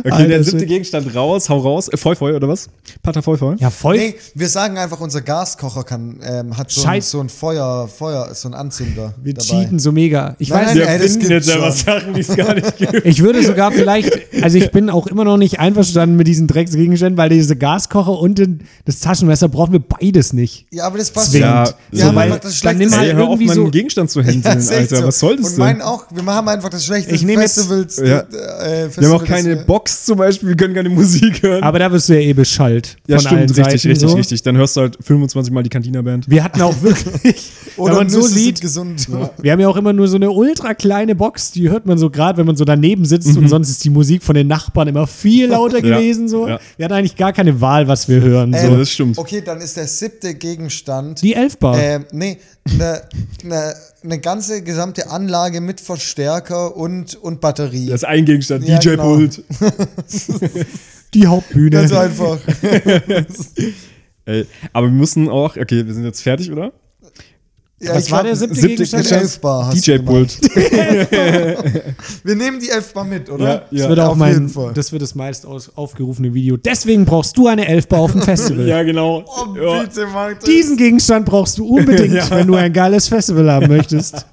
Okay, 0.05 0.11
Alter, 0.11 0.29
der 0.29 0.44
siebte. 0.44 0.66
Gegenstand 0.66 1.14
raus, 1.14 1.48
hau 1.48 1.59
raus. 1.59 1.88
Äh, 1.88 1.96
Feu, 1.96 2.14
Feu, 2.14 2.35
oder 2.37 2.48
was? 2.48 2.68
Pater 3.03 3.22
Feu, 3.22 3.37
Feu. 3.37 3.55
Ja, 3.59 3.70
voll. 3.70 3.96
Nee, 3.96 4.14
wir 4.35 4.48
sagen 4.48 4.77
einfach, 4.77 5.00
unser 5.00 5.22
Gaskocher 5.22 5.83
kann, 5.85 6.18
ähm, 6.22 6.57
hat 6.57 6.70
so 6.70 6.83
ein, 6.83 7.00
Scheiß- 7.00 7.11
so 7.11 7.20
ein 7.20 7.29
Feuer, 7.29 7.88
Feuer, 7.88 8.35
so 8.35 8.48
ein 8.48 8.55
Anzünder. 8.55 9.14
wir 9.22 9.35
dabei. 9.35 9.46
cheaten 9.46 9.79
so 9.79 9.92
mega. 9.92 10.35
Ich 10.38 10.48
Nein, 10.50 10.66
weiß 10.66 10.74
nein, 10.74 11.00
das 11.00 11.12
finden 11.12 11.31
jetzt 11.31 11.50
aber. 11.50 11.70
Sachen, 11.72 12.14
die 12.14 12.20
es 12.20 12.37
gar 12.37 12.55
nicht 12.55 12.77
gibt. 12.77 13.07
ich 13.07 13.22
würde 13.22 13.42
sogar 13.44 13.72
vielleicht, 13.72 14.12
also 14.42 14.59
ich 14.59 14.70
bin 14.72 14.90
auch 14.90 15.07
immer 15.07 15.24
noch 15.24 15.37
nicht 15.37 15.59
einverstanden 15.61 16.16
mit 16.16 16.27
diesen 16.27 16.46
Drecksgegenständen, 16.48 17.16
weil 17.16 17.29
diese 17.31 17.57
Gaskocher 17.57 18.18
und 18.18 18.38
den, 18.38 18.61
das 18.85 19.00
Taschenmesser 19.00 19.48
brauchen 19.48 19.72
wir 19.72 19.81
beides 19.81 20.33
nicht. 20.33 20.66
Ja, 20.72 20.85
aber 20.87 20.98
das 20.98 21.11
passt 21.11 21.31
Zwingend. 21.31 21.46
ja. 21.46 21.64
Ja, 21.64 21.74
Wir 21.90 21.98
so, 22.00 22.07
haben 22.07 22.14
weil- 22.16 22.24
einfach 22.33 22.40
das 22.40 22.61
dann 22.61 22.77
nimm 22.79 22.88
schlechteste. 22.88 22.98
halt 23.00 23.11
Ey, 23.11 23.14
hör 23.16 23.22
auf, 23.24 23.29
irgendwie 23.40 23.46
meinen 23.46 23.64
so- 23.66 23.70
Gegenstand 23.70 24.11
zu 24.11 24.22
händeln, 24.22 24.61
Ja, 24.61 24.70
Alter. 24.77 24.96
so. 24.96 25.07
Was 25.07 25.18
soll 25.18 25.37
das 25.37 25.46
Und 25.46 25.53
denn? 25.53 25.59
meinen 25.61 25.83
auch, 25.83 26.05
wir 26.11 26.24
haben 26.27 26.48
einfach 26.48 26.68
das 26.68 26.85
schlechteste 26.85 27.14
Ich 27.27 27.35
Festivals, 27.38 27.96
Ja. 27.98 28.18
äh, 28.20 28.85
Festival 28.90 29.04
Wir 29.05 29.14
haben 29.14 29.21
auch 29.21 29.25
keine 29.25 29.57
Box 29.57 30.05
zum 30.07 30.19
Beispiel, 30.19 30.51
wir 30.51 30.57
können 30.57 30.75
keine 30.75 30.88
Musik 30.88 31.43
hören. 31.43 31.62
Aber 31.62 31.79
da 31.79 31.90
wirst 31.93 32.09
du 32.09 32.14
ja 32.14 32.21
eh 32.21 32.33
beschallt. 32.33 32.97
ja, 33.07 33.19
von 33.19 33.27
allen 33.29 33.49
stimmt, 33.49 33.59
richtig, 33.67 33.83
Seiten 33.83 33.88
richtig, 33.93 34.09
so. 34.11 34.17
richtig. 34.17 34.43
Dann 34.43 34.57
hörst 34.57 34.77
du 34.77 34.81
halt 34.83 34.99
25 35.01 35.53
Mal 35.53 35.62
die 35.62 35.71
Cantina-Band. 35.71 36.29
Wir 36.29 36.43
hatten 36.45 36.61
auch 36.62 36.75
wirklich, 36.83 37.53
Oder 37.77 37.95
man 37.97 38.09
so 38.11 38.21
sind 38.23 38.35
sieht, 38.35 38.61
gesund. 38.61 39.09
wir 39.43 39.53
haben 39.53 39.61
ja 39.61 39.69
auch 39.69 39.77
immer 39.77 39.93
nur 39.93 40.09
so 40.09 40.17
eine 40.17 40.31
ultra 40.31 40.75
kleine 40.75 41.14
Box, 41.14 41.53
die 41.53 41.69
hört 41.71 41.87
man 41.87 41.99
so 41.99 42.11
gerade, 42.11 42.38
wenn 42.38 42.47
man 42.47 42.57
so 42.57 42.64
daneben 42.64 43.05
sitzt 43.05 43.37
und 43.37 43.49
sonst 43.49 43.71
ist 43.71 43.85
die 43.85 43.90
Musik 43.90 44.23
von 44.23 44.35
den 44.35 44.47
Nachbarn 44.47 44.88
immer 44.88 45.07
viel 45.07 45.49
lauter 45.49 45.79
Mhm. 45.81 45.83
Gewesen. 45.83 46.29
So. 46.29 46.49
ja. 46.49 46.59
Wir 46.77 46.85
hatten 46.85 46.95
eigentlich 46.95 47.17
gar 47.17 47.33
keine 47.33 47.61
Wahl, 47.61 47.87
was 47.88 48.09
wir 48.09 48.21
hören. 48.21 48.55
So, 48.55 48.69
So. 48.69 48.77
das 48.77 48.90
stimmt. 48.90 49.19
Okay, 49.19 49.43
dann 49.45 49.61
ist 49.61 49.77
der 49.77 49.87
siebte 49.87 50.35
Gegenstand. 50.35 51.21
Die 51.23 51.35
Elfbar. 51.35 51.79
Ähm, 51.79 52.05
nee, 52.12 52.38
eine 52.71 53.03
ne, 53.43 53.75
ne 54.05 54.19
ganze 54.21 54.62
gesamte 54.62 55.11
Anlage 55.11 55.61
mit 55.61 55.81
Verstärker 55.81 56.77
und, 56.77 57.17
und 57.17 57.40
Batterie. 57.40 57.87
Das 57.87 58.03
ist 58.03 58.05
ein 58.05 58.25
Gegenstand, 58.25 58.67
Ja, 58.67 58.79
genau. 58.79 59.17
DJ-Pult. 59.17 59.45
die 61.14 61.27
Hauptbühne. 61.27 61.71
Ganz 61.71 61.93
einfach. 61.93 62.38
Ey, 64.27 64.47
Aber 64.73 64.87
wir 64.87 64.95
müssen 64.95 65.29
auch, 65.29 65.57
okay, 65.57 65.87
wir 65.87 65.95
sind 65.95 66.05
jetzt 66.05 66.23
fertig, 66.23 66.51
oder? 66.51 66.73
Ja, 67.81 67.95
Was 67.97 68.11
war 68.11 68.23
glaub, 68.23 68.31
der 68.33 68.37
siebte 68.37 68.55
siebte 68.55 68.85
Gegenstand? 68.85 69.23
Elfbar 69.23 69.75
DJ-Pult. 69.75 70.39
Wir 72.25 72.35
nehmen 72.37 72.61
die 72.61 72.71
Elfbar 72.71 73.05
mit, 73.05 73.29
oder? 73.29 73.67
Ja, 73.71 73.81
Das 73.81 73.89
wird 73.89 73.99
auch 74.01 74.11
auf 74.13 74.17
mein, 74.17 74.33
jeden 74.33 74.49
Fall. 74.49 74.73
das 74.75 74.93
wird 74.93 75.03
das 75.03 75.15
meist 75.15 75.45
aus, 75.45 75.71
aufgerufene 75.77 76.33
Video. 76.33 76.57
Deswegen 76.57 77.05
brauchst 77.05 77.37
du 77.37 77.49
eine 77.49 77.67
Elfbar 77.67 77.99
auf 78.01 78.13
dem 78.13 78.23
Festival. 78.31 78.67
Ja, 78.67 78.83
genau. 78.85 79.25
Oh, 79.27 79.57
ja. 79.57 79.83
bitte. 79.83 80.07
Diesen 80.47 80.77
Gegenstand 80.77 81.27
brauchst 81.27 81.59
du 81.59 81.67
unbedingt, 81.67 82.15
Ja. 82.15 82.31
wenn 82.31 82.47
du 82.47 82.55
ein 82.55 82.73
geiles 82.73 83.09
Festival 83.09 83.51
haben 83.51 83.67
möchtest. 83.69 84.25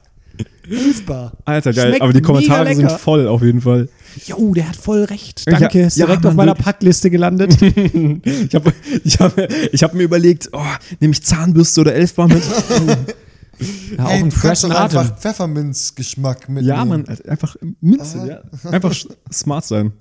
Elfbar. 0.70 1.34
Alter, 1.44 1.74
geil. 1.74 1.88
Schmeckt 1.90 2.02
Aber 2.04 2.14
die 2.14 2.22
Kommentare 2.22 2.74
sind 2.76 2.92
voll 2.92 3.28
auf 3.28 3.42
jeden 3.42 3.62
Fall. 3.62 3.90
Jo, 4.26 4.54
der 4.54 4.70
hat 4.70 4.76
voll 4.76 5.04
recht. 5.06 5.42
Danke. 5.46 5.80
Ja, 5.80 5.88
ist 5.88 5.98
ja, 5.98 6.06
direkt 6.06 6.24
Mann, 6.24 6.32
auf 6.32 6.36
meiner. 6.38 6.54
Packliste 6.54 7.10
gelandet. 7.10 7.58
Ich 7.62 8.54
habe 8.56 8.72
ich 9.04 9.20
hab, 9.20 9.34
ich 9.72 9.84
hab 9.84 9.94
mir 9.94 10.04
überlegt, 10.04 10.50
oh, 10.54 10.60
nehme 11.00 11.14
ich 11.14 11.24
Zahnbürste 11.24 11.82
oder 11.82 11.96
Elfbar 11.96 12.28
mit? 12.28 12.44
Ja, 13.98 14.06
auch 14.06 14.10
Hey, 14.10 14.20
einen 14.20 14.30
du 14.30 14.36
kannst 14.36 14.62
freshen 14.62 14.72
Atem. 14.72 14.98
einfach 15.00 15.18
Pfefferminzgeschmack 15.20 16.50
mitnehmen. 16.50 16.68
ja, 16.68 16.86
man, 16.86 17.06
also 17.08 17.24
einfach 17.26 17.56
Minze, 17.82 18.42
ja. 18.64 18.70
Einfach 18.72 18.96
smart 19.32 19.66
sein. 19.66 19.92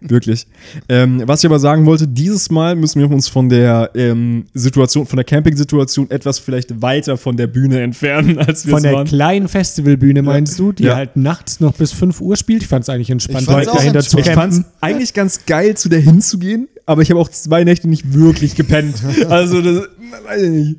Wirklich. 0.00 0.46
Ähm, 0.88 1.22
was 1.24 1.40
ich 1.44 1.46
aber 1.46 1.60
sagen 1.60 1.86
wollte, 1.86 2.08
dieses 2.08 2.50
Mal 2.50 2.74
müssen 2.74 3.00
wir 3.00 3.08
uns 3.10 3.28
von 3.28 3.48
der 3.48 3.90
ähm, 3.94 4.46
Situation, 4.54 5.06
von 5.06 5.16
der 5.16 5.24
Camping-Situation 5.24 6.10
etwas 6.10 6.40
vielleicht 6.40 6.82
weiter 6.82 7.16
von 7.16 7.36
der 7.36 7.46
Bühne 7.46 7.80
entfernen, 7.80 8.38
als 8.46 8.66
wir 8.66 8.70
Von 8.72 8.78
es 8.78 8.82
der 8.82 8.92
waren. 8.92 9.06
kleinen 9.06 9.46
Festivalbühne 9.48 10.22
meinst 10.22 10.58
du, 10.58 10.72
die 10.72 10.84
Ja. 10.84 10.96
halt 10.96 11.16
nachts 11.16 11.60
noch 11.60 11.74
bis 11.74 11.92
5 11.92 12.20
Uhr 12.20 12.36
spielt? 12.36 12.62
Ich 12.62 12.68
fand 12.68 12.82
es 12.82 12.88
eigentlich 12.88 13.10
entspannt, 13.10 13.42
Ich 13.42 13.46
fand's 13.48 13.68
auch 13.68 13.76
dahinter 13.76 14.00
zu 14.00 14.16
entspannt. 14.18 14.26
Ich 14.28 14.34
fand's 14.34 14.56
campen. 14.56 14.72
eigentlich 14.80 15.14
ganz 15.14 15.46
geil, 15.46 15.76
zu 15.76 15.88
der 15.88 16.00
hinzugehen, 16.00 16.66
aber 16.86 17.02
ich 17.02 17.10
habe 17.10 17.20
auch 17.20 17.28
zwei 17.28 17.62
Nächte 17.62 17.88
nicht 17.88 18.12
wirklich 18.12 18.56
gepennt. 18.56 18.96
Also, 19.28 19.62
das 19.62 19.84
weiß 20.26 20.42
ich 20.42 20.50
nicht. 20.50 20.76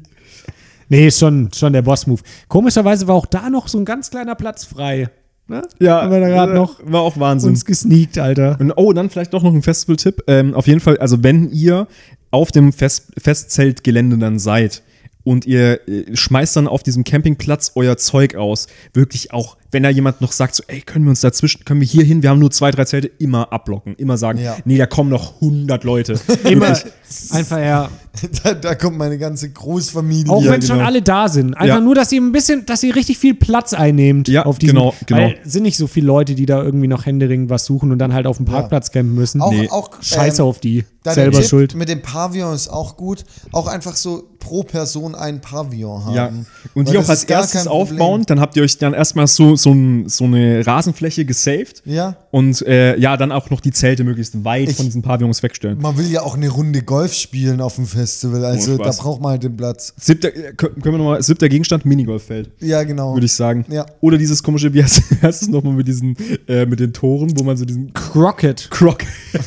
Nee, 0.92 1.08
ist 1.08 1.20
schon, 1.20 1.50
schon 1.54 1.72
der 1.72 1.84
Boss-Move. 1.84 2.22
Komischerweise 2.50 3.08
war 3.08 3.16
auch 3.16 3.26
da 3.26 3.50
noch 3.50 3.70
so 3.70 3.78
ein 3.78 3.86
ganz 3.86 4.12
kleiner 4.12 4.36
Platz 4.36 4.66
frei. 4.66 5.10
Ne? 5.48 5.62
Ja, 5.80 6.02
Haben 6.02 6.12
wir 6.12 6.20
da 6.20 6.28
gerade 6.28 6.52
äh, 6.52 6.56
noch 6.56 6.80
war 6.84 7.00
auch 7.02 7.18
Wahnsinn. 7.18 7.52
uns 7.52 7.64
gesneakt, 7.64 8.18
Alter. 8.18 8.58
Und 8.60 8.74
oh, 8.76 8.92
dann 8.92 9.10
vielleicht 9.10 9.34
doch 9.34 9.42
noch 9.42 9.54
ein 9.54 9.62
Festival-Tipp. 9.64 10.24
Ähm, 10.28 10.54
auf 10.54 10.68
jeden 10.68 10.82
Fall, 10.82 10.98
also 10.98 11.24
wenn 11.24 11.50
ihr 11.52 11.88
auf 12.30 12.52
dem 12.52 12.74
Fest 12.74 13.14
Festzeltgelände 13.18 14.18
dann 14.18 14.38
seid 14.38 14.84
und 15.24 15.46
ihr 15.46 15.88
äh, 15.88 16.14
schmeißt 16.14 16.58
dann 16.58 16.68
auf 16.68 16.84
diesem 16.84 17.06
Campingplatz 17.06 17.72
euer 17.76 17.96
Zeug 17.96 18.36
aus, 18.36 18.68
wirklich 18.94 19.32
auch, 19.32 19.56
wenn 19.72 19.84
da 19.84 19.90
jemand 19.90 20.20
noch 20.20 20.34
sagt, 20.34 20.56
so, 20.56 20.64
ey, 20.68 20.82
können 20.82 21.06
wir 21.06 21.12
uns 21.12 21.22
dazwischen, 21.22 21.64
können 21.64 21.80
wir 21.80 21.88
hier 21.88 22.04
hin, 22.04 22.22
wir 22.22 22.30
haben 22.32 22.40
nur 22.40 22.52
zwei, 22.52 22.72
drei 22.72 22.84
Zelte, 22.84 23.08
immer 23.18 23.54
abblocken, 23.54 23.96
immer 23.96 24.18
sagen, 24.18 24.40
Ja. 24.40 24.58
nee, 24.66 24.78
da 24.78 24.88
kommen 24.88 25.10
noch 25.10 25.36
100 25.36 25.86
Leute. 25.86 26.20
Immer 26.44 26.78
einfach 27.32 27.60
ja. 27.60 27.90
Da, 28.44 28.54
da 28.54 28.76
kommt 28.76 28.98
meine 28.98 29.18
ganze 29.18 29.50
Großfamilie. 29.50 30.32
Auch 30.32 30.44
Ja, 30.44 30.52
wenn 30.52 30.62
schon 30.62 30.78
genau. 30.78 30.88
alle 30.88 31.02
da 31.02 31.30
sind. 31.30 31.54
Einfach 31.54 31.76
Ja. 31.76 31.80
nur, 31.82 31.96
dass 31.96 32.12
ihr 32.12 32.22
ein 32.22 32.32
bisschen, 32.32 32.66
dass 32.66 32.84
ihr 32.84 32.96
richtig 32.96 33.18
viel 33.18 33.34
Platz 33.36 33.74
einnehmt 33.74 34.28
Ja, 34.28 34.46
auf 34.46 34.60
diesem. 34.60 34.76
genau, 34.76 34.94
genau. 35.06 35.22
Weil 35.22 35.38
sind 35.44 35.64
nicht 35.64 35.78
so 35.78 35.88
viele 35.88 36.08
Leute, 36.08 36.36
die 36.36 36.46
da 36.46 36.62
irgendwie 36.62 36.88
noch 36.88 37.06
händeringend 37.06 37.50
was 37.50 37.66
suchen 37.66 37.92
und 37.92 38.00
dann 38.00 38.14
halt 38.14 38.28
auf 38.28 38.38
dem 38.38 38.46
Parkplatz 38.46 38.92
campen 38.92 39.16
müssen. 39.16 39.42
Auch, 39.42 39.52
Nee. 39.52 39.70
auch, 39.70 39.90
Scheiße 40.02 40.42
ähm, 40.42 40.48
auf 40.48 40.60
die. 40.60 40.84
Selber 41.04 41.40
Tipp 41.40 41.48
schuld. 41.50 41.74
Mit 41.74 41.90
dem 41.90 42.04
Pavillon 42.04 42.54
ist 42.54 42.68
auch 42.68 42.96
gut. 42.96 43.26
Auch 43.52 43.66
einfach 43.68 43.96
so 43.96 44.24
pro 44.38 44.62
Person 44.62 45.16
ein 45.16 45.42
Pavillon 45.42 46.06
haben. 46.06 46.14
Ja, 46.14 46.28
und 46.76 46.86
Weil 46.88 46.94
die 46.94 46.98
auch 47.00 47.10
als 47.10 47.24
erstes 47.24 47.66
aufbauen, 47.66 48.22
dann 48.28 48.40
habt 48.40 48.56
ihr 48.56 48.62
euch 48.62 48.78
dann 48.78 48.94
erstmal 48.94 49.26
so, 49.26 49.56
so, 49.56 49.72
ein, 49.72 50.08
so 50.10 50.26
eine 50.26 50.64
Rasenfläche 50.66 51.26
gesaved 51.26 51.82
Ja. 51.86 52.18
und 52.30 52.62
äh, 52.68 52.98
ja, 53.00 53.18
dann 53.18 53.32
auch 53.32 53.50
noch 53.50 53.62
die 53.62 53.72
Zelte 53.72 54.04
möglichst 54.04 54.44
weit 54.46 54.70
Ich- 54.70 54.76
von 54.78 54.86
diesen 54.86 55.02
Pavillons 55.02 55.42
wegstellen. 55.42 55.80
Man 55.82 55.98
will 55.98 56.08
ja 56.12 56.22
auch 56.22 56.36
eine 56.36 56.50
Runde 56.50 56.84
Golf 56.84 57.16
spielen 57.16 57.62
auf 57.62 57.76
dem 57.78 57.88
Festival. 58.02 58.46
Also 58.46 58.78
da 58.78 58.90
braucht 58.92 59.22
man 59.22 59.32
halt 59.32 59.44
den 59.44 59.56
Platz. 59.56 59.94
Siebter, 59.98 60.30
äh, 60.36 60.54
können 60.54 60.76
wir 60.84 60.92
nochmal, 60.94 61.22
siebter 61.24 61.48
Gegenstand, 61.50 61.86
Minigolffeld, 61.86 62.50
Ja, 62.60 62.84
genau. 62.84 63.14
würde 63.14 63.26
ich 63.26 63.34
sagen. 63.34 63.66
Ja. 63.70 63.86
Oder 64.02 64.18
dieses 64.18 64.42
komische, 64.44 64.74
wie 64.74 64.84
heißt, 64.84 65.02
wie 65.12 65.22
heißt 65.26 65.44
es 65.44 65.48
nochmal 65.48 65.74
mit 65.74 65.88
diesen, 65.88 66.16
äh, 66.48 66.66
mit 66.66 66.80
den 66.80 66.94
Toren, 66.94 67.32
wo 67.40 67.44
man 67.44 67.58
so 67.58 67.66
diesen 67.66 67.94
Crockett. 67.94 68.68
Croc, 68.72 69.04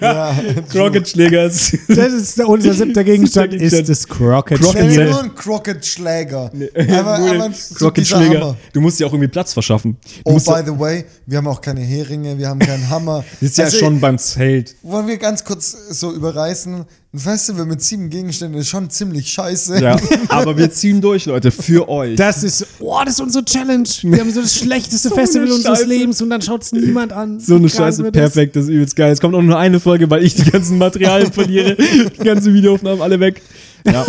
ja. 0.00 0.36
Crockett-Schläger 0.70 1.46
ist. 1.46 1.76
Das 1.88 2.12
ist 2.12 2.40
unser 2.40 2.74
siebter 2.74 3.04
Gegenstand, 3.04 3.54
ist 3.54 3.88
das 3.88 4.06
Crockett. 4.06 4.60
Crockett- 4.60 4.88
Crockett- 4.94 5.10
nur 5.10 5.22
ein 5.24 5.34
Crockett-Schläger. 5.34 6.50
Dieser 6.52 7.50
Crockett-Schläger. 7.74 8.56
Du 8.72 8.80
musst 8.80 9.00
dir 9.00 9.06
auch 9.06 9.12
irgendwie 9.12 9.28
Platz 9.28 9.52
verschaffen. 9.52 9.96
Du 10.24 10.32
Oh, 10.32 10.34
by 10.34 10.62
the 10.64 10.78
way, 10.78 11.04
wir 11.26 11.38
haben 11.38 11.46
auch 11.48 11.60
keine 11.60 11.80
Heringe, 11.80 12.38
wir 12.38 12.48
haben 12.48 12.58
keinen 12.58 12.88
Hammer. 12.88 13.24
das 13.40 13.50
ist 13.50 13.58
ja 13.58 13.64
Also, 13.64 13.78
schon 13.78 14.00
beim 14.00 14.18
Zelt. 14.18 14.74
Wollen 14.82 15.06
wir 15.06 15.16
ganz 15.18 15.44
kurz 15.44 15.76
so 15.90 16.12
überreißen? 16.12 16.84
Ein 17.14 17.18
Festival 17.18 17.66
mit 17.66 17.82
sieben 17.82 18.08
Gegenständen 18.08 18.58
ist 18.58 18.68
schon 18.68 18.88
ziemlich 18.88 19.28
scheiße. 19.30 19.82
Ja, 19.82 19.98
aber 20.28 20.56
wir 20.56 20.70
ziehen 20.70 21.02
durch, 21.02 21.26
Leute, 21.26 21.50
für 21.50 21.86
euch. 21.86 22.16
Das 22.16 22.42
ist, 22.42 22.66
oh, 22.78 22.98
das 23.04 23.14
ist 23.16 23.20
unsere 23.20 23.44
Challenge. 23.44 23.86
Wir 24.00 24.20
haben 24.20 24.32
so 24.32 24.40
das 24.40 24.56
schlechteste 24.56 25.08
So 25.10 25.14
Festival 25.14 25.52
unseres 25.52 25.80
Scheiße. 25.80 25.90
Lebens 25.90 26.22
und 26.22 26.30
dann 26.30 26.40
schaut 26.40 26.62
es 26.62 26.72
niemand 26.72 27.12
an. 27.12 27.38
So 27.38 27.56
eine 27.56 27.68
Scheiße, 27.68 28.10
perfekt, 28.12 28.56
das 28.56 28.64
ist 28.64 28.70
übelst 28.70 28.96
geil. 28.96 29.12
Es 29.12 29.20
kommt 29.20 29.34
auch 29.34 29.42
nur 29.42 29.58
eine 29.58 29.78
Folge, 29.78 30.08
weil 30.08 30.24
ich 30.24 30.36
die 30.36 30.50
ganzen 30.50 30.78
Materialien 30.78 31.30
verliere. 31.34 31.76
Die 31.76 32.24
ganzen 32.24 32.54
Videoaufnahmen 32.54 33.02
alle 33.02 33.20
weg. 33.20 33.42
Ja. 33.86 34.06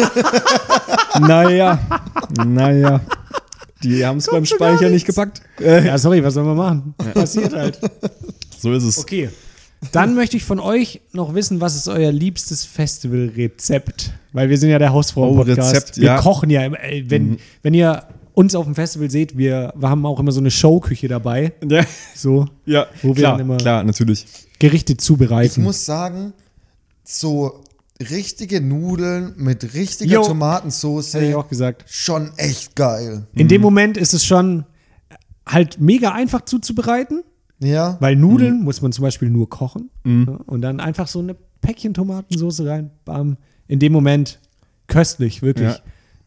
naja, 1.20 1.80
naja. 2.46 3.02
Die 3.84 4.06
haben 4.06 4.20
es 4.20 4.28
beim 4.28 4.46
Speicher 4.46 4.90
nicht 4.90 5.06
gepackt. 5.06 5.42
Äh, 5.60 5.88
Ja, 5.88 5.98
sorry, 5.98 6.24
was 6.24 6.36
sollen 6.36 6.46
wir 6.48 6.56
machen? 6.56 6.94
Passiert 7.14 7.54
halt. 7.54 7.78
so 8.62 8.72
ist 8.72 8.84
es. 8.84 8.98
Okay. 8.98 9.28
Dann 9.92 10.16
möchte 10.16 10.38
ich 10.38 10.44
von 10.46 10.60
euch 10.60 11.02
noch 11.12 11.34
wissen, 11.36 11.62
was 11.62 11.76
ist 11.76 11.88
euer 11.88 12.12
liebstes 12.12 12.66
Festivalrezept? 12.66 14.12
Weil 14.32 14.50
wir 14.50 14.58
sind 14.58 14.70
ja 14.70 14.80
der 14.80 14.94
Hausfrau-Podcast. 14.94 15.60
Oh, 15.60 15.62
Rezept, 15.78 15.98
wir 15.98 16.04
ja. 16.06 16.18
Mhm. 16.18 16.22
kochen 16.22 16.50
ja. 16.50 16.66
immer. 16.66 16.80
Ey, 16.80 17.10
Wenn, 17.10 17.38
wenn 17.62 17.74
ihr 17.74 18.04
uns 18.34 18.56
auf 18.56 18.66
dem 18.66 18.76
Festival 18.76 19.10
seht, 19.12 19.38
wir, 19.38 19.74
wir 19.76 19.90
haben 19.90 20.06
auch 20.06 20.20
immer 20.20 20.32
so 20.32 20.40
eine 20.40 20.50
Showküche 20.52 21.08
dabei. 21.08 21.54
Ja, 21.68 21.86
So 22.16 22.48
ja 22.66 22.88
Wo 23.02 23.10
wir 23.10 23.16
klar, 23.16 23.32
dann 23.38 23.42
immer- 23.42 23.58
klar, 23.58 23.84
natürlich. 23.84 24.26
Gerichte 24.60 24.94
Ich 24.94 25.00
zubereiten. 25.00 25.62
muss 25.64 25.86
sagen, 25.86 26.34
so 27.04 27.64
richtige 28.10 28.60
Nudeln 28.62 29.34
mit 29.38 29.74
richtiger 29.76 30.12
Jo. 30.12 30.20
Hätte 30.20 30.22
ich 30.24 30.28
Tomatensauce 30.30 31.16
auch 31.36 31.48
gesagt. 31.48 31.84
schon 31.88 32.32
echt 32.38 32.76
geil. 32.76 33.28
In 33.34 33.48
dem 33.48 33.62
Moment 33.62 33.98
ist 33.98 34.14
es 34.14 34.26
schon 34.26 34.66
halt 35.46 35.80
mega 35.80 36.12
einfach 36.14 36.46
zuzubereiten, 36.46 37.24
Ja. 37.64 37.98
weil 38.00 38.16
Nudeln 38.16 38.60
Mhm. 38.60 38.64
muss 38.66 38.82
man 38.82 38.92
zum 38.92 39.04
Beispiel 39.04 39.30
nur 39.30 39.50
kochen 39.50 39.90
ja, 40.06 40.40
und 40.46 40.62
dann 40.62 40.80
einfach 40.80 41.08
so 41.08 41.20
eine 41.20 41.36
Päckchen 41.62 41.94
Tomatensauce 41.94 42.62
rein. 42.66 42.92
Bam. 43.06 43.38
In 43.68 43.80
dem 43.80 43.94
Moment 43.94 44.40
köstlich, 44.88 45.42
wirklich. 45.42 45.70
Ja. 45.70 45.78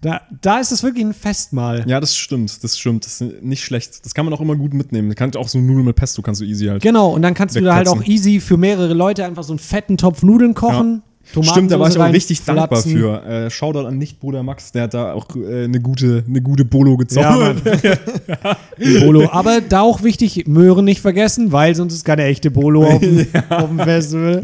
Da, 0.00 0.20
da 0.42 0.58
ist 0.60 0.72
es 0.72 0.82
wirklich 0.82 1.04
ein 1.04 1.14
Festmahl. 1.14 1.84
Ja, 1.88 2.00
das 2.00 2.16
stimmt, 2.16 2.62
das 2.62 2.78
stimmt. 2.78 3.04
Das 3.06 3.20
ist 3.20 3.42
nicht 3.42 3.64
schlecht. 3.64 4.04
Das 4.04 4.14
kann 4.14 4.24
man 4.24 4.34
auch 4.34 4.40
immer 4.40 4.54
gut 4.56 4.72
mitnehmen. 4.74 5.08
Man 5.08 5.14
kann 5.16 5.34
auch 5.36 5.48
so 5.48 5.58
Nudeln 5.58 5.84
mit 5.86 5.96
Pesto, 5.96 6.22
kannst 6.22 6.40
du 6.40 6.44
easy 6.44 6.66
halt. 6.66 6.82
Genau, 6.82 7.10
und 7.14 7.22
dann 7.22 7.34
kannst 7.34 7.56
du 7.56 7.60
da 7.60 7.74
halt 7.74 7.88
auch 7.88 8.04
easy 8.04 8.40
für 8.40 8.56
mehrere 8.56 8.92
Leute 8.94 9.24
einfach 9.24 9.42
so 9.42 9.52
einen 9.52 9.58
fetten 9.58 9.96
Topf 9.96 10.22
Nudeln 10.22 10.54
kochen. 10.54 11.02
Stimmt, 11.42 11.70
da 11.70 11.78
war 11.80 11.88
ich 11.88 11.98
auch 11.98 12.12
richtig 12.12 12.42
dankbar 12.44 12.64
reinflatzen. 12.78 12.92
für. 12.98 13.24
Äh, 13.26 13.50
Shoutout 13.50 13.86
an 13.86 13.98
Nicht-Bruder 13.98 14.42
Max, 14.42 14.72
der 14.72 14.84
hat 14.84 14.94
da 14.94 15.12
auch 15.12 15.26
äh, 15.36 15.64
eine 15.64 15.80
gute, 15.80 16.24
eine 16.26 16.40
gute 16.40 16.64
Bolo 16.64 16.92
Ja, 16.92 16.96
gezaubert. 16.96 17.64
Mann. 17.64 19.00
Bolo. 19.00 19.28
Aber 19.30 19.60
da 19.60 19.80
auch 19.80 20.02
wichtig, 20.02 20.46
Möhren 20.46 20.84
nicht 20.84 21.00
vergessen, 21.00 21.52
weil 21.52 21.74
sonst 21.74 21.94
ist 21.94 22.04
keine 22.04 22.24
echte 22.24 22.50
Bolo 22.50 22.84
auf 22.84 23.00
dem, 23.00 23.26
auf 23.48 23.68
dem 23.68 23.78
Festival. 23.80 24.42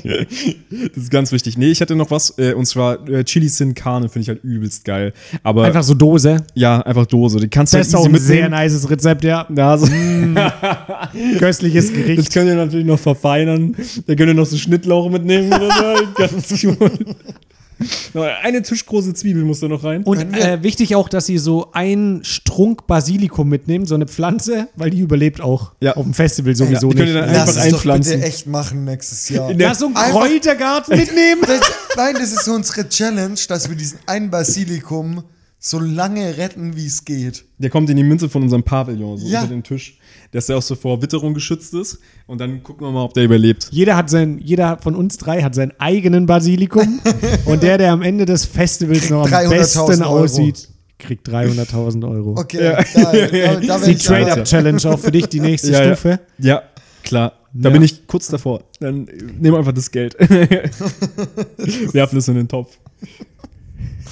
Das 0.70 1.02
ist 1.04 1.10
ganz 1.10 1.32
wichtig. 1.32 1.56
Nee, 1.58 1.70
ich 1.70 1.80
hatte 1.80 1.94
noch 1.94 2.10
was, 2.10 2.36
äh, 2.38 2.52
und 2.54 2.66
zwar 2.66 3.08
äh, 3.08 3.24
Chili 3.24 3.48
Sin 3.48 3.74
Carne, 3.74 4.08
finde 4.08 4.22
ich 4.22 4.28
halt 4.28 4.42
übelst 4.44 4.84
geil. 4.84 5.12
Aber 5.42 5.64
Einfach 5.64 5.82
so 5.82 5.94
Dose. 5.94 6.38
ja, 6.54 6.80
einfach 6.80 7.06
Dose. 7.06 7.38
Die 7.40 7.48
kannst 7.48 7.72
du 7.72 7.78
Das 7.78 7.86
halt 7.92 7.94
ist 7.94 8.00
auch 8.00 8.06
easy 8.14 8.38
ein 8.38 8.50
sehr 8.50 8.50
nices 8.50 8.90
Rezept, 8.90 9.24
ja. 9.24 9.46
Ja, 9.54 9.76
so. 9.78 9.86
Köstliches 11.38 11.86
Das 11.88 11.94
Gericht. 11.96 12.32
könnt 12.32 12.48
ihr 12.48 12.54
natürlich 12.54 12.86
noch 12.86 12.98
verfeinern. 12.98 13.74
Da 14.06 14.14
könnt 14.14 14.28
ihr 14.28 14.34
noch 14.34 14.46
so 14.46 14.56
Schnittlauch 14.56 15.10
mitnehmen 15.10 15.52
oder 15.52 15.68
so. 15.70 16.06
Ganz 16.16 16.48
Eine 18.42 18.62
Tischgroße 18.62 19.12
Zwiebel 19.14 19.42
muss 19.44 19.58
da 19.58 19.66
noch 19.66 19.82
rein. 19.82 20.04
Und 20.04 20.36
äh, 20.38 20.62
wichtig 20.62 20.94
auch, 20.94 21.08
dass 21.08 21.26
sie 21.26 21.38
so 21.38 21.72
einen 21.72 22.22
Strunk 22.22 22.86
Basilikum 22.86 23.48
mitnehmen, 23.48 23.86
so 23.86 23.96
eine 23.96 24.06
Pflanze, 24.06 24.68
weil 24.76 24.90
die 24.90 25.00
überlebt 25.00 25.40
auch 25.40 25.72
Ja. 25.80 25.96
auf 25.96 26.04
dem 26.04 26.14
Festival 26.14 26.54
sowieso 26.54 26.90
die 26.90 26.96
könnt 26.98 27.08
ihr 27.08 27.14
nicht. 27.14 27.26
dann 27.26 27.34
Lass 27.34 27.56
einfach 27.56 27.70
doch 27.70 27.74
einpflanzen. 27.78 28.12
bitte 28.20 28.26
echt 28.26 28.46
machen 28.46 28.84
nächstes 28.84 29.28
Jahr. 29.30 29.50
In 29.50 29.58
der- 29.58 29.68
Ja, 29.68 29.74
so 29.74 29.86
einen 29.86 29.96
Einfach- 29.96 30.20
Kräutergarten 30.20 30.96
mitnehmen. 30.96 31.42
Das, 31.46 31.60
nein, 31.96 32.14
das 32.14 32.32
ist 32.32 32.44
so 32.44 32.52
unsere 32.52 32.88
Challenge, 32.88 33.34
dass 33.48 33.68
wir 33.68 33.74
diesen 33.76 33.98
einen 34.06 34.30
Basilikum 34.30 35.24
so 35.58 35.80
lange 35.80 36.36
retten, 36.36 36.76
wie 36.76 36.86
es 36.86 37.04
geht. 37.04 37.44
Der 37.58 37.70
kommt 37.70 37.90
in 37.90 37.96
die 37.96 38.04
Münze 38.04 38.28
von 38.28 38.42
unserem 38.42 38.62
Pavillon, 38.62 39.18
so 39.18 39.26
Ja. 39.26 39.40
unter 39.42 39.54
den 39.54 39.62
Tisch. 39.64 39.98
Dass 40.32 40.46
der 40.46 40.56
auch 40.56 40.62
so 40.62 40.74
vor 40.74 41.00
Witterung 41.02 41.34
geschützt 41.34 41.74
ist. 41.74 41.98
Und 42.26 42.40
dann 42.40 42.62
gucken 42.62 42.86
wir 42.86 42.90
mal, 42.90 43.04
ob 43.04 43.14
der 43.14 43.24
überlebt. 43.24 43.68
Jeder 43.70 43.96
hat 43.96 44.08
sein, 44.10 44.38
jeder 44.42 44.78
von 44.78 44.94
uns 44.96 45.16
drei 45.18 45.42
hat 45.42 45.54
seinen 45.54 45.72
eigenen 45.78 46.26
Basilikum 46.26 47.00
und 47.44 47.62
der, 47.62 47.78
der 47.78 47.92
am 47.92 48.02
Ende 48.02 48.24
des 48.24 48.44
Festivals 48.46 49.10
noch 49.10 49.26
am 49.26 49.30
300.000 49.32 49.50
besten 49.50 50.02
Euro. 50.02 50.24
aussieht, 50.24 50.68
kriegt 50.98 51.28
300.000 51.28 52.08
Euro. 52.10 52.30
Okay, 52.38 52.58
geil. 52.58 52.86
Da, 52.94 53.12
da, 53.66 53.78
da 53.78 53.86
Die. 53.86 53.94
Trade-Up-Challenge 53.96 54.80
auch 54.86 54.98
für 54.98 55.12
dich, 55.12 55.26
die 55.26 55.40
nächste 55.40 55.70
Ja, 55.72 55.82
ja. 55.84 55.94
Stufe. 55.96 56.20
Ja, 56.38 56.62
klar. 57.02 57.32
Da 57.52 57.68
Ja. 57.68 57.72
bin 57.74 57.82
ich 57.82 58.06
kurz 58.06 58.28
davor. 58.28 58.64
Dann 58.80 59.04
nehmen 59.04 59.42
wir 59.52 59.58
einfach 59.58 59.72
das 59.74 59.90
Geld. 59.90 60.16
Werfen 61.92 62.18
es 62.18 62.28
in 62.28 62.36
den 62.36 62.48
Topf. 62.48 62.78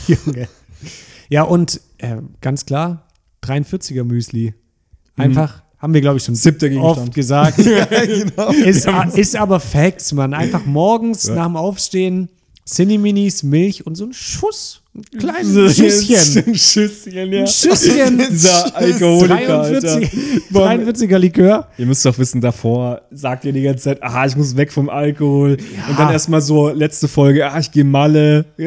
Junge. 0.06 0.48
Ja, 1.30 1.42
und 1.44 1.80
äh, 1.98 2.16
ganz 2.40 2.66
klar, 2.66 3.08
43er 3.44 4.04
Müsli. 4.04 4.52
Einfach, 5.16 5.62
haben 5.80 5.94
wir, 5.94 6.00
glaube 6.00 6.18
ich, 6.18 6.24
schon 6.24 6.34
oft 6.78 7.14
gesagt. 7.14 7.58
Ja, 7.64 7.84
genau. 7.84 8.50
ist, 8.64 8.88
ist 9.14 9.36
aber 9.36 9.60
Facts, 9.60 10.12
Mann. 10.12 10.34
Einfach 10.34 10.64
morgens 10.66 11.28
nach 11.28 11.46
dem 11.46 11.56
Aufstehen 11.56 12.28
Cinni-Minis, 12.66 13.42
Milch 13.42 13.86
und 13.86 13.94
so 13.94 14.04
ein 14.04 14.12
Schuss. 14.12 14.82
Ein 14.92 15.04
kleines 15.20 15.76
Schüsschen. 15.76 16.52
Schüsschen, 16.56 17.12
ja. 17.32 17.46
Schüsschen. 17.46 18.18
Dieser 18.28 18.74
Alkoholiker, 18.76 19.60
Alter. 19.60 20.00
43, 20.00 20.42
Boah, 20.50 20.68
43er 20.68 21.18
Likör. 21.18 21.68
Ihr 21.78 21.86
müsst 21.86 22.04
doch 22.04 22.18
wissen, 22.18 22.40
davor 22.40 23.02
sagt 23.12 23.44
ihr 23.44 23.52
die 23.52 23.62
ganze 23.62 23.84
Zeit, 23.84 24.02
ah, 24.02 24.26
ich 24.26 24.36
muss 24.36 24.56
weg 24.56 24.72
vom 24.72 24.88
Alkohol. 24.88 25.58
Und 25.88 25.96
dann 25.98 26.10
erstmal 26.10 26.40
so, 26.40 26.70
letzte 26.70 27.06
Folge, 27.06 27.48
ah, 27.48 27.60
ich 27.60 27.70
gehe 27.70 27.84
Malle. 27.84 28.46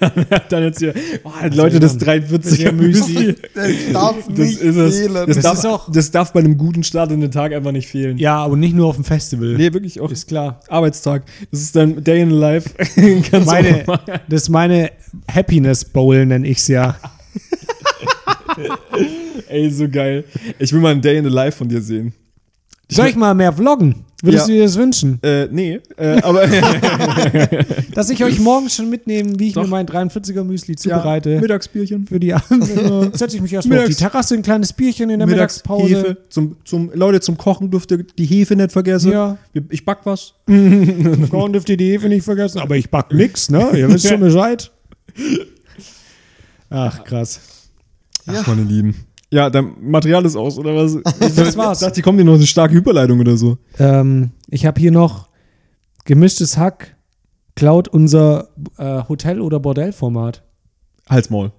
dann, 0.00 0.26
dann 0.48 0.62
jetzt 0.62 0.78
hier, 0.78 0.94
oh, 1.24 1.30
Leute, 1.52 1.80
das 1.80 1.98
43er 1.98 2.70
Müsli. 2.72 3.34
Das 3.54 3.66
darf 3.92 4.16
Das 4.28 4.38
nicht 4.38 4.60
ist 4.60 4.76
es. 4.76 4.98
fehlen. 4.98 5.14
Das, 5.14 5.26
Das 5.26 5.40
darf, 5.40 5.58
ist 5.58 5.66
auch- 5.66 5.90
das 5.90 6.10
darf 6.12 6.32
bei 6.32 6.40
einem 6.40 6.56
guten 6.56 6.84
Start 6.84 7.10
in 7.10 7.20
den 7.20 7.30
Tag 7.32 7.52
einfach 7.52 7.72
nicht 7.72 7.88
fehlen. 7.88 8.18
Ja, 8.18 8.36
aber 8.36 8.56
nicht 8.56 8.74
nur 8.76 8.86
auf 8.86 8.94
dem 8.94 9.04
Festival. 9.04 9.54
Nee, 9.56 9.72
wirklich 9.72 10.00
auch. 10.00 10.10
Ist 10.12 10.28
klar. 10.28 10.60
Arbeitstag. 10.68 11.24
Das 11.50 11.60
ist 11.60 11.74
dein 11.74 12.02
Day 12.04 12.22
in 12.22 12.30
Life. 12.30 12.70
Kannst 12.76 13.32
du 13.32 13.40
Meine. 13.40 13.84
Das 14.28 14.42
ist 14.42 14.48
meine 14.48 14.92
Happiness 15.30 15.84
Bowl, 15.84 16.24
nenne 16.26 16.46
ich 16.46 16.58
es 16.58 16.68
ja. 16.68 16.96
Ey, 19.48 19.70
so 19.70 19.88
geil. 19.88 20.24
Ich 20.58 20.72
will 20.72 20.80
mal 20.80 20.92
ein 20.92 21.00
Day 21.00 21.18
in 21.18 21.24
the 21.24 21.30
Life 21.30 21.58
von 21.58 21.68
dir 21.68 21.80
sehen. 21.80 22.12
Soll 22.90 23.08
ich 23.08 23.16
mal 23.16 23.34
mehr 23.34 23.52
vloggen? 23.52 24.04
Würdest 24.20 24.48
Ja. 24.48 24.54
du 24.54 24.58
dir 24.58 24.64
das 24.64 24.76
wünschen? 24.76 25.20
Äh, 25.22 25.46
nee, 25.52 25.78
äh, 25.96 26.20
aber 26.22 26.44
Dass 27.94 28.10
ich 28.10 28.24
euch 28.24 28.40
morgen 28.40 28.68
schon 28.68 28.90
mitnehme, 28.90 29.38
wie 29.38 29.48
ich 29.48 29.54
Doch. 29.54 29.62
mir 29.62 29.68
mein 29.68 29.86
43er 29.86 30.42
Müsli 30.42 30.74
zubereite. 30.74 31.30
Ja, 31.34 31.40
Mittagsbierchen. 31.40 32.06
für 32.08 32.18
die 32.18 32.34
Abend. 32.34 32.64
Setze 33.16 33.36
ich 33.36 33.42
mich 33.42 33.52
erstmal 33.52 33.78
auf 33.78 33.84
die 33.84 33.90
Mittags- 33.92 33.98
Terrasse, 33.98 34.34
ein 34.34 34.42
kleines 34.42 34.72
Bierchen 34.72 35.10
in 35.10 35.20
der 35.20 35.28
Mittagspause. 35.28 35.88
Hefe. 35.96 36.16
Zum, 36.30 36.56
zum, 36.64 36.90
Leute, 36.94 37.20
zum 37.20 37.38
Kochen 37.38 37.70
dürft 37.70 37.92
ihr 37.92 37.98
die 38.02 38.24
Hefe 38.26 38.56
nicht 38.56 38.72
vergessen. 38.72 39.12
Ja. 39.12 39.38
Ich 39.70 39.84
back 39.84 39.98
was. 40.02 40.34
Kochen 41.30 41.52
dürft 41.52 41.68
ihr 41.68 41.76
die 41.76 41.90
Hefe 41.92 42.08
nicht 42.08 42.24
vergessen, 42.24 42.58
aber 42.58 42.74
ich 42.76 42.90
back 42.90 43.12
nix, 43.12 43.48
ne? 43.50 43.70
Ihr 43.78 43.88
wisst 43.88 44.08
schon 44.08 44.18
Bescheid. 44.18 44.72
Ach, 46.70 47.04
krass. 47.04 47.40
Ach, 48.26 48.46
meine 48.48 48.62
Lieben. 48.64 48.94
Ja, 49.30 49.50
dein 49.50 49.72
Material 49.80 50.24
ist 50.24 50.36
aus, 50.36 50.58
oder 50.58 50.74
was? 50.74 50.96
Das 51.36 51.56
war's. 51.56 51.80
Ich 51.80 51.84
dachte, 51.86 51.94
hier 51.96 52.02
kommt 52.04 52.18
dir 52.18 52.24
noch 52.24 52.34
eine 52.34 52.46
starke 52.46 52.74
Überleitung 52.74 53.20
oder 53.20 53.36
so. 53.36 53.58
Ähm, 53.78 54.30
ich 54.48 54.64
habe 54.66 54.80
hier 54.80 54.90
noch 54.90 55.28
gemischtes 56.04 56.56
Hack, 56.56 56.96
klaut 57.54 57.88
unser 57.88 58.48
äh, 58.78 59.02
Hotel- 59.08 59.40
oder 59.40 59.60
Bordellformat. 59.60 60.42
Halsmaul. 61.08 61.52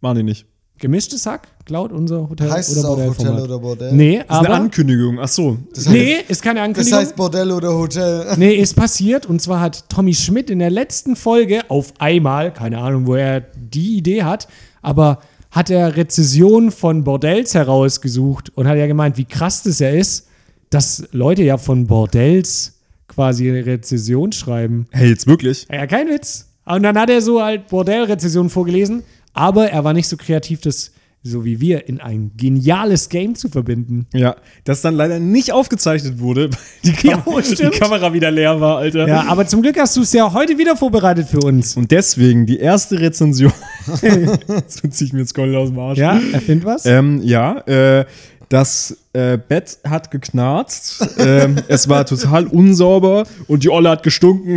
Machen 0.00 0.16
die 0.18 0.22
nicht. 0.24 0.46
Gemischtes 0.80 1.26
Hack, 1.26 1.48
klaut 1.64 1.90
unser 1.92 2.28
Hotel- 2.28 2.50
Heißt 2.52 2.70
oder 2.70 2.78
es 2.78 2.84
auch 2.84 2.88
Bordellformat. 2.96 3.32
Hotel 3.34 3.44
oder 3.44 3.58
Bordell? 3.58 3.92
Nee, 3.92 4.16
Das 4.18 4.24
ist 4.24 4.30
eine 4.30 4.48
aber. 4.48 4.54
Ankündigung. 4.56 5.18
Ach 5.20 5.26
so. 5.28 5.58
Das 5.74 5.86
heißt, 5.86 5.96
Nee, 5.96 6.14
ist 6.28 6.42
keine 6.42 6.60
das 6.60 6.66
Ankündigung. 6.68 6.98
heißt 7.00 7.16
Bordell 7.16 7.50
oder 7.52 7.74
Hotel. 7.74 8.26
Nee, 8.36 8.54
ist 8.54 8.74
passiert. 8.74 9.26
Und 9.26 9.42
zwar 9.42 9.60
hat 9.60 9.88
Tommy 9.88 10.14
Schmidt 10.14 10.50
in 10.50 10.60
der 10.60 10.70
letzten 10.70 11.16
Folge 11.16 11.62
auf 11.68 11.92
einmal, 11.98 12.52
keine 12.52 12.78
Ahnung, 12.78 13.06
wo 13.08 13.14
er 13.16 13.40
die 13.40 13.96
Idee 13.98 14.22
hat, 14.22 14.46
aber 14.82 15.18
hat 15.50 15.70
er 15.70 15.96
Rezessionen 15.96 16.70
von 16.70 17.04
Bordells 17.04 17.54
herausgesucht 17.54 18.50
und 18.56 18.68
hat 18.68 18.76
ja 18.76 18.86
gemeint, 18.86 19.16
wie 19.16 19.24
krass 19.24 19.62
das 19.62 19.78
ja 19.78 19.90
ist, 19.90 20.28
dass 20.70 21.08
Leute 21.12 21.42
ja 21.42 21.56
von 21.56 21.86
Bordells 21.86 22.78
quasi 23.08 23.48
eine 23.48 23.64
Rezession 23.64 24.32
schreiben. 24.32 24.86
Hey, 24.90 25.08
jetzt 25.08 25.26
wirklich? 25.26 25.66
Ja, 25.70 25.86
kein 25.86 26.08
Witz. 26.08 26.46
Und 26.66 26.82
dann 26.82 26.98
hat 26.98 27.08
er 27.08 27.22
so 27.22 27.42
halt 27.42 27.68
Bordell-Rezessionen 27.68 28.50
vorgelesen, 28.50 29.02
aber 29.32 29.70
er 29.70 29.84
war 29.84 29.94
nicht 29.94 30.08
so 30.08 30.18
kreativ, 30.18 30.60
das 30.60 30.92
so 31.22 31.44
wie 31.44 31.60
wir 31.60 31.88
in 31.88 32.00
ein 32.00 32.30
geniales 32.36 33.08
Game 33.08 33.34
zu 33.34 33.48
verbinden. 33.48 34.06
Ja, 34.12 34.36
das 34.64 34.82
dann 34.82 34.94
leider 34.94 35.18
nicht 35.18 35.52
aufgezeichnet 35.52 36.20
wurde, 36.20 36.50
weil 36.84 36.92
die, 36.92 36.92
Kam 36.92 37.22
Ja, 37.26 37.40
die. 37.40 37.78
Kamera 37.78 38.12
wieder 38.12 38.30
leer 38.30 38.60
war, 38.60 38.78
Alter. 38.78 39.06
Ja, 39.06 39.26
aber 39.26 39.46
zum 39.46 39.62
Glück 39.62 39.78
hast 39.78 39.96
du 39.96 40.02
es 40.02 40.12
ja 40.12 40.32
heute 40.32 40.58
wieder 40.58 40.76
vorbereitet 40.76 41.28
für 41.28 41.40
uns. 41.40 41.76
Und 41.76 41.90
deswegen 41.90 42.46
die 42.46 42.58
erste 42.58 43.00
Rezension. 43.00 43.52
so 43.86 44.88
zieh 44.88 45.04
ich 45.04 45.12
mir 45.12 45.20
jetzt 45.20 45.34
Gold 45.34 45.54
aus 45.54 45.70
dem 45.70 45.78
Arsch. 45.78 45.98
Ja, 45.98 46.20
erfind 46.32 46.64
was? 46.64 46.86
Ähm, 46.86 47.20
ja, 47.22 47.58
äh, 47.66 48.04
das 48.48 48.96
äh, 49.12 49.36
Bett 49.36 49.78
hat 49.84 50.10
geknarzt, 50.10 51.06
ähm, 51.18 51.56
es 51.68 51.88
war 51.88 52.06
total 52.06 52.46
unsauber 52.46 53.26
und 53.46 53.62
die 53.62 53.68
Olle 53.68 53.90
hat 53.90 54.02
gestunken. 54.02 54.56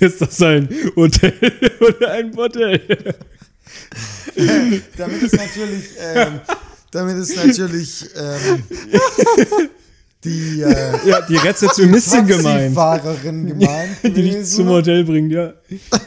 Ist 0.00 0.22
das 0.22 0.40
ein 0.42 0.68
Hotel 0.96 1.34
oder 1.80 2.12
ein 2.12 2.34
Damit 4.96 5.22
ist 5.22 5.36
natürlich, 5.36 5.84
ähm, 6.14 6.40
damit 6.90 7.16
ist 7.16 7.36
natürlich 7.36 8.06
ähm, 8.16 8.62
die 10.24 10.62
äh, 10.62 11.08
Ja, 11.08 11.20
die 11.22 11.36
Rezeptionistin 11.36 12.26
gemeint, 12.26 12.74
Taxifahrerin 12.74 13.46
gemeint. 13.46 13.96
die 14.02 14.22
dich 14.22 14.44
zum 14.46 14.68
Hotel 14.68 15.04
bringt, 15.04 15.32
ja. 15.32 15.52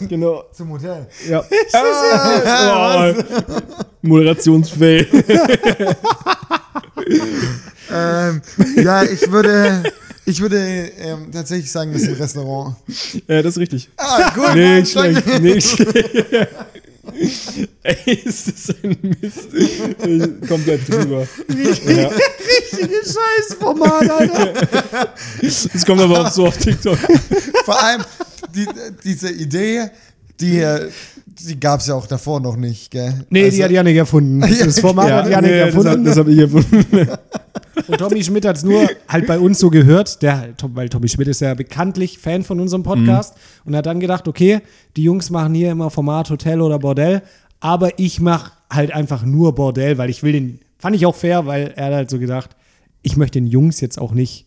Genau. 0.08 0.44
Zum 0.54 0.72
Hotel. 0.72 1.08
Ja. 1.28 1.44
Ah, 1.74 3.14
oh, 3.18 3.24
Moderationsfail. 4.02 5.08
Ähm, 7.92 8.42
ja, 8.76 9.04
ich 9.04 9.32
würde, 9.32 9.84
ich 10.26 10.40
würde 10.40 10.58
ähm, 11.00 11.32
tatsächlich 11.32 11.72
sagen, 11.72 11.92
das 11.92 12.04
ist 12.04 12.10
ein 12.10 12.16
Restaurant. 12.16 12.76
Ja, 13.28 13.42
das 13.42 13.56
ist 13.56 13.60
richtig. 13.60 13.90
Ah, 13.98 14.32
gut. 14.34 14.56
Nicht 14.56 14.92
schlecht, 14.92 15.42
nicht 15.42 15.68
schlecht. 15.68 16.50
Ey, 17.84 18.14
ist 18.26 18.48
das 18.48 18.76
ein 18.84 18.98
Mist. 19.22 19.50
Ich- 19.54 20.48
Komplett 20.48 20.88
drüber. 20.88 21.28
Ja. 21.50 22.10
Richtiges 22.10 23.16
Scheißformat, 23.16 24.10
Alter. 24.10 24.54
Das 25.42 25.86
kommt 25.86 26.02
aber 26.02 26.22
auch 26.22 26.32
so 26.32 26.48
auf 26.48 26.58
TikTok. 26.58 26.98
Vor 27.66 27.84
allem 27.84 28.04
die, 28.56 28.66
diese 29.04 29.30
Idee, 29.32 29.90
die, 30.40 30.64
die 31.26 31.60
gab 31.60 31.82
es 31.82 31.88
ja 31.88 31.96
auch 31.96 32.08
davor 32.08 32.40
noch 32.40 32.56
nicht, 32.56 32.92
gell? 32.92 33.26
Nee, 33.30 33.46
Also- 33.46 33.58
die 33.58 33.64
hat 33.64 33.72
Janik 33.72 33.98
erfunden. 33.98 34.40
Das 34.60 34.80
Format 34.80 35.12
hat 35.12 35.30
Janik 35.30 35.52
nee, 35.52 35.60
das 35.60 35.68
erfunden. 35.68 35.90
hab, 36.00 36.06
das 36.06 36.18
hab 36.18 36.28
ich 36.28 36.38
erfunden. 36.40 37.10
Und 37.88 37.98
Tommy 37.98 38.24
Schmidt 38.24 38.46
hat 38.46 38.58
es 38.58 38.64
nur 38.64 38.88
halt 39.08 39.28
bei 39.28 39.40
uns 39.40 39.60
so 39.60 39.70
gehört, 39.70 40.22
der, 40.22 40.50
weil 40.62 40.90
Tommy 40.90 41.08
Schmidt 41.08 41.28
ist 41.28 41.42
ja 41.42 41.54
bekanntlich 41.54 42.20
Fan 42.20 42.44
von 42.44 42.60
unserem 42.60 42.84
Podcast 42.84 43.36
und 43.66 43.76
hat 43.76 43.86
dann 43.86 44.00
gedacht, 44.00 44.28
okay, 44.28 44.62
die 44.96 45.04
Jungs 45.04 45.30
machen 45.30 45.54
hier 45.54 45.72
immer 45.72 45.90
Format 45.90 46.30
Hotel 46.30 46.62
oder 46.62 46.80
Bordell, 46.80 47.22
aber 47.60 47.98
ich 48.00 48.20
mache 48.20 48.52
halt 48.72 48.94
einfach 48.94 49.24
nur 49.24 49.56
Bordell, 49.56 49.98
weil 49.98 50.10
ich 50.10 50.24
will 50.24 50.34
den, 50.34 50.60
fand 50.78 50.96
ich 50.96 51.06
auch 51.06 51.16
fair, 51.16 51.46
weil 51.46 51.74
er 51.76 51.86
hat 51.88 51.94
halt 51.94 52.10
so 52.10 52.20
gedacht, 52.20 52.52
ich 53.02 53.18
möchte 53.18 53.40
den 53.40 53.48
Jungs 53.48 53.82
jetzt 53.82 54.00
auch 54.00 54.12
nicht 54.12 54.46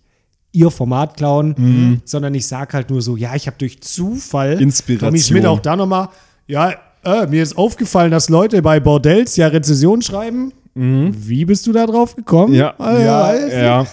ihr 0.53 0.71
Format 0.71 1.17
klauen, 1.17 2.01
sondern 2.05 2.35
ich 2.35 2.47
sag 2.47 2.75
halt 2.75 2.91
nur 2.91 3.01
so, 3.01 3.17
ja, 3.17 3.35
ich 3.35 3.47
habe 3.47 3.57
durch 3.59 3.81
Zufall 3.81 4.61
Inspiration. 4.61 5.11
Tommy 5.11 5.21
Schmidt 5.21 5.47
auch 5.47 5.61
da 5.61 5.77
nochmal, 5.77 6.09
ja, 6.47 6.75
äh, 7.05 7.27
mir 7.27 7.43
ist 7.43 7.57
aufgefallen, 7.59 8.11
dass 8.11 8.29
Leute 8.29 8.63
bei 8.63 8.79
Bordells 8.79 9.37
ja 9.37 9.49
Rezensionen 9.49 10.03
schreiben. 10.03 10.53
Wie 10.75 11.45
bist 11.45 11.67
du 11.67 11.73
da 11.73 11.85
drauf 11.87 12.17
gekommen? 12.17 12.55
Ja. 12.55 12.75
Äh, 12.81 13.05
Ja, 13.05 13.29
weiß 13.29 13.53
Ja, 13.53 13.85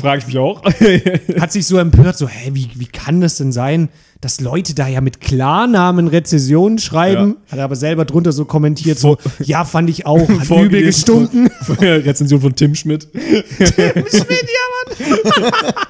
frage 0.00 0.18
ich 0.20 0.26
mich 0.26 0.38
auch. 0.38 0.64
hat 1.40 1.52
sich 1.52 1.66
so 1.66 1.78
empört, 1.78 2.18
so, 2.18 2.26
hä, 2.26 2.50
wie, 2.52 2.68
wie 2.74 2.86
kann 2.86 3.20
das 3.20 3.36
denn 3.36 3.52
sein, 3.52 3.90
dass 4.20 4.40
Leute 4.40 4.74
da 4.74 4.88
ja 4.88 5.00
mit 5.00 5.20
Klarnamen 5.20 6.08
Rezessionen 6.08 6.78
schreiben? 6.78 7.36
Hat 7.48 7.58
er 7.58 7.64
aber 7.64 7.76
selber 7.76 8.04
drunter 8.06 8.32
so 8.32 8.44
kommentiert, 8.44 8.98
so, 8.98 9.18
ja, 9.38 9.64
fand 9.64 9.88
ich 9.88 10.04
auch, 10.04 10.28
hat 10.28 10.50
übel 10.50 10.82
gestunken. 10.82 11.48
Rezension 11.80 12.40
von 12.40 12.56
Tim 12.56 12.74
Schmidt. 12.74 13.06
Schmidt, 13.12 13.78
ja, 13.78 15.06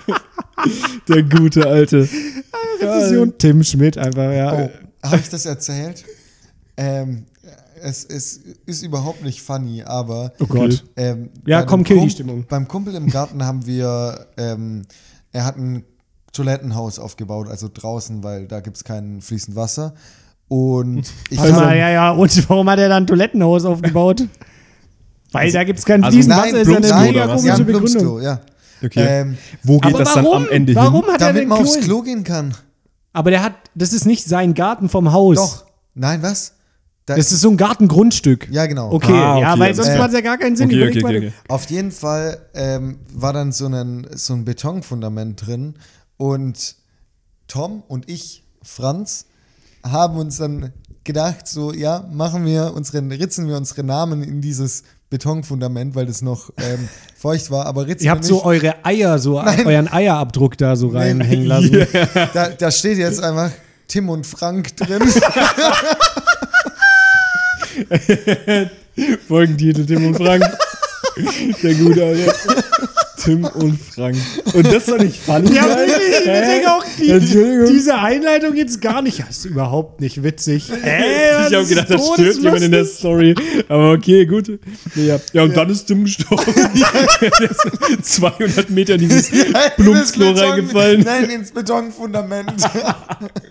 Mann. 0.06 0.20
Der 1.08 1.22
gute 1.22 1.66
Alte. 1.66 2.06
Präzision. 2.78 3.32
Tim 3.38 3.64
Schmidt 3.64 3.96
einfach, 3.96 4.30
ja. 4.32 4.52
Oh, 5.02 5.08
habe 5.08 5.16
ich 5.22 5.28
das 5.30 5.46
erzählt? 5.46 6.04
ähm, 6.76 7.24
es, 7.82 8.04
es 8.04 8.40
ist 8.66 8.82
überhaupt 8.82 9.22
nicht 9.22 9.42
funny, 9.42 9.82
aber 9.82 10.32
Oh 10.40 10.46
Gott. 10.46 10.84
ähm, 10.96 11.30
Ja, 11.46 11.62
komm, 11.62 11.84
kill 11.84 12.00
die 12.00 12.10
Stimmung. 12.10 12.44
Beim 12.48 12.68
Kumpel 12.68 12.94
im 12.94 13.08
Garten 13.08 13.44
haben 13.44 13.66
wir, 13.66 14.26
ähm, 14.36 14.82
er 15.32 15.44
hat 15.44 15.56
ein 15.56 15.84
Toilettenhaus 16.32 16.98
aufgebaut, 16.98 17.48
also 17.48 17.68
draußen, 17.72 18.22
weil 18.22 18.46
da 18.46 18.60
gibt 18.60 18.76
es 18.76 18.84
kein 18.84 19.20
fließend 19.20 19.56
Wasser. 19.56 19.94
Und 20.48 21.10
ich 21.30 21.38
mal, 21.38 21.52
habe 21.52 21.76
ja, 21.76 21.90
ja. 21.90 22.10
Und 22.12 22.48
warum 22.48 22.68
hat 22.70 22.78
er 22.78 22.88
dann 22.88 23.04
ein 23.04 23.06
Toilettenhaus 23.06 23.64
aufgebaut? 23.64 24.22
Weil 25.32 25.52
da 25.52 25.62
gibt 25.64 25.78
es 25.78 25.84
kein 25.84 26.02
also 26.02 26.14
fließendes 26.16 26.38
nein, 26.38 26.52
Wasser, 26.54 26.60
ist 26.82 26.88
ja 26.90 26.96
eine 26.96 27.06
mega 27.06 27.28
was? 27.28 27.44
ja, 27.44 27.54
komische 27.54 27.62
ein 27.62 27.66
Begründung. 27.66 27.90
Plumpsklo, 27.92 28.20
ja. 28.20 28.40
Okay. 28.82 29.06
Ähm, 29.20 29.36
Wo 29.62 29.78
geht 29.78 29.94
Aber 29.94 30.04
das 30.04 30.16
warum? 30.16 30.32
dann 30.32 30.42
am 30.44 30.48
Ende 30.48 30.74
warum 30.74 31.04
hin? 31.04 31.12
hat 31.12 31.20
er 31.20 31.26
damit 31.28 31.42
denn 31.42 31.48
man 31.50 31.58
aufs 31.58 31.74
Klo? 31.74 31.82
Klo 31.84 32.02
gehen 32.02 32.24
kann. 32.24 32.54
Aber 33.12 33.30
der 33.30 33.42
hat, 33.42 33.52
das 33.74 33.92
ist 33.92 34.06
nicht 34.06 34.24
sein 34.26 34.54
Garten 34.54 34.88
vom 34.88 35.12
Haus. 35.12 35.36
Doch. 35.36 35.64
Nein, 35.94 36.22
was? 36.22 36.54
Da, 37.06 37.16
Das 37.16 37.32
ist 37.32 37.40
so 37.40 37.50
ein 37.50 37.56
Gartengrundstück. 37.56 38.48
ja, 38.50 38.66
genau. 38.66 38.92
Okay, 38.92 39.12
Ah, 39.12 39.32
okay. 39.34 39.40
ja, 39.42 39.58
weil 39.58 39.74
sonst 39.74 39.88
Äh, 39.88 39.98
macht 39.98 40.08
es 40.08 40.14
ja 40.14 40.20
gar 40.20 40.38
keinen 40.38 40.54
Sinn. 40.56 40.66
Okay, 40.66 40.88
okay, 40.88 41.04
okay, 41.04 41.16
okay. 41.18 41.32
Auf 41.48 41.64
jeden 41.70 41.90
Fall 41.92 42.38
ähm, 42.54 42.98
war 43.12 43.32
dann 43.32 43.52
so 43.52 43.66
ein, 43.66 44.06
so 44.14 44.34
ein 44.34 44.44
Betonfundament 44.44 45.46
drin 45.46 45.74
und 46.18 46.76
Tom 47.48 47.82
und 47.88 48.08
ich, 48.08 48.44
Franz, 48.62 49.26
haben 49.82 50.18
uns 50.18 50.36
dann 50.36 50.72
gedacht, 51.04 51.48
so, 51.48 51.72
ja, 51.72 52.04
machen 52.12 52.44
wir 52.44 52.72
unsere, 52.74 52.98
ritzen 53.18 53.48
wir 53.48 53.56
unsere 53.56 53.82
Namen 53.82 54.22
in 54.22 54.40
dieses 54.42 54.82
Betonfundament, 55.08 55.96
weil 55.96 56.06
das 56.06 56.22
noch 56.22 56.50
ähm, 56.58 56.88
feucht 57.16 57.50
war, 57.50 57.66
aber 57.66 57.86
ritzen 57.88 58.04
Ihr 58.04 58.10
habt 58.12 58.22
wir 58.22 58.28
so 58.28 58.34
nicht. 58.36 58.44
eure 58.44 58.84
Eier, 58.84 59.18
so 59.18 59.40
euren 59.40 59.90
Eierabdruck 59.92 60.56
da 60.58 60.76
so 60.76 60.88
reinhängen 60.88 61.46
lassen. 61.46 61.86
da, 62.34 62.50
da 62.50 62.70
steht 62.70 62.98
jetzt 62.98 63.20
einfach 63.20 63.50
Tim 63.88 64.08
und 64.10 64.24
Frank 64.26 64.76
drin. 64.76 65.02
Folgentitel 69.28 69.86
Tim 69.86 70.06
und 70.06 70.16
Frank. 70.16 70.44
Der 71.62 71.74
gute 71.74 72.04
Alter. 72.04 72.34
Tim 73.22 73.44
und 73.44 73.78
Frank. 73.80 74.16
Und 74.54 74.66
das 74.66 74.86
soll 74.86 74.98
nicht 74.98 75.20
funny 75.20 75.54
Ja, 75.54 75.68
sein? 75.68 75.88
ich 75.88 76.24
denke 76.24 76.70
auch, 76.72 76.84
die, 76.98 77.66
diese 77.72 77.94
Einleitung 77.98 78.56
jetzt 78.56 78.80
gar 78.80 79.02
nicht. 79.02 79.20
Das 79.20 79.38
ist 79.38 79.44
überhaupt 79.44 80.00
nicht 80.00 80.22
witzig. 80.22 80.70
Ey, 80.82 81.48
Ich 81.48 81.54
habe 81.54 81.66
gedacht, 81.66 81.90
das 81.90 82.06
stört 82.14 82.36
jemand 82.36 82.62
in 82.62 82.72
der 82.72 82.84
Story. 82.84 83.34
Aber 83.68 83.92
okay, 83.92 84.24
gut. 84.26 84.58
Ja, 84.94 85.20
ja 85.32 85.42
und 85.42 85.56
dann 85.56 85.68
ist 85.70 85.86
Tim 85.86 86.04
gestorben. 86.04 86.44
Ist 87.98 88.14
200 88.14 88.70
Meter 88.70 88.94
in 88.94 89.00
dieses 89.00 89.30
Plumpsklo 89.76 90.30
reingefallen. 90.32 91.02
Nein, 91.02 91.30
ins 91.30 91.50
Betonfundament. 91.52 92.52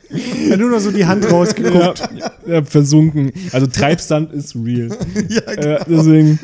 nur 0.57 0.69
noch 0.69 0.79
so 0.79 0.91
die 0.91 1.05
Hand 1.05 1.31
rausgeguckt. 1.31 1.99
Ja, 2.15 2.31
ja, 2.47 2.63
versunken. 2.63 3.31
Also 3.51 3.67
Treibstand 3.67 4.33
ist 4.33 4.55
real. 4.55 4.89
ja, 5.29 5.41
Äh, 5.41 5.79
deswegen, 5.87 6.39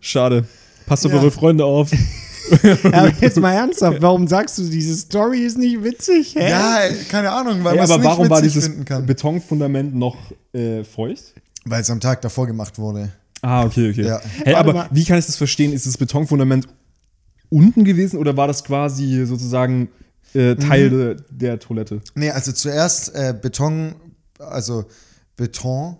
schade. 0.00 0.44
Passt 0.86 1.06
auf 1.06 1.12
Ja. 1.12 1.18
eure 1.18 1.30
Freunde 1.30 1.64
auf. 1.64 1.90
Aber 2.92 3.12
jetzt 3.20 3.38
mal 3.38 3.52
ernsthaft, 3.52 4.00
warum 4.02 4.26
sagst 4.26 4.58
du, 4.58 4.64
diese 4.64 4.96
Story 4.96 5.40
ist 5.40 5.58
nicht 5.58 5.82
witzig? 5.82 6.34
Hä? 6.36 6.50
ja, 6.50 6.80
keine 7.08 7.30
Ahnung, 7.32 7.64
weil 7.64 7.72
Hey, 7.72 7.76
man 7.78 7.84
es 7.84 7.90
aber 7.90 8.00
nicht 8.00 8.10
warum 8.10 8.30
war 8.30 8.42
dieses 8.42 8.64
finden 8.66 8.84
kann. 8.84 9.06
Betonfundament 9.06 9.94
noch 9.94 10.16
äh, 10.52 10.84
feucht? 10.84 11.34
Weil 11.64 11.82
es 11.82 11.90
am 11.90 12.00
Tag 12.00 12.22
davor 12.22 12.46
gemacht 12.46 12.78
wurde. 12.78 13.10
Ah, 13.42 13.64
okay, 13.64 13.90
okay. 13.90 14.04
Ja. 14.04 14.20
Hey, 14.44 14.54
aber 14.54 14.72
mal. 14.72 14.88
wie 14.90 15.04
kann 15.04 15.18
ich 15.18 15.26
das 15.26 15.36
verstehen? 15.36 15.72
Ist 15.72 15.86
das 15.86 15.96
Betonfundament 15.96 16.68
unten 17.48 17.84
gewesen 17.84 18.18
oder 18.18 18.36
war 18.36 18.46
das 18.46 18.64
quasi 18.64 19.24
sozusagen 19.24 19.88
äh, 20.34 20.56
Teil 20.56 20.90
de, 20.90 21.16
der 21.30 21.58
Toilette? 21.58 22.00
Nee, 22.14 22.30
also 22.30 22.52
zuerst 22.52 23.14
äh, 23.14 23.34
Beton, 23.40 23.94
also 24.38 24.84
Beton. 25.40 25.96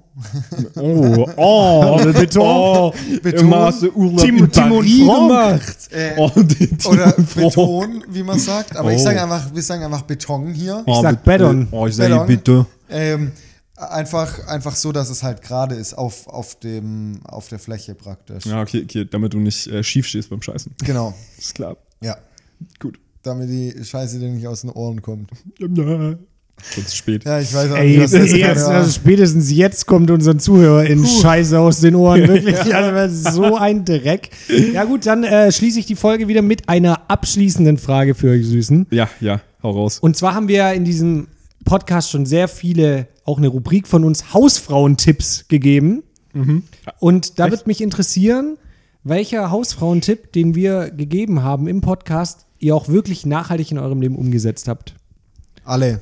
Oh, 0.76 1.26
oh, 1.36 1.96
Beton. 2.12 2.42
Oh, 2.42 2.92
Beton. 3.22 3.40
Immer 3.46 3.60
hast 3.66 3.82
du 3.82 3.90
Urlaub 3.92 4.18
Tim- 4.18 4.36
in 4.36 4.50
Tim 4.52 4.64
und 4.72 4.76
Paris 4.78 5.06
Frank. 5.06 5.28
gemacht. 5.28 5.76
Äh, 5.92 6.14
Oh, 6.18 6.30
Oder. 6.90 7.12
Beton, 7.12 8.04
wie 8.10 8.22
man 8.22 8.38
sagt. 8.38 8.76
Aber 8.76 8.92
ich 8.92 9.00
Oh. 9.00 9.04
sage 9.04 9.22
einfach, 9.22 9.54
wir 9.54 9.62
sagen 9.62 9.82
einfach 9.84 10.02
Beton 10.02 10.52
hier. 10.52 10.82
Oh, 10.86 11.00
sag 11.00 11.24
bitte. 11.24 11.38
Beton. 11.38 11.68
Oh, 11.70 11.86
ich 11.86 11.96
sage 11.96 12.10
Beton. 12.26 12.26
bitte. 12.26 12.66
Ähm, 12.90 13.32
einfach, 13.76 14.46
einfach 14.46 14.76
so, 14.76 14.92
dass 14.92 15.08
es 15.08 15.22
halt 15.22 15.40
gerade 15.40 15.74
ist 15.74 15.94
auf, 15.94 16.26
auf, 16.26 16.58
dem, 16.60 17.20
auf 17.24 17.48
der 17.48 17.58
Fläche 17.58 17.94
praktisch. 17.94 18.44
Ja, 18.44 18.60
okay, 18.60 18.82
okay, 18.84 19.06
damit 19.10 19.32
du 19.32 19.38
nicht 19.38 19.66
äh, 19.68 19.82
schief 19.82 20.06
stehst 20.06 20.28
beim 20.28 20.42
Scheißen. 20.42 20.74
Genau. 20.84 21.14
Ist 21.38 21.54
klar. 21.54 21.78
Ja. 22.02 22.18
Gut. 22.78 22.98
Damit 23.22 23.48
die 23.48 23.74
Scheiße 23.82 24.18
dir 24.18 24.28
nicht 24.28 24.46
aus 24.46 24.60
den 24.62 24.70
Ohren 24.70 25.00
kommt. 25.00 25.30
Sonst 26.74 26.96
spät. 26.96 27.24
Ja, 27.24 27.40
ich 27.40 27.52
weiß 27.52 27.72
auch 27.72 27.76
Ey, 27.76 27.98
nicht, 27.98 28.12
was 28.12 28.32
jetzt, 28.32 28.64
also 28.64 28.90
spätestens 28.90 29.50
jetzt 29.50 29.86
kommt 29.86 30.10
unseren 30.10 30.38
Zuhörer 30.38 30.84
in 30.84 31.04
Scheiße 31.06 31.58
aus 31.58 31.80
den 31.80 31.94
Ohren. 31.94 32.20
Wirklich, 32.28 32.74
also 32.74 33.30
so 33.30 33.56
ein 33.56 33.84
Dreck. 33.84 34.30
Ja 34.72 34.84
gut, 34.84 35.06
dann 35.06 35.24
äh, 35.24 35.50
schließe 35.50 35.80
ich 35.80 35.86
die 35.86 35.96
Folge 35.96 36.28
wieder 36.28 36.42
mit 36.42 36.68
einer 36.68 37.10
abschließenden 37.10 37.78
Frage 37.78 38.14
für 38.14 38.30
euch 38.30 38.46
Süßen. 38.46 38.86
Ja, 38.90 39.08
ja, 39.20 39.40
hau 39.62 39.70
raus. 39.70 39.98
Und 39.98 40.16
zwar 40.16 40.34
haben 40.34 40.48
wir 40.48 40.72
in 40.72 40.84
diesem 40.84 41.28
Podcast 41.64 42.10
schon 42.10 42.26
sehr 42.26 42.48
viele, 42.48 43.08
auch 43.24 43.38
eine 43.38 43.48
Rubrik 43.48 43.86
von 43.86 44.04
uns, 44.04 44.32
Hausfrauentipps 44.32 45.46
gegeben. 45.48 46.02
Und 47.00 47.38
da 47.38 47.50
wird 47.50 47.66
mich 47.66 47.80
interessieren, 47.80 48.56
welcher 49.02 49.50
Hausfrauentipp, 49.50 50.32
den 50.32 50.54
wir 50.54 50.90
gegeben 50.90 51.42
haben 51.42 51.66
im 51.66 51.80
Podcast, 51.80 52.46
ihr 52.58 52.76
auch 52.76 52.88
wirklich 52.88 53.26
nachhaltig 53.26 53.72
in 53.72 53.78
eurem 53.78 54.00
Leben 54.00 54.16
umgesetzt 54.16 54.68
habt. 54.68 54.94
Alle. 55.64 56.00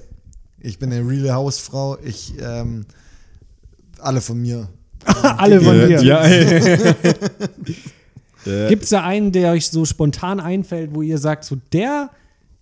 Ich 0.61 0.79
bin 0.79 0.93
eine 0.93 1.07
reale 1.09 1.35
Hausfrau. 1.35 1.99
Ich, 2.05 2.35
ähm, 2.41 2.85
alle 4.01 4.21
von 4.21 4.41
mir. 4.41 4.69
Alle 5.23 5.61
von 5.61 5.75
dir. 5.87 6.03
Ja, 6.03 6.23
ey. 6.25 6.95
Gibt 8.69 8.83
es 8.85 8.91
da 8.91 9.05
einen, 9.05 9.31
der 9.33 9.53
euch 9.53 9.69
so 9.69 9.85
spontan 9.85 10.41
einfällt, 10.41 10.95
wo 10.95 11.03
ihr 11.03 11.19
sagt, 11.19 11.45
so 11.45 11.57
der 11.73 12.11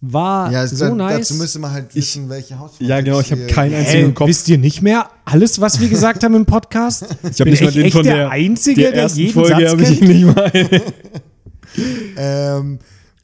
war 0.02 0.52
Ja, 0.52 0.66
so 0.66 0.76
da, 0.76 0.94
nice? 0.94 1.28
dazu 1.28 1.34
müsste 1.34 1.58
man 1.58 1.72
halt 1.72 1.94
wissen, 1.94 2.28
welche 2.28 2.58
Hausfrau. 2.58 2.84
ja, 2.84 3.00
genau, 3.00 3.20
ich 3.20 3.32
habe 3.32 3.46
keinen 3.46 3.74
einzigen 3.74 4.04
im 4.06 4.14
Kopf. 4.14 4.28
wisst 4.28 4.48
ihr 4.48 4.58
nicht 4.58 4.82
mehr 4.82 5.08
alles, 5.24 5.60
was 5.60 5.80
wir 5.80 5.88
gesagt 5.88 6.22
haben 6.24 6.34
im 6.34 6.44
Podcast? 6.46 7.04
Ich 7.22 7.40
habe 7.40 7.44
Bin 7.44 7.50
nicht 7.50 7.62
mal 7.62 7.68
ich 7.68 7.74
den 7.74 7.84
echt 7.86 7.94
von 7.96 8.04
der 8.04 8.16
der, 8.16 8.30
Einzige, 8.30 8.80
der 8.82 8.92
der 8.92 9.06
jeden 9.06 9.32
Folge 9.32 9.48
Satz 9.48 9.70
habe 9.72 9.82
ich 9.82 9.98
kennt? 9.98 10.08
nicht 10.10 10.24
mal. 10.36 10.52
Ähm, 12.16 12.78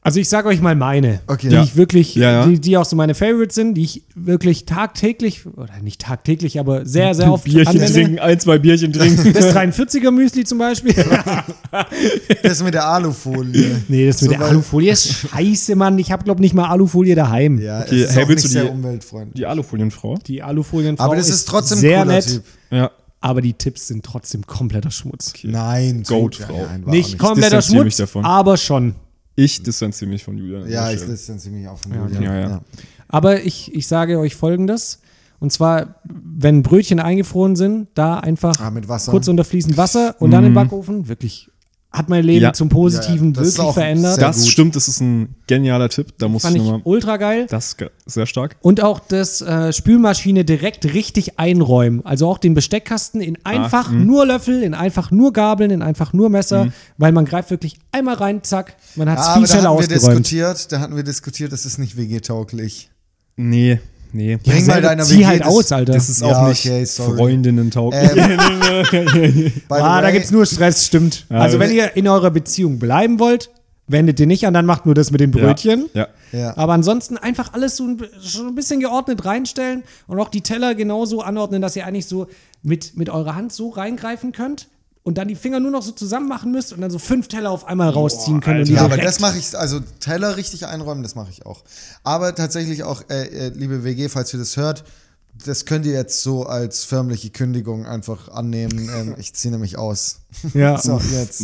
Also 0.04 0.18
ich 0.18 0.28
sage 0.28 0.48
euch 0.48 0.60
mal 0.60 0.74
meine, 0.74 1.20
Okay. 1.28 1.48
die 1.48 1.54
Ja. 1.54 1.62
ich 1.62 1.76
wirklich, 1.76 2.16
Ja, 2.16 2.32
ja. 2.32 2.46
Die, 2.46 2.60
die 2.60 2.76
auch 2.76 2.84
so 2.84 2.96
meine 2.96 3.14
Favorites 3.14 3.54
sind, 3.54 3.74
die 3.74 3.82
ich 3.84 4.02
wirklich 4.16 4.66
tagtäglich, 4.66 5.46
oder 5.46 5.78
nicht 5.80 6.00
tagtäglich, 6.00 6.58
aber 6.58 6.84
sehr, 6.84 7.14
sehr 7.14 7.30
oft 7.32 7.44
Bierchen 7.44 7.68
anwende. 7.68 7.92
trinken, 7.92 8.18
ein, 8.18 8.40
zwei 8.40 8.58
Bierchen 8.58 8.92
trinken. 8.92 9.32
Das 9.32 9.54
43er 9.54 10.10
Müsli 10.10 10.42
zum 10.44 10.58
Beispiel. 10.58 10.92
das 12.42 12.62
mit 12.62 12.74
der 12.74 12.86
Alufolie. 12.86 13.82
nee, 13.88 14.06
das 14.06 14.20
mit 14.22 14.30
So, 14.30 14.36
der 14.36 14.40
weil- 14.40 14.48
Alufolie 14.50 14.90
ist 14.92 15.08
scheiße, 15.12 15.76
Mann. 15.76 15.98
Ich 15.98 16.10
habe, 16.12 16.24
glaube 16.24 16.40
nicht 16.40 16.54
mal 16.54 16.68
Alufolie 16.68 17.14
daheim. 17.14 17.60
Ja, 17.60 17.82
Okay, 17.82 18.02
es 18.02 18.10
ist 18.10 18.16
hey, 18.16 18.24
auch 18.24 18.28
willst 18.28 18.44
nicht 18.44 18.54
du 18.56 18.58
sehr 18.60 18.64
die- 18.64 18.76
umweltfreundlich. 18.76 19.34
Die 19.34 19.46
Alufolienfrau. 19.46 20.18
Die 20.26 20.42
Alufolienfrau 20.42 21.04
Aber 21.04 21.16
das 21.16 21.28
ist 21.28 21.46
trotzdem 21.46 21.78
sehr 21.78 22.00
cooler 22.02 22.14
nett, 22.14 22.26
Typ. 22.26 22.42
Ja. 22.70 22.90
aber 23.20 23.40
die 23.40 23.52
Tipps 23.54 23.86
sind 23.88 24.04
trotzdem 24.04 24.44
kompletter 24.46 24.90
Schmutz. 24.90 25.32
Nein, 25.44 26.02
Goat-Frau. 26.02 26.56
ja, 26.56 26.62
nein, 26.72 26.82
Nicht 26.86 27.10
nicht. 27.10 27.18
kompletter 27.18 27.62
Schmutz, 27.62 27.96
davon. 27.98 28.24
aber 28.24 28.56
schon. 28.56 28.94
Ich 29.34 29.62
distanziere 29.62 30.10
mich 30.10 30.22
von 30.24 30.36
Julian. 30.36 30.62
an 30.64 30.70
Ja, 30.70 30.90
ich 30.90 31.04
distanziere 31.04 31.54
mich 31.54 31.68
auch 31.68 31.78
von 31.78 31.92
Ja, 31.92 32.02
Julian. 32.06 32.22
ja, 32.22 32.40
ja. 32.40 32.60
Aber 33.08 33.42
ich, 33.42 33.74
ich 33.74 33.86
sage 33.86 34.18
euch 34.18 34.34
folgendes. 34.36 35.00
Und 35.38 35.52
zwar, 35.52 35.96
wenn 36.04 36.62
Brötchen 36.62 37.00
eingefroren 37.00 37.56
sind, 37.56 37.88
da 37.94 38.18
einfach 38.20 38.60
Ah, 38.60 38.70
mit 38.70 38.88
Wasser. 38.88 39.10
kurz 39.10 39.26
unter 39.28 39.44
fließend 39.44 39.76
Wasser 39.76 40.14
und 40.20 40.30
dann 40.30 40.44
im 40.44 40.54
Backofen. 40.54 41.08
Wirklich 41.08 41.50
hat 41.92 42.08
mein 42.08 42.24
Leben 42.24 42.42
Ja. 42.42 42.52
zum 42.54 42.68
Positiven 42.70 43.34
Ja, 43.34 43.40
ja, 43.40 43.44
wirklich 43.46 43.60
auch 43.60 43.74
verändert. 43.74 44.20
Das 44.22 44.40
gut. 44.40 44.48
stimmt, 44.50 44.76
das 44.76 44.88
ist 44.88 45.00
ein 45.00 45.34
genialer 45.46 45.90
Tipp. 45.90 46.14
Da 46.18 46.26
muss 46.28 46.42
Fand 46.42 46.56
ich 46.56 46.62
ich 46.62 46.66
nochmal. 46.68 46.80
ultra 46.84 47.18
geil. 47.18 47.46
Das 47.50 47.66
ist 47.68 47.78
ge- 47.78 47.90
sehr 48.06 48.24
stark. 48.24 48.56
Und 48.62 48.82
auch 48.82 48.98
das 48.98 49.42
äh, 49.42 49.72
Spülmaschine 49.74 50.44
direkt 50.46 50.86
richtig 50.94 51.38
einräumen. 51.38 52.04
Also 52.06 52.28
auch 52.28 52.38
den 52.38 52.54
Besteckkasten 52.54 53.20
in 53.20 53.44
einfach 53.44 53.90
mhm. 53.90 54.06
nur 54.06 54.24
Löffel, 54.26 54.62
in 54.62 54.72
einfach 54.72 55.10
nur 55.10 55.34
Gabeln, 55.34 55.70
in 55.70 55.82
einfach 55.82 56.12
nur 56.14 56.30
Messer, 56.30 56.72
weil 56.96 57.12
man 57.12 57.26
greift 57.26 57.50
wirklich 57.50 57.76
einmal 57.92 58.14
rein, 58.14 58.42
zack, 58.42 58.74
man 58.96 59.10
hat 59.10 59.18
es 59.18 59.24
Ah, 59.26 59.32
viel 59.34 59.38
aber 59.38 59.40
da 59.42 59.46
schneller 59.52 59.68
hatten 59.70 59.90
wir 59.90 59.96
ausgeräumt. 59.96 60.18
diskutiert, 60.26 60.72
da 60.72 60.80
hatten 60.80 60.96
wir 60.96 61.02
diskutiert, 61.02 61.52
das 61.52 61.66
ist 61.66 61.78
nicht 61.78 61.96
WG-tauglich. 61.98 62.88
Nee, 63.36 63.80
nee. 64.12 64.32
Ja, 64.32 64.38
Bring 64.52 64.66
mal 64.66 64.80
deiner 64.82 65.02
zieh 65.04 65.18
WG 65.18 65.26
halt 65.26 65.40
das- 65.42 65.48
aus, 65.48 65.72
Alter. 65.72 65.92
Das 65.94 66.08
ist 66.08 66.20
Ja, 66.22 66.28
auch 66.42 66.48
nicht 66.48 66.64
okay, 66.66 66.84
sorry. 66.84 67.16
Freundinnen 67.16 67.70
tauglich. 67.70 68.10
Ähm, 68.16 69.52
Ah, 69.68 70.00
da 70.00 70.10
gibt's 70.10 70.30
nur 70.30 70.46
Stress, 70.46 70.86
stimmt. 70.86 71.26
also 71.28 71.58
wenn 71.58 71.70
ihr 71.72 71.96
in 71.96 72.06
eurer 72.08 72.30
Beziehung 72.30 72.78
bleiben 72.78 73.18
wollt, 73.18 73.50
wendet 73.88 74.20
ihr 74.20 74.26
nicht 74.26 74.46
an, 74.46 74.54
dann 74.54 74.64
macht 74.66 74.86
nur 74.86 74.94
das 74.94 75.10
mit 75.10 75.20
dem 75.20 75.30
Brötchen. 75.32 75.88
Ja. 75.92 76.08
Ja. 76.32 76.56
Aber 76.56 76.72
ansonsten 76.72 77.18
einfach 77.18 77.52
alles 77.52 77.76
so 77.76 77.84
ein, 77.86 77.98
schon 78.22 78.46
ein 78.48 78.54
bisschen 78.54 78.80
geordnet 78.80 79.24
reinstellen 79.24 79.82
und 80.06 80.18
auch 80.20 80.28
die 80.30 80.40
Teller 80.40 80.74
genauso 80.74 81.20
anordnen, 81.20 81.60
dass 81.60 81.76
ihr 81.76 81.86
eigentlich 81.86 82.06
so 82.06 82.26
mit, 82.62 82.96
mit 82.96 83.10
eurer 83.10 83.34
Hand 83.34 83.52
so 83.52 83.68
reingreifen 83.70 84.32
könnt. 84.32 84.68
Und 85.04 85.18
dann 85.18 85.28
die 85.28 85.34
Finger 85.34 85.58
nur 85.60 85.70
noch 85.70 85.82
so 85.82 85.92
zusammen 85.92 86.28
machen 86.28 86.52
müsst 86.52 86.72
und 86.72 86.80
dann 86.80 86.90
so 86.90 86.98
fünf 86.98 87.28
Teller 87.28 87.50
auf 87.50 87.66
einmal 87.66 87.88
rausziehen 87.90 88.40
könnt. 88.40 88.60
und 88.60 88.68
die 88.68 88.74
Ja, 88.74 88.82
aber 88.82 88.96
das 88.96 89.18
mache 89.20 89.36
ich, 89.38 89.56
also 89.58 89.80
Teller 90.00 90.36
richtig 90.36 90.66
einräumen, 90.66 91.02
das 91.02 91.14
mache 91.14 91.30
ich 91.30 91.44
auch. 91.44 91.64
Aber 92.04 92.34
tatsächlich 92.34 92.84
auch, 92.84 93.02
äh, 93.10 93.24
äh, 93.24 93.48
liebe 93.48 93.84
WG, 93.84 94.08
falls 94.08 94.32
ihr 94.32 94.38
das 94.38 94.56
hört, 94.56 94.84
das 95.44 95.64
könnt 95.64 95.86
ihr 95.86 95.92
jetzt 95.92 96.22
so 96.22 96.46
als 96.46 96.84
förmliche 96.84 97.30
Kündigung 97.30 97.86
einfach 97.86 98.28
annehmen. 98.28 98.88
Ähm, 98.94 99.14
ich 99.18 99.32
ziehe 99.34 99.50
nämlich 99.50 99.76
aus. 99.76 100.20
ja. 100.54 100.78
So, 100.78 101.00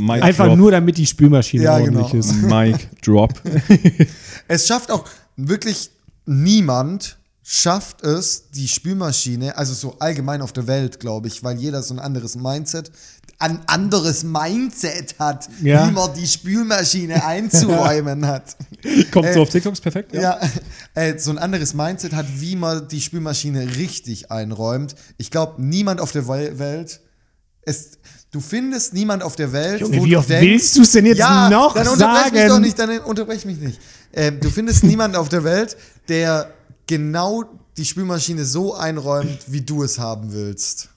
Einfach 0.08 0.46
drop. 0.46 0.56
nur, 0.58 0.70
damit 0.70 0.96
die 0.98 1.06
Spülmaschine 1.06 1.64
Ja, 1.64 1.78
ordentlich 1.78 2.10
genau. 2.10 2.18
ist. 2.20 2.34
Mic 2.42 2.88
drop. 3.02 3.32
Es 4.48 4.66
schafft 4.66 4.90
auch 4.90 5.04
wirklich 5.36 5.90
niemand 6.26 7.18
schafft 7.50 8.02
es, 8.02 8.50
die 8.50 8.68
Spülmaschine, 8.68 9.56
also 9.56 9.72
so 9.72 9.96
allgemein 10.00 10.42
auf 10.42 10.52
der 10.52 10.66
Welt, 10.66 11.00
glaube 11.00 11.28
ich, 11.28 11.42
weil 11.42 11.56
jeder 11.56 11.82
so 11.82 11.94
ein 11.94 11.98
anderes 11.98 12.36
Mindset, 12.36 12.90
ein 13.40 13.60
anderes 13.68 14.24
Mindset 14.24 15.14
hat, 15.18 15.48
Ja. 15.62 15.86
wie 15.88 15.92
man 15.92 16.12
die 16.14 16.26
Spülmaschine 16.26 17.24
einzuräumen 17.26 18.26
hat. 18.26 18.56
Kommt 19.12 19.32
so 19.32 19.38
Äh, 19.40 19.42
auf 19.42 19.48
TikToks 19.50 19.80
perfekt? 19.80 20.12
Ja, 20.14 20.40
äh, 20.94 21.16
so 21.18 21.30
ein 21.30 21.38
anderes 21.38 21.72
Mindset 21.74 22.14
hat, 22.14 22.26
wie 22.40 22.56
man 22.56 22.88
die 22.88 23.00
Spülmaschine 23.00 23.76
richtig 23.76 24.30
einräumt. 24.32 24.94
Ich 25.18 25.30
glaube, 25.30 25.62
niemand 25.62 26.00
auf 26.00 26.10
der 26.12 26.24
Wel- 26.26 26.58
Welt, 26.58 27.00
es, 27.62 27.98
du 28.32 28.40
findest 28.40 28.92
niemand 28.94 29.22
auf 29.22 29.36
der 29.36 29.52
Welt, 29.52 29.80
Junge, 29.82 29.98
wo 29.98 30.04
wie 30.04 30.10
du 30.10 30.18
oft 30.18 30.28
denkst, 30.30 30.44
willst 30.46 30.76
du's 30.76 30.92
denn 30.92 31.06
jetzt 31.06 31.18
ja, 31.18 31.48
noch 31.48 31.74
dann 31.74 31.86
unterbrech 31.86 32.32
mich 32.32 32.40
sagen? 32.40 32.48
doch 32.48 32.58
nicht, 32.60 32.78
dann 32.78 32.98
unterbrech 33.00 33.44
mich 33.44 33.58
nicht. 33.58 33.80
Ähm, 34.14 34.40
du 34.40 34.50
findest 34.50 34.82
niemanden 34.84 35.16
auf 35.16 35.28
der 35.28 35.44
Welt, 35.44 35.76
der 36.08 36.50
genau 36.86 37.44
die 37.76 37.84
Spülmaschine 37.84 38.44
so 38.44 38.74
einräumt, 38.74 39.38
wie 39.46 39.60
du 39.60 39.84
es 39.84 39.98
haben 40.00 40.32
willst. 40.32 40.88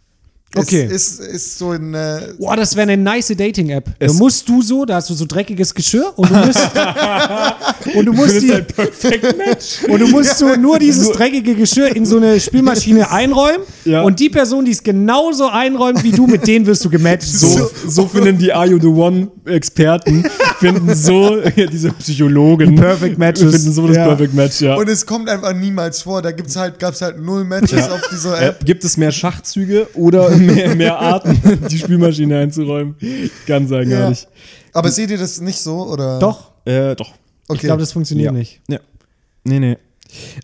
Okay. 0.56 0.84
Es 0.92 1.20
ist, 1.20 1.20
ist 1.22 1.58
so 1.60 1.72
ein. 1.72 1.94
Äh, 1.94 2.34
Boah, 2.38 2.58
das 2.58 2.76
wäre 2.76 2.92
eine 2.92 3.02
nice 3.02 3.28
Dating-App. 3.30 3.86
Da 4.00 4.12
musst 4.14 4.50
du 4.50 4.62
so, 4.62 4.84
da 4.84 4.96
hast 4.96 5.10
du 5.10 5.14
so 5.14 5.26
dreckiges 5.26 5.74
Geschirr 5.74 6.12
und 6.18 6.30
du 6.30 6.36
musst, 6.36 6.60
und 7.96 8.06
du 8.06 8.12
musst, 8.14 8.42
Match. 8.44 9.84
und 9.88 10.00
du 10.00 10.08
musst 10.08 10.38
so 10.38 10.54
nur 10.56 10.78
dieses 10.80 11.10
dreckige 11.12 11.56
Geschirr 11.56 11.96
in 11.96 12.06
so 12.06 12.18
eine 12.18 12.40
Spülmaschine 12.40 13.10
einräumen 13.10 13.62
Ja. 13.86 14.02
und 14.02 14.20
die 14.20 14.30
Person, 14.30 14.66
die 14.66 14.72
es 14.72 14.84
genauso 14.84 15.48
einräumt 15.48 16.04
wie 16.04 16.12
du, 16.12 16.28
mit 16.28 16.46
denen 16.46 16.66
wirst 16.66 16.84
du 16.84 16.90
gematcht. 16.90 17.28
So, 17.30 17.70
so 17.88 18.08
finden 18.08 18.38
die 18.38 18.52
Are 18.52 18.68
You 18.68 18.78
the 18.80 18.88
One-Experten, 18.88 20.26
finden 20.62 20.96
so, 20.96 21.38
ja, 21.56 21.66
diese 21.66 21.92
Psychologen, 21.92 22.76
Perfect 22.76 23.18
Matches. 23.18 23.52
finden 23.54 23.72
so 23.74 23.88
das 23.88 23.98
Ja. 23.98 24.08
Perfect 24.08 24.34
Match, 24.34 24.62
ja. 24.62 24.76
und 24.76 24.88
es 24.88 25.06
kommt 25.06 25.28
einfach 25.30 25.54
niemals 25.54 26.02
vor. 26.04 26.22
Da 26.22 26.32
gibt's 26.32 26.56
halt, 26.56 26.80
gab's 26.80 27.02
halt 27.02 27.20
null 27.20 27.44
Matches 27.44 27.90
auf 27.90 28.02
dieser 28.12 28.42
Äh, 28.42 28.46
App. 28.48 28.66
gibt 28.66 28.84
es 28.86 28.96
mehr 28.96 29.12
Schachzüge 29.12 29.88
oder 29.96 30.30
mehr, 30.38 30.76
mehr 30.76 30.98
Arten, 31.00 31.38
die 31.70 31.78
Spülmaschine 31.78 32.38
einzuräumen? 32.40 32.96
Ganz 33.46 33.72
eigenartig. 33.72 34.28
Aber 34.74 34.90
seht 34.90 35.10
ihr 35.12 35.18
das 35.18 35.42
nicht 35.42 35.60
so? 35.60 35.86
Oder? 35.88 36.20
Doch, 36.20 36.52
Äh, 36.66 36.96
doch. 36.96 37.12
Okay. 37.48 37.56
ich 37.58 37.62
glaube, 37.62 37.82
das 37.82 37.92
funktioniert 37.92 38.28
Ja. 38.28 38.32
nicht. 38.32 38.62
Ja. 38.70 38.80
Nee, 39.44 39.60
nee. 39.60 39.78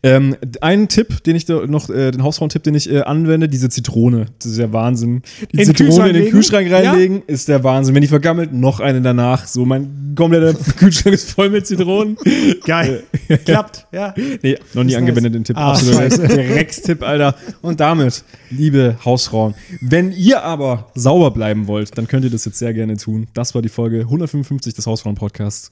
Ähm, 0.03 0.35
ein 0.61 0.87
Tipp, 0.87 1.23
den 1.23 1.35
ich 1.35 1.45
da 1.45 1.65
noch, 1.65 1.89
äh, 1.89 2.11
den 2.11 2.23
Hausfrauentipp, 2.23 2.63
den 2.63 2.75
ich 2.75 2.89
äh, 2.91 3.01
anwende, 3.01 3.49
diese 3.49 3.69
Zitrone. 3.69 4.27
Das 4.39 4.51
ist 4.51 4.59
der 4.59 4.71
Wahnsinn. 4.73 5.21
Die 5.51 5.59
In 5.59 5.65
Zitrone 5.65 6.09
in 6.09 6.13
den? 6.15 6.29
Kühlschrank 6.31 6.67
Ja. 6.69 6.77
reinlegen, 6.79 7.23
ist 7.27 7.47
der 7.47 7.63
Wahnsinn. 7.63 7.95
Wenn 7.95 8.01
die 8.01 8.07
vergammelt, 8.07 8.53
noch 8.53 8.79
eine 8.79 9.01
danach. 9.01 9.45
So, 9.47 9.65
mein 9.65 10.13
kompletter 10.15 10.53
Kühlschrank 10.77 11.13
ist 11.15 11.31
voll 11.31 11.49
mit 11.49 11.67
Zitronen. 11.67 12.17
Geil. 12.65 13.03
Klappt, 13.45 13.87
ja. 13.91 14.13
Nee, 14.41 14.57
noch 14.73 14.83
nie 14.83 14.91
Ist 14.91 14.97
angewendet, 14.97 15.33
nice. 15.33 15.39
den 15.39 15.43
Tipp. 15.43 15.57
Ah, 15.57 15.71
Absolut. 15.71 16.17
Der 16.29 16.55
Rex-Tipp, 16.55 17.03
Alter. 17.03 17.35
Und 17.61 17.79
damit, 17.79 18.23
liebe 18.49 18.97
Hausfrauen, 19.03 19.53
wenn 19.81 20.11
ihr 20.11 20.43
aber 20.43 20.87
sauber 20.95 21.31
bleiben 21.31 21.67
wollt, 21.67 21.97
dann 21.97 22.07
könnt 22.07 22.23
ihr 22.23 22.31
das 22.31 22.45
jetzt 22.45 22.59
sehr 22.59 22.73
gerne 22.73 22.97
tun. 22.97 23.27
Das 23.33 23.53
war 23.55 23.61
die 23.61 23.69
Folge 23.69 23.99
155 24.01 24.73
des 24.73 24.87
Hausfrauen-Podcasts. 24.87 25.71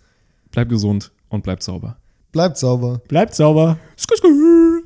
Bleibt 0.51 0.69
gesund 0.69 1.11
und 1.29 1.43
bleibt 1.43 1.63
sauber. 1.63 1.97
Bleibt 2.35 2.57
sauber. 2.57 2.99
Bleibt 3.07 3.33
sauber. 3.33 3.77
Skur. 3.95 4.81